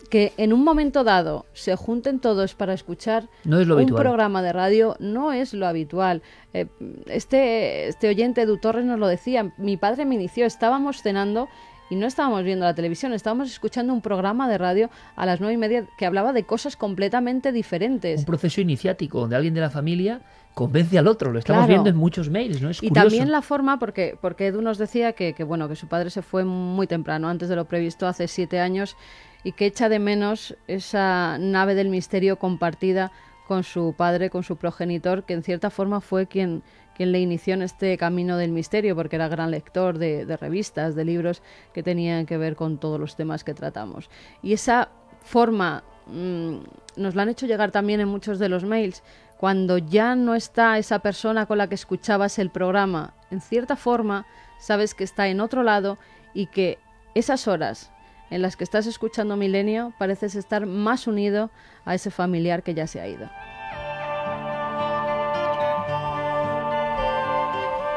[0.10, 4.04] que en un momento dado se junten todos para escuchar no es lo un habitual.
[4.04, 6.22] programa de radio no es lo habitual.
[6.54, 6.68] Eh,
[7.08, 11.50] este, este oyente Edu Torres nos lo decía, mi padre me inició, estábamos cenando
[11.94, 15.54] y no estábamos viendo la televisión, estábamos escuchando un programa de radio a las nueve
[15.54, 18.20] y media que hablaba de cosas completamente diferentes.
[18.22, 20.22] Un proceso iniciático donde alguien de la familia
[20.56, 21.70] convence al otro, lo estamos Claro.
[21.72, 22.70] viendo en muchos mails, ¿no?
[22.72, 23.08] Es y curioso.
[23.08, 26.22] también la forma, porque, porque Edu nos decía que, que, bueno, que su padre se
[26.24, 28.96] fue muy temprano, antes de lo previsto, hace siete años,
[29.44, 33.12] y que echa de menos esa nave del misterio compartida
[33.48, 36.64] con su padre, con su progenitor, que en cierta forma fue quien,
[36.96, 41.06] quien le inició en este camino del misterio, porque era gran lector de, revistas, de
[41.06, 41.42] libros
[41.74, 44.10] que tenían que ver con todos los temas que tratamos.
[44.42, 44.90] Y esa
[45.22, 46.58] forma mm,
[46.98, 49.04] nos la han hecho llegar también en muchos de los mails.
[49.38, 54.26] Cuando ya no está esa persona con la que escuchabas el programa, en cierta forma
[54.60, 55.98] sabes que está en otro lado
[56.34, 56.80] y que
[57.16, 57.92] esas horas
[58.30, 61.52] en las que estás escuchando Milenio pareces estar más unido
[61.86, 63.30] a ese familiar que ya se ha ido.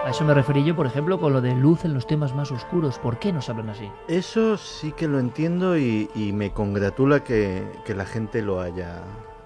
[0.06, 2.52] A eso me referí yo, por ejemplo, con lo de luz en los temas más
[2.52, 2.96] oscuros.
[2.96, 3.90] ¿Por qué nos hablan así?
[4.06, 9.02] Eso sí que lo entiendo y, y me congratula que, que la gente lo haya,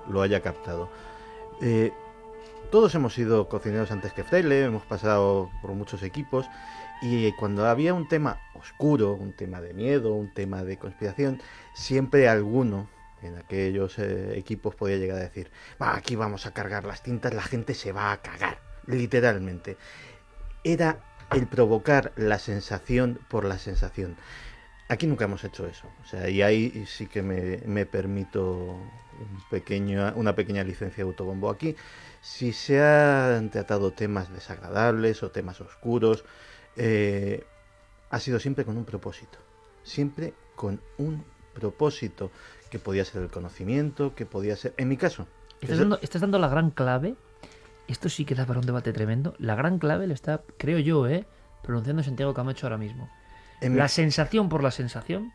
[0.06, 0.90] lo haya captado.
[1.62, 1.94] Eh,
[2.70, 6.44] todos hemos sido cocineros antes que Freile, hemos pasado por muchos equipos
[7.00, 11.40] y cuando había un tema oscuro, un tema de miedo, un tema de conspiración,
[11.72, 12.86] siempre alguno
[13.22, 15.50] en aquellos eh, equipos podía llegar a decir,
[15.80, 19.78] va, aquí vamos a cargar las tintas, la gente se va a cagar, literalmente.
[20.64, 21.00] Era
[21.32, 24.16] el provocar la sensación por la sensación.
[24.88, 25.88] Aquí nunca hemos hecho eso.
[26.02, 28.80] O sea, y ahí sí que me, me permito
[29.20, 31.50] un pequeño, una pequeña licencia de autobombo.
[31.50, 31.76] Aquí,
[32.20, 36.24] si se han tratado temas desagradables o temas oscuros,
[36.76, 37.44] eh,
[38.10, 39.38] ha sido siempre con un propósito.
[39.84, 41.24] Siempre con un
[41.54, 42.30] propósito
[42.70, 44.74] que podía ser el conocimiento, que podía ser...
[44.76, 45.26] En mi caso...
[45.60, 47.16] Estás dando, estás dando la gran clave.
[47.90, 49.34] Esto sí que da para un debate tremendo.
[49.38, 51.26] La gran clave le está, creo yo, ¿eh?
[51.62, 53.10] pronunciando Santiago Camacho ahora mismo.
[53.60, 55.32] En La mi- sensación por la sensación,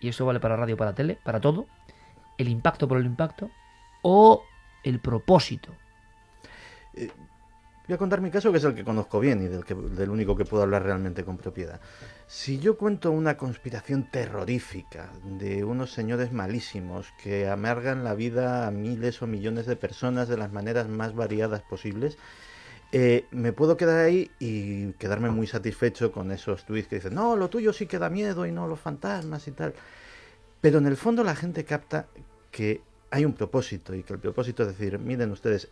[0.00, 1.66] y eso vale para radio, para tele, para todo.
[2.38, 3.50] El impacto por el impacto,
[4.02, 4.42] o
[4.82, 5.74] el propósito.
[6.94, 7.10] Eh,
[7.90, 10.10] voy a contar mi caso, que es el que conozco bien y del, que, del
[10.10, 11.80] único que puedo hablar realmente con propiedad.
[12.28, 18.70] Si yo cuento una conspiración terrorífica de unos señores malísimos que amargan la vida a
[18.70, 22.16] miles o millones de personas de las maneras más variadas posibles,
[22.92, 27.34] eh, me puedo quedar ahí y quedarme muy satisfecho con esos tweets que dicen, no,
[27.34, 29.74] lo tuyo sí que da miedo y no los fantasmas y tal.
[30.60, 32.06] Pero en el fondo la gente capta
[32.52, 35.68] que hay un propósito y que el propósito es decir, miren ustedes,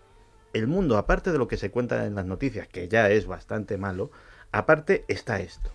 [0.52, 3.76] el mundo, aparte de lo que se cuenta en las noticias, que ya es bastante
[3.76, 4.10] malo,
[4.52, 5.70] aparte está esto.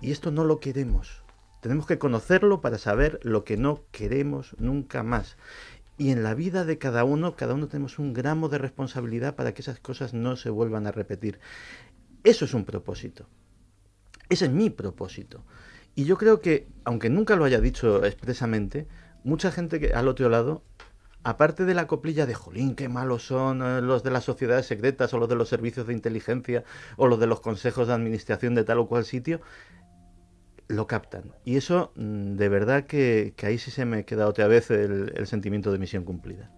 [0.00, 1.22] Y esto no lo queremos.
[1.60, 5.36] Tenemos que conocerlo para saber lo que no queremos nunca más.
[5.96, 9.54] Y en la vida de cada uno, cada uno tenemos un gramo de responsabilidad para
[9.54, 11.38] que esas cosas no se vuelvan a repetir.
[12.24, 13.28] Eso es un propósito.
[14.28, 15.44] Ese es mi propósito.
[15.94, 18.88] Y yo creo que, aunque nunca lo haya dicho expresamente,
[19.22, 20.64] mucha gente que al otro lado,
[21.24, 25.12] aparte de la coplilla de Jolín, qué malos son eh, los de las sociedades secretas
[25.14, 26.64] o los de los servicios de inteligencia
[26.96, 29.40] o los de los consejos de administración de tal o cual sitio,
[30.68, 31.32] lo captan.
[31.44, 35.26] Y eso, mm, de verdad que, ahí sí se me queda otra vez el, el
[35.26, 36.50] sentimiento de misión cumplida.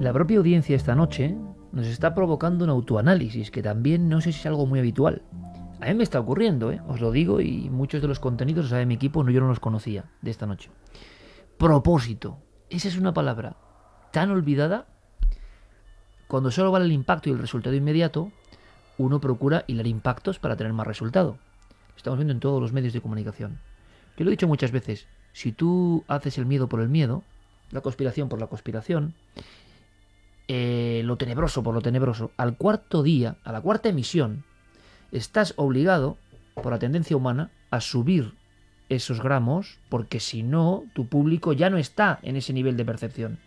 [0.00, 1.36] La propia audiencia esta noche
[1.72, 5.22] nos está provocando un autoanálisis que también no sé si es algo muy habitual.
[5.80, 6.82] A mí me está ocurriendo, ¿eh?
[6.88, 9.60] os lo digo, y muchos de los contenidos, sabe mi equipo, no, yo no los
[9.60, 10.70] conocía de esta noche.
[11.56, 12.38] Propósito.
[12.68, 13.56] Esa es una palabra
[14.12, 14.86] tan olvidada.
[16.28, 18.30] Cuando solo vale el impacto y el resultado inmediato,
[18.98, 21.38] uno procura hilar impactos para tener más resultado.
[21.88, 23.58] Lo estamos viendo en todos los medios de comunicación.
[24.18, 27.24] Yo lo he dicho muchas veces, si tú haces el miedo por el miedo,
[27.70, 29.14] la conspiración por la conspiración,
[30.46, 34.44] eh, lo tenebroso por lo tenebroso, al cuarto día, a la cuarta emisión,
[35.12, 36.18] estás obligado,
[36.54, 38.34] por la tendencia humana, a subir
[38.88, 43.38] esos gramos, porque si no, tu público ya no está en ese nivel de percepción.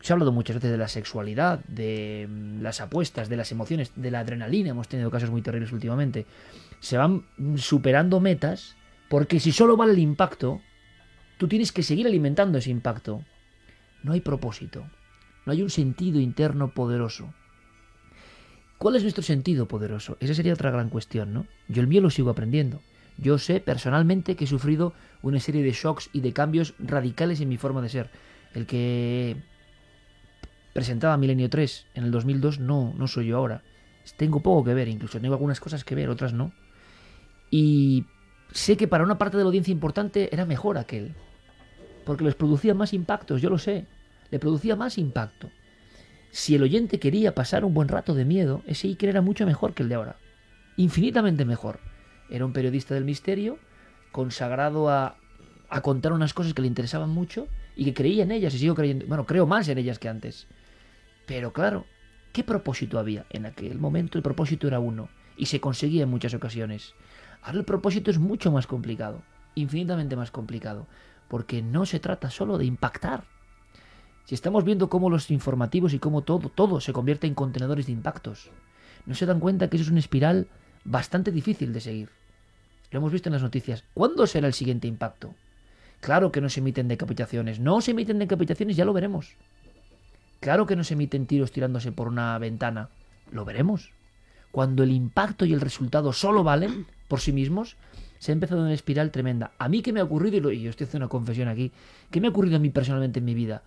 [0.00, 3.92] Se ha hablado muchas veces de la sexualidad, de mm, las apuestas, de las emociones,
[3.96, 4.70] de la adrenalina.
[4.70, 6.26] Hemos tenido casos muy terribles últimamente.
[6.80, 7.24] Se van
[7.56, 8.76] superando metas
[9.08, 10.60] porque si solo vale el impacto,
[11.38, 13.22] tú tienes que seguir alimentando ese impacto.
[14.02, 14.86] No hay propósito.
[15.44, 17.32] No hay un sentido interno poderoso.
[18.78, 20.16] ¿Cuál es nuestro sentido poderoso?
[20.20, 21.46] Esa sería otra gran cuestión, ¿no?
[21.68, 22.80] Yo el mío lo sigo aprendiendo.
[23.18, 24.92] Yo sé personalmente que he sufrido
[25.22, 28.10] una serie de shocks y de cambios radicales en mi forma de ser.
[28.54, 29.36] El que
[30.74, 33.62] presentaba Milenio 3 en el 2002 no, no soy yo ahora.
[34.18, 36.52] Tengo poco que ver, incluso tengo algunas cosas que ver, otras no.
[37.50, 38.04] Y
[38.52, 41.14] sé que para una parte de la audiencia importante era mejor aquel.
[42.04, 43.86] Porque les producía más impactos, yo lo sé.
[44.30, 45.50] Le producía más impacto.
[46.30, 49.74] Si el oyente quería pasar un buen rato de miedo, ese Iker era mucho mejor
[49.74, 50.16] que el de ahora.
[50.76, 51.80] Infinitamente mejor.
[52.28, 53.58] Era un periodista del misterio,
[54.12, 55.16] consagrado a,
[55.68, 58.74] a contar unas cosas que le interesaban mucho y que creía en ellas y sigo
[58.74, 59.06] creyendo.
[59.06, 60.46] Bueno, creo más en ellas que antes.
[61.26, 61.86] Pero claro,
[62.32, 63.26] ¿qué propósito había?
[63.30, 66.94] En aquel momento el propósito era uno y se conseguía en muchas ocasiones.
[67.42, 69.22] Ahora el propósito es mucho más complicado,
[69.54, 70.86] infinitamente más complicado,
[71.28, 73.24] porque no se trata solo de impactar,
[74.26, 77.92] si estamos viendo cómo los informativos y cómo todo, todo se convierte en contenedores de
[77.92, 78.50] impactos,
[79.06, 80.48] no se dan cuenta que eso es una espiral
[80.84, 82.08] bastante difícil de seguir.
[82.90, 83.84] Lo hemos visto en las noticias.
[83.94, 85.34] ¿Cuándo será el siguiente impacto?
[86.00, 87.60] Claro que no se emiten decapitaciones.
[87.60, 89.36] No se emiten decapitaciones, ya lo veremos.
[90.40, 92.88] Claro que no se emiten tiros tirándose por una ventana.
[93.30, 93.92] Lo veremos.
[94.50, 97.76] Cuando el impacto y el resultado solo valen por sí mismos,
[98.18, 99.52] se ha empezado una espiral tremenda.
[99.58, 101.70] A mí que me ha ocurrido, y yo estoy haciendo una confesión aquí,
[102.10, 103.62] ¿qué me ha ocurrido a mí personalmente en mi vida?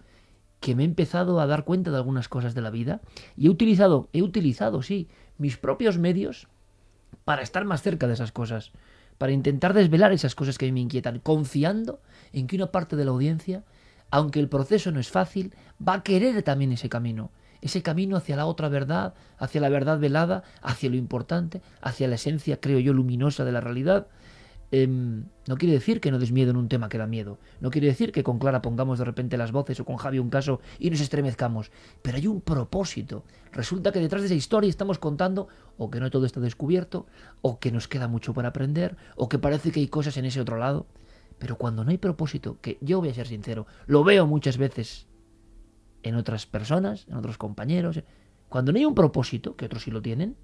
[0.60, 3.02] Que me he empezado a dar cuenta de algunas cosas de la vida
[3.38, 5.08] y he utilizado, he utilizado, sí,
[5.38, 6.48] mis propios medios
[7.24, 8.72] para estar más cerca de esas cosas,
[9.18, 12.02] para intentar desvelar esas cosas que me inquietan, confiando
[12.34, 13.64] en que una parte de la audiencia,
[14.12, 15.54] aunque el proceso no es fácil,
[15.86, 17.32] va a querer también ese camino,
[17.62, 22.16] ese camino hacia la otra verdad, hacia la verdad velada, hacia lo importante, hacia la
[22.16, 24.08] esencia, creo yo, luminosa de la realidad,
[24.72, 27.40] Em, no quiere decir que no des miedo en un tema que da miedo.
[27.60, 30.30] No quiere decir que con Clara pongamos de repente las voces o con Javi un
[30.30, 31.72] caso y nos estremezcamos.
[32.04, 33.24] Pero hay un propósito.
[33.52, 35.48] Resulta que detrás de esa historia estamos contando
[35.78, 37.08] o que no todo está descubierto,
[37.42, 40.42] o que nos queda mucho por aprender, o que parece que hay cosas en ese
[40.42, 40.86] otro lado.
[41.40, 45.08] Pero cuando no hay propósito, que yo voy a ser sincero, lo veo muchas veces
[46.04, 48.02] en otras personas, en otros compañeros,
[48.50, 50.36] cuando no hay un propósito, que otros sí lo tienen,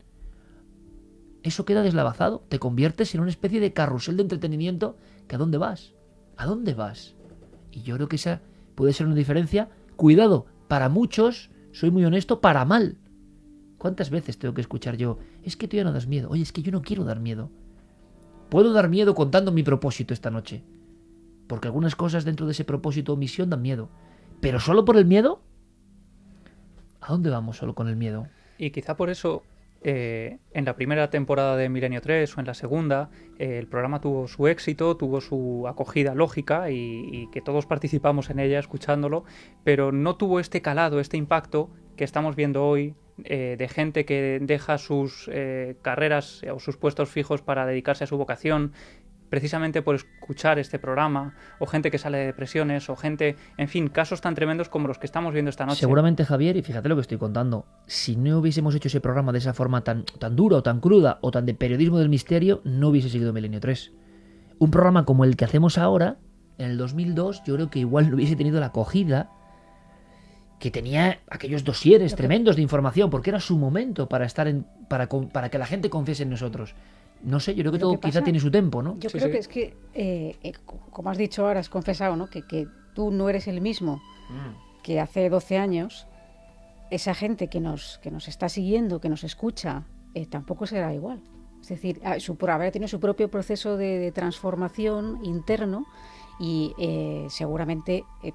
[1.46, 2.44] eso queda deslavazado.
[2.50, 4.98] Te conviertes en una especie de carrusel de entretenimiento
[5.28, 5.94] que a dónde vas.
[6.38, 7.14] ¿A dónde vas?
[7.72, 8.42] Y yo creo que esa
[8.74, 9.70] puede ser una diferencia.
[9.96, 12.98] Cuidado, para muchos, soy muy honesto, para mal.
[13.78, 15.20] ¿Cuántas veces tengo que escuchar yo?
[15.44, 16.30] Es que tú ya no das miedo.
[16.32, 17.52] Oye, es que yo no quiero dar miedo.
[18.50, 20.64] Puedo dar miedo contando mi propósito esta noche.
[21.46, 23.90] Porque algunas cosas dentro de ese propósito o misión dan miedo.
[24.42, 25.44] Pero solo por el miedo.
[27.02, 28.28] ¿A dónde vamos solo con el miedo?
[28.58, 29.44] Y quizá por eso
[29.88, 34.02] eh, en la primera temporada de Milenio 3 o en la segunda, eh, el programa
[34.02, 39.26] tuvo su éxito, tuvo su acogida lógica y, que todos participamos en ella escuchándolo,
[39.64, 42.96] pero no tuvo este calado, este impacto que estamos viendo hoy
[43.26, 45.30] eh, de gente que deja sus
[45.84, 48.74] carreras o sus puestos fijos para dedicarse a su vocación,
[49.30, 53.88] precisamente por escuchar este programa, o gente que sale de depresiones, o gente, en fin,
[53.88, 55.80] casos tan tremendos como los que estamos viendo esta noche.
[55.80, 59.40] Seguramente, Javier, y fíjate lo que estoy contando, si no hubiésemos hecho ese programa de
[59.40, 62.90] esa forma tan, tan dura o tan cruda o tan de periodismo del misterio, no
[62.90, 63.92] hubiese seguido Milenio 3.
[64.60, 66.18] Un programa como el que hacemos ahora,
[66.58, 69.30] en el 2002, yo creo que igual no hubiese tenido la acogida
[70.60, 75.08] que tenía aquellos dosieres tremendos de información, porque era su momento para estar en, para,
[75.08, 76.76] para que la gente confiese en nosotros.
[77.24, 78.98] No sé, yo creo que todo que quizá pasa- tiene su tiempo, ¿no?
[79.00, 82.28] Yo creo que es que, eh, eh, co- como has dicho ahora, has confesado, ¿no?
[82.30, 84.02] Que, que tú no eres el mismo
[84.84, 86.08] que hace 12 años.
[86.92, 91.20] Esa gente que nos, que nos está siguiendo, que nos escucha, eh, tampoco será igual.
[91.62, 95.86] Es decir, ah, su, habrá tenido su propio proceso de, de transformación interno
[96.40, 98.34] y eh, seguramente eh,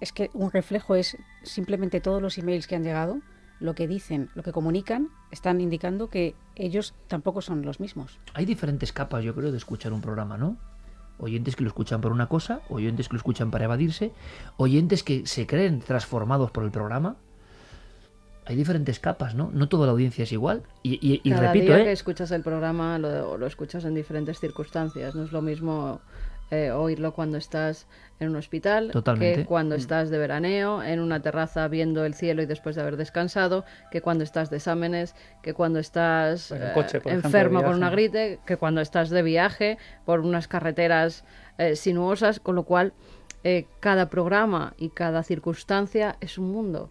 [0.00, 3.20] es que un reflejo es simplemente todos los emails que han llegado,
[3.60, 8.18] lo que dicen, lo que comunican, están indicando que ellos tampoco son los mismos.
[8.34, 10.56] Hay diferentes capas, yo creo, de escuchar un programa, ¿no?
[11.18, 14.12] Oyentes que lo escuchan por una cosa, oyentes que lo escuchan para evadirse,
[14.56, 17.16] oyentes que se creen transformados por el programa.
[18.46, 19.50] Hay diferentes capas, ¿no?
[19.52, 20.62] No toda la audiencia es igual.
[20.82, 21.84] Y, y- y Cada repito, día ¿eh?
[21.84, 25.14] que escuchas el programa lo, lo escuchas en diferentes circunstancias.
[25.14, 26.00] No es lo mismo
[26.50, 27.86] eh, oírlo cuando estás
[28.20, 29.36] en un hospital Totalmente.
[29.42, 29.78] que cuando Mm.
[29.78, 34.00] estás de veraneo, en una terraza viendo el cielo y después de haber descansado, que
[34.00, 37.62] cuando estás de exámenes, que cuando estás En el eh, coche, por ejemplo, de enfermo
[37.62, 41.24] con una gripe, que cuando estás de viaje por unas carreteras
[41.58, 42.92] eh, sinuosas, con lo cual
[43.44, 46.90] eh, cada programa y cada circunstancia es un mundo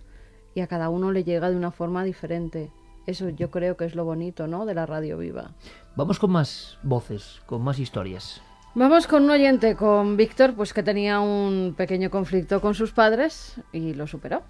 [0.55, 2.71] y a cada uno le llega de una forma diferente.
[3.05, 4.65] Eso yo creo que es lo bonito, ¿no?
[4.65, 5.51] De la radio viva.
[5.95, 8.41] Vamos con más voces, con más historias.
[8.79, 13.59] Vamos con un oyente, con Víctor, pues que tenía un pequeño conflicto con sus padres
[13.73, 14.43] y lo superó.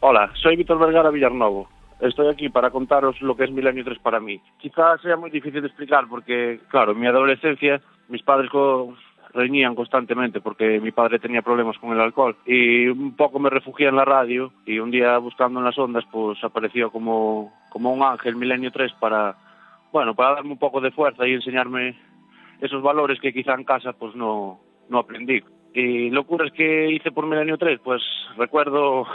[0.00, 1.66] Hola, soy Víctor Vergara Villarnovo.
[1.98, 4.38] Estoy aquí para contaros lo que es Milenio 3 para mí.
[4.58, 7.80] Quizás sea muy difícil de explicar porque, claro, en mi adolescencia
[8.10, 8.50] mis padres
[9.32, 13.88] reñían constantemente porque mi padre tenía problemas con el alcohol y un poco me refugié
[13.88, 18.02] en la radio y un día buscando en las ondas pues apareció como, como un
[18.02, 19.36] ángel Milenio 3 para,
[19.90, 22.09] bueno, para darme un poco de fuerza y enseñarme
[22.60, 25.42] esos valores que quizá en casa pues no, no aprendí.
[25.72, 28.02] Y locuras que hice por Milenio 3, pues
[28.36, 29.06] recuerdo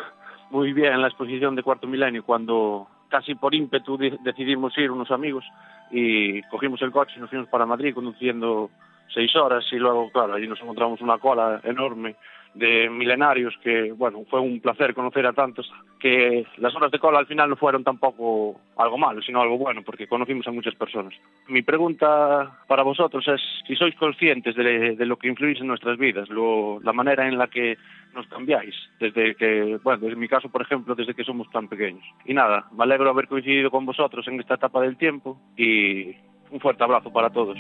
[0.52, 5.12] muy bien la exposición de Cuarto Milenio cuando casi por ímpetu de- decidimos ir unos
[5.12, 5.44] amigos
[5.92, 8.70] y cogimos el coche y nos fuimos para Madrid conduciendo
[9.14, 12.16] seis horas y luego, claro, allí nos encontramos una cola enorme
[12.56, 15.69] de milenarios que, bueno, fue un placer conocer a tantos,
[15.99, 19.82] que las horas de cola al final no fueron tampoco algo malo, sino algo bueno,
[19.86, 21.14] porque conocimos a muchas personas.
[21.49, 25.98] Mi pregunta para vosotros es si sois conscientes de, de lo que influís en nuestras
[25.98, 27.77] vidas, lo- la manera en la que
[28.14, 32.03] nos cambiáis, desde que, bueno, desde mi caso, por ejemplo, desde que somos tan pequeños.
[32.23, 36.15] Y nada, me alegro haber coincidido con vosotros en esta etapa del tiempo y
[36.52, 37.57] un fuerte abrazo para todos.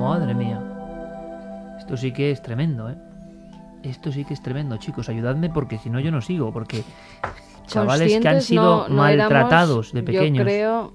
[0.00, 0.51] Madre mía.
[1.92, 2.96] Esto sí que es tremendo, ¿eh?
[3.82, 5.10] Esto sí que es tremendo, chicos.
[5.10, 6.50] Ayudadme porque si no yo no sigo.
[6.50, 6.84] Porque
[7.66, 10.38] chavales que han sido no- no maltratados éramos, de pequeños.
[10.38, 10.92] Yo creo,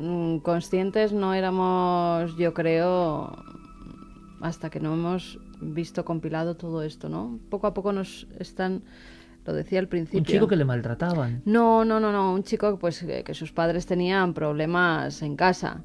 [0.00, 3.34] mm, conscientes no éramos, yo creo,
[4.42, 7.38] hasta que no hemos visto compilado todo esto, ¿no?
[7.48, 8.82] Poco a poco nos están,
[9.46, 10.18] lo decía al principio.
[10.18, 11.40] Un chico que le maltrataban.
[11.46, 15.84] No, no, no, no, un chico pues que, que sus padres tenían problemas en casa.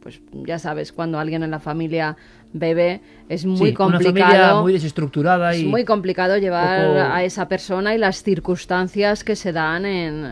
[0.00, 2.16] Pues ya sabes, cuando alguien en la familia
[2.52, 4.54] bebe es muy Sí, complicado.
[4.54, 5.64] Una muy desestructurada Es y.
[5.66, 10.24] muy complicado llevar poco- a esa persona y las circunstancias que se dan en,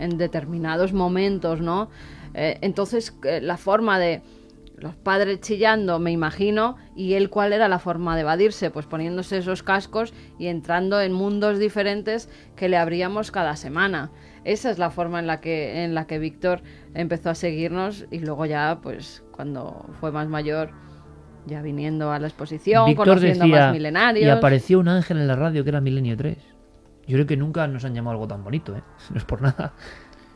[0.00, 1.90] en determinados momentos, ¿no?
[2.34, 4.22] Eh, entonces, eh, la forma de
[4.76, 9.38] los padres chillando, me imagino, y él cuál era la forma de evadirse, pues poniéndose
[9.38, 14.10] esos cascos y entrando en mundos diferentes que le abríamos cada semana.
[14.44, 16.62] Esa es la forma en la que en la que Víctor
[16.94, 20.70] empezó a seguirnos y luego ya, pues, cuando fue más mayor,
[21.46, 23.60] ya viniendo a la exposición, Víctor conociendo decía.
[23.66, 24.26] más milenarios.
[24.26, 26.36] Y apareció un ángel en la radio que era Milenio 3.
[27.06, 28.82] Yo creo que nunca nos han llamado algo tan bonito, ¿eh?
[29.10, 29.72] No es por nada.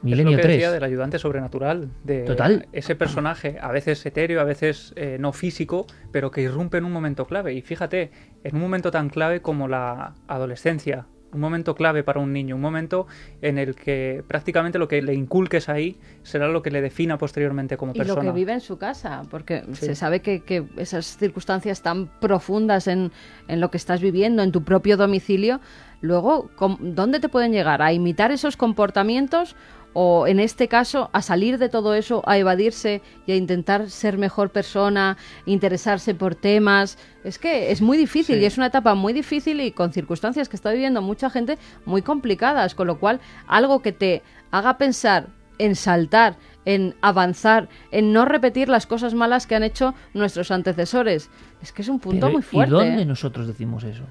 [0.01, 0.57] Milenio es lo que 3.
[0.57, 2.67] decía del ayudante sobrenatural, de Total.
[2.73, 6.93] ese personaje, a veces etéreo, a veces eh, no físico, pero que irrumpe en un
[6.93, 7.55] momento clave.
[7.55, 8.11] Y fíjate,
[8.43, 12.61] en un momento tan clave como la adolescencia, un momento clave para un niño, un
[12.61, 13.07] momento
[13.41, 17.77] en el que prácticamente lo que le inculques ahí será lo que le defina posteriormente
[17.77, 18.23] como y persona.
[18.23, 22.87] lo que vive en su casa, porque se sabe que, que esas circunstancias tan profundas
[22.87, 23.13] en,
[23.49, 25.61] en lo que estás viviendo, en tu propio domicilio,
[26.01, 26.51] luego,
[26.81, 27.83] ¿dónde te pueden llegar?
[27.83, 29.57] ¿A imitar esos comportamientos?
[29.95, 34.17] O en este caso, a salir de todo eso, a evadirse y a intentar ser
[34.17, 35.17] mejor persona,
[35.47, 36.97] interesarse por temas.
[37.25, 38.43] Es que es muy difícil Sí.
[38.43, 42.03] y es una etapa muy difícil y con circunstancias que está viviendo mucha gente muy
[42.03, 45.29] complicadas, con lo cual algo que te haga pensar
[45.59, 51.31] en saltar, en avanzar, en no repetir las cosas malas que han hecho nuestros antecesores.
[51.61, 52.71] Es que es un punto Pero, muy fuerte.
[52.75, 53.07] ¿Y dónde ¿eh?
[53.07, 54.05] nosotros decimos eso?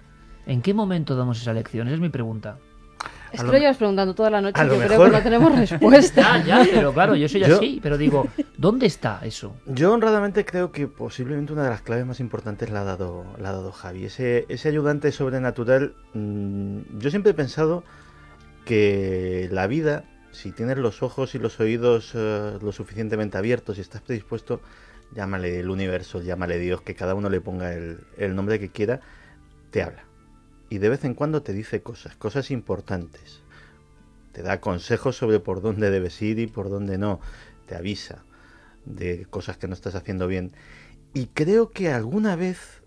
[0.46, 1.88] ¿En qué momento damos esa lección?
[1.88, 2.58] Esa es mi pregunta.
[3.34, 5.10] Es que lo lo llevas preguntando toda la noche a y lo yo creo que
[5.12, 6.44] no tenemos respuesta.
[6.46, 7.80] Ya, ya, pero claro, yo soy Yo- así.
[7.82, 8.28] Pero digo,
[8.58, 9.56] ¿Dónde está eso?
[9.66, 13.50] Yo honradamente creo que posiblemente una de las claves más importantes la ha dado, la
[13.50, 14.06] ha dado Javi.
[14.06, 17.84] Ese, ese ayudante sobrenatural, mmm, yo siempre he pensado
[18.66, 23.82] que la vida, si tienes los ojos y los oídos uh, lo suficientemente abiertos y
[23.82, 24.62] estás predispuesto,
[25.14, 29.02] llámale el universo, llámale Dios, que cada uno le ponga el, el nombre que quiera,
[29.72, 30.04] te habla.
[30.72, 33.42] Y de vez en cuando te dice cosas, cosas importantes.
[34.32, 37.20] Te da consejos sobre por dónde debes ir y por dónde no.
[37.68, 38.24] Te avisa
[38.86, 40.54] de cosas que no estás haciendo bien.
[41.14, 42.84] Y creo que alguna vez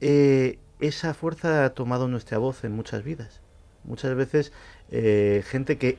[0.00, 3.40] eh, esa fuerza ha tomado nuestra voz en muchas vidas.
[3.82, 4.52] Muchas veces
[4.92, 5.98] eh, gente que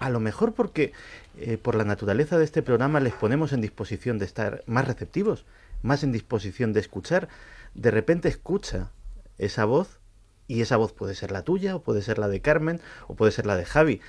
[0.00, 0.92] a lo mejor porque
[1.38, 5.46] eh, por la naturaleza de este programa les ponemos en disposición de estar más receptivos,
[5.80, 7.30] más en disposición de escuchar,
[7.72, 8.90] de repente escucha
[9.38, 10.00] esa voz
[10.46, 13.32] y esa voz puede ser la tuya o puede ser la de Carmen o puede
[13.32, 14.00] ser la de Javi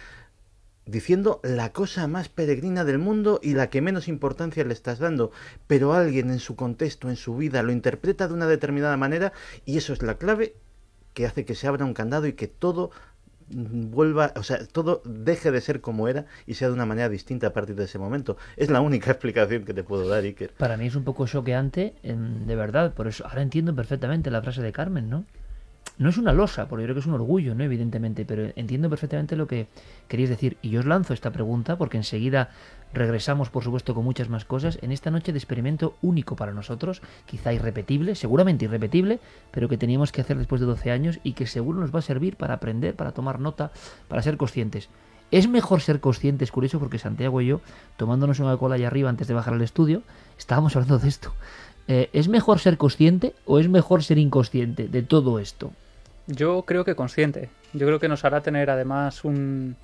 [0.85, 5.31] diciendo la cosa más peregrina del mundo y la que menos importancia le estás dando,
[5.67, 9.33] pero alguien en su contexto, en su vida, lo interpreta de una determinada manera
[9.65, 10.55] y eso es la clave
[11.13, 12.91] que hace que se abra un candado y que todo
[13.49, 17.47] vuelva, o sea, todo deje de ser como era y sea de una manera distinta
[17.47, 18.37] a partir de ese momento.
[18.57, 20.51] Es la única explicación que te puedo dar, Iker.
[20.57, 24.61] Para mí es un poco choqueante, de verdad, por eso ahora entiendo perfectamente la frase
[24.61, 25.25] de Carmen, ¿no?
[25.97, 27.63] No es una losa, porque yo creo que es un orgullo, ¿no?
[27.63, 29.67] Evidentemente, pero entiendo perfectamente lo que
[30.09, 30.57] queréis decir.
[30.61, 32.49] Y yo os lanzo esta pregunta porque enseguida
[32.95, 37.01] regresamos, por supuesto, con muchas más cosas en esta noche de experimento único para nosotros,
[37.25, 39.19] quizá irrepetible, seguramente irrepetible,
[39.51, 42.03] pero que teníamos que hacer después de 12 años y que seguro nos va a
[42.03, 43.71] servir para aprender, para tomar nota,
[44.07, 44.89] para ser conscientes.
[45.31, 47.61] Es mejor ser conscientes, curioso, porque Santiago y yo,
[47.97, 50.01] tomándonos una cola allá arriba antes de bajar al estudio,
[50.37, 51.33] estábamos hablando de esto.
[51.87, 55.71] Eh, ¿Es mejor ser consciente o es mejor ser inconsciente de todo esto?
[56.27, 57.49] Yo creo que consciente.
[57.73, 59.75] Yo creo que nos hará tener además un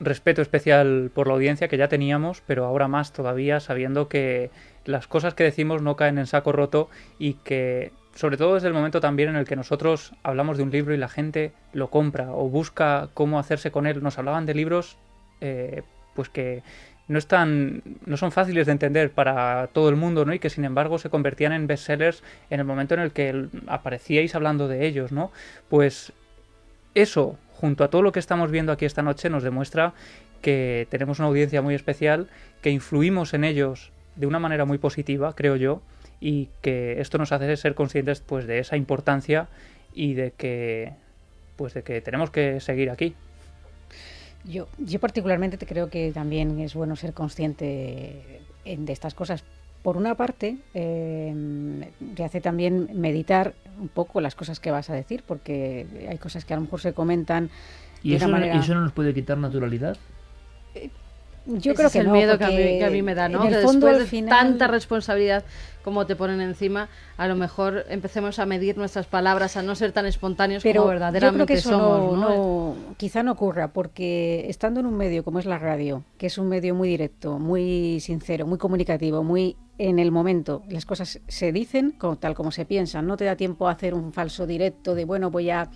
[0.00, 4.50] respeto especial por la audiencia que ya teníamos, pero ahora más todavía sabiendo que
[4.84, 8.74] las cosas que decimos no caen en saco roto y que sobre todo desde el
[8.74, 12.32] momento también en el que nosotros hablamos de un libro y la gente lo compra
[12.32, 14.02] o busca cómo hacerse con él.
[14.02, 14.96] Nos hablaban de libros
[15.40, 15.82] eh,
[16.14, 16.62] pues que
[17.08, 20.32] no están no son fáciles de entender para todo el mundo, ¿no?
[20.32, 24.34] Y que sin embargo se convertían en bestsellers en el momento en el que aparecíais
[24.34, 25.30] hablando de ellos, ¿no?
[25.68, 26.12] Pues
[26.94, 29.94] eso, junto a todo lo que estamos viendo aquí esta noche, nos demuestra
[30.42, 32.28] que tenemos una audiencia muy especial,
[32.62, 35.82] que influimos en ellos de una manera muy positiva, creo yo,
[36.20, 39.48] y que esto nos hace ser conscientes pues de esa importancia
[39.94, 40.92] y de que
[41.56, 43.14] pues de que tenemos que seguir aquí.
[44.44, 49.42] Yo, yo particularmente te creo que también es bueno ser consciente de estas cosas.
[49.86, 51.32] Por una parte, eh,
[52.16, 56.44] te hace también meditar un poco las cosas que vas a decir, porque hay cosas
[56.44, 57.50] que a lo mejor se comentan.
[58.02, 58.56] ¿Y, eso, manera...
[58.56, 59.96] ¿y eso no nos puede quitar naturalidad?
[61.46, 63.40] Yo creo que es el miedo que a, mí, que a, mí, me da, ¿no?
[63.42, 64.30] que fondo, después de final...
[64.30, 65.44] tanta responsabilidad
[65.84, 69.92] como te ponen encima, a lo mejor empecemos a medir nuestras palabras, a no ser
[69.92, 72.18] tan espontáneos Pero como verdaderamente yo creo que eso somos.
[72.18, 76.26] No, no, quizá no ocurra, porque estando en un medio como es la radio, que
[76.26, 81.20] es un medio muy directo, muy sincero, muy comunicativo, muy en el momento, las cosas
[81.26, 84.46] se dicen como, tal como se piensan, no te da tiempo a hacer un falso
[84.46, 85.68] directo de, bueno, voy a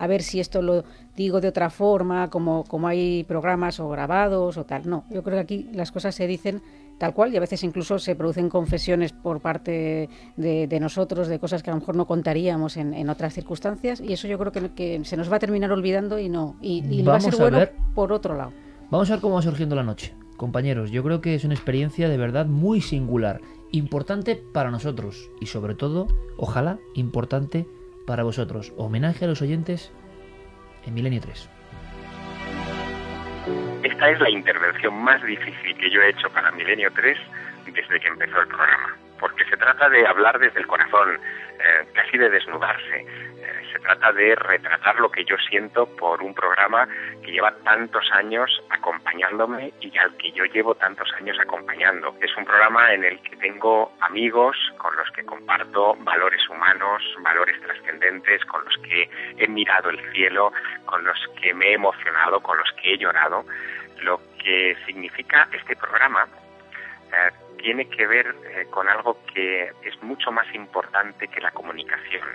[0.00, 0.82] a ver si esto lo
[1.14, 4.88] digo de otra forma, como, como hay programas o grabados o tal.
[4.88, 6.62] No, yo creo que aquí las cosas se dicen
[6.96, 11.38] tal cual y a veces incluso se producen confesiones por parte de, de nosotros de
[11.38, 14.52] cosas que a lo mejor no contaríamos en, en otras circunstancias y eso yo creo
[14.52, 17.36] que, que, se nos va a terminar olvidando y no y, y va a ser
[17.36, 17.74] bueno ver.
[17.94, 18.52] por otro lado.
[18.90, 20.14] Vamos a ver cómo va surgiendo la noche.
[20.40, 23.42] Compañeros, yo creo que es una experiencia de verdad muy singular,
[23.72, 26.08] importante para nosotros y sobre todo,
[26.38, 27.66] ojalá, importante
[28.06, 28.72] para vosotros.
[28.78, 29.92] Homenaje a los oyentes
[30.86, 31.50] en Milenio 3.
[33.82, 37.18] Esta es la intervención más difícil que yo he hecho para Milenio 3
[37.66, 41.20] desde que empezó el programa, porque se trata de hablar desde el corazón,
[41.60, 43.00] eh, casi de desnudarse.
[43.00, 46.88] Eh, se trata de retratar lo que yo siento por un programa
[47.22, 52.16] que lleva tantos años acompañándome y al que yo llevo tantos años acompañando.
[52.20, 57.60] Es un programa en el que tengo amigos con los que comparto valores humanos, valores
[57.60, 60.52] trascendentes, con los que he mirado el cielo,
[60.86, 63.44] con los que me he emocionado, con los que he llorado.
[64.02, 66.26] Lo que significa este programa
[67.12, 72.28] eh, tiene que ver eh, con algo que es mucho más importante que la comunicación.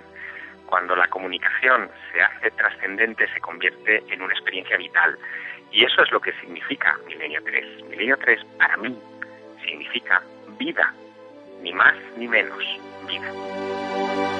[0.65, 5.17] Cuando la comunicación se hace trascendente, se convierte en una experiencia vital.
[5.71, 7.83] Y eso es lo que significa Milenio 3.
[7.89, 8.97] Milenio 3 para mí
[9.63, 10.21] significa
[10.57, 10.93] vida,
[11.61, 12.63] ni más ni menos,
[13.07, 14.34] vida.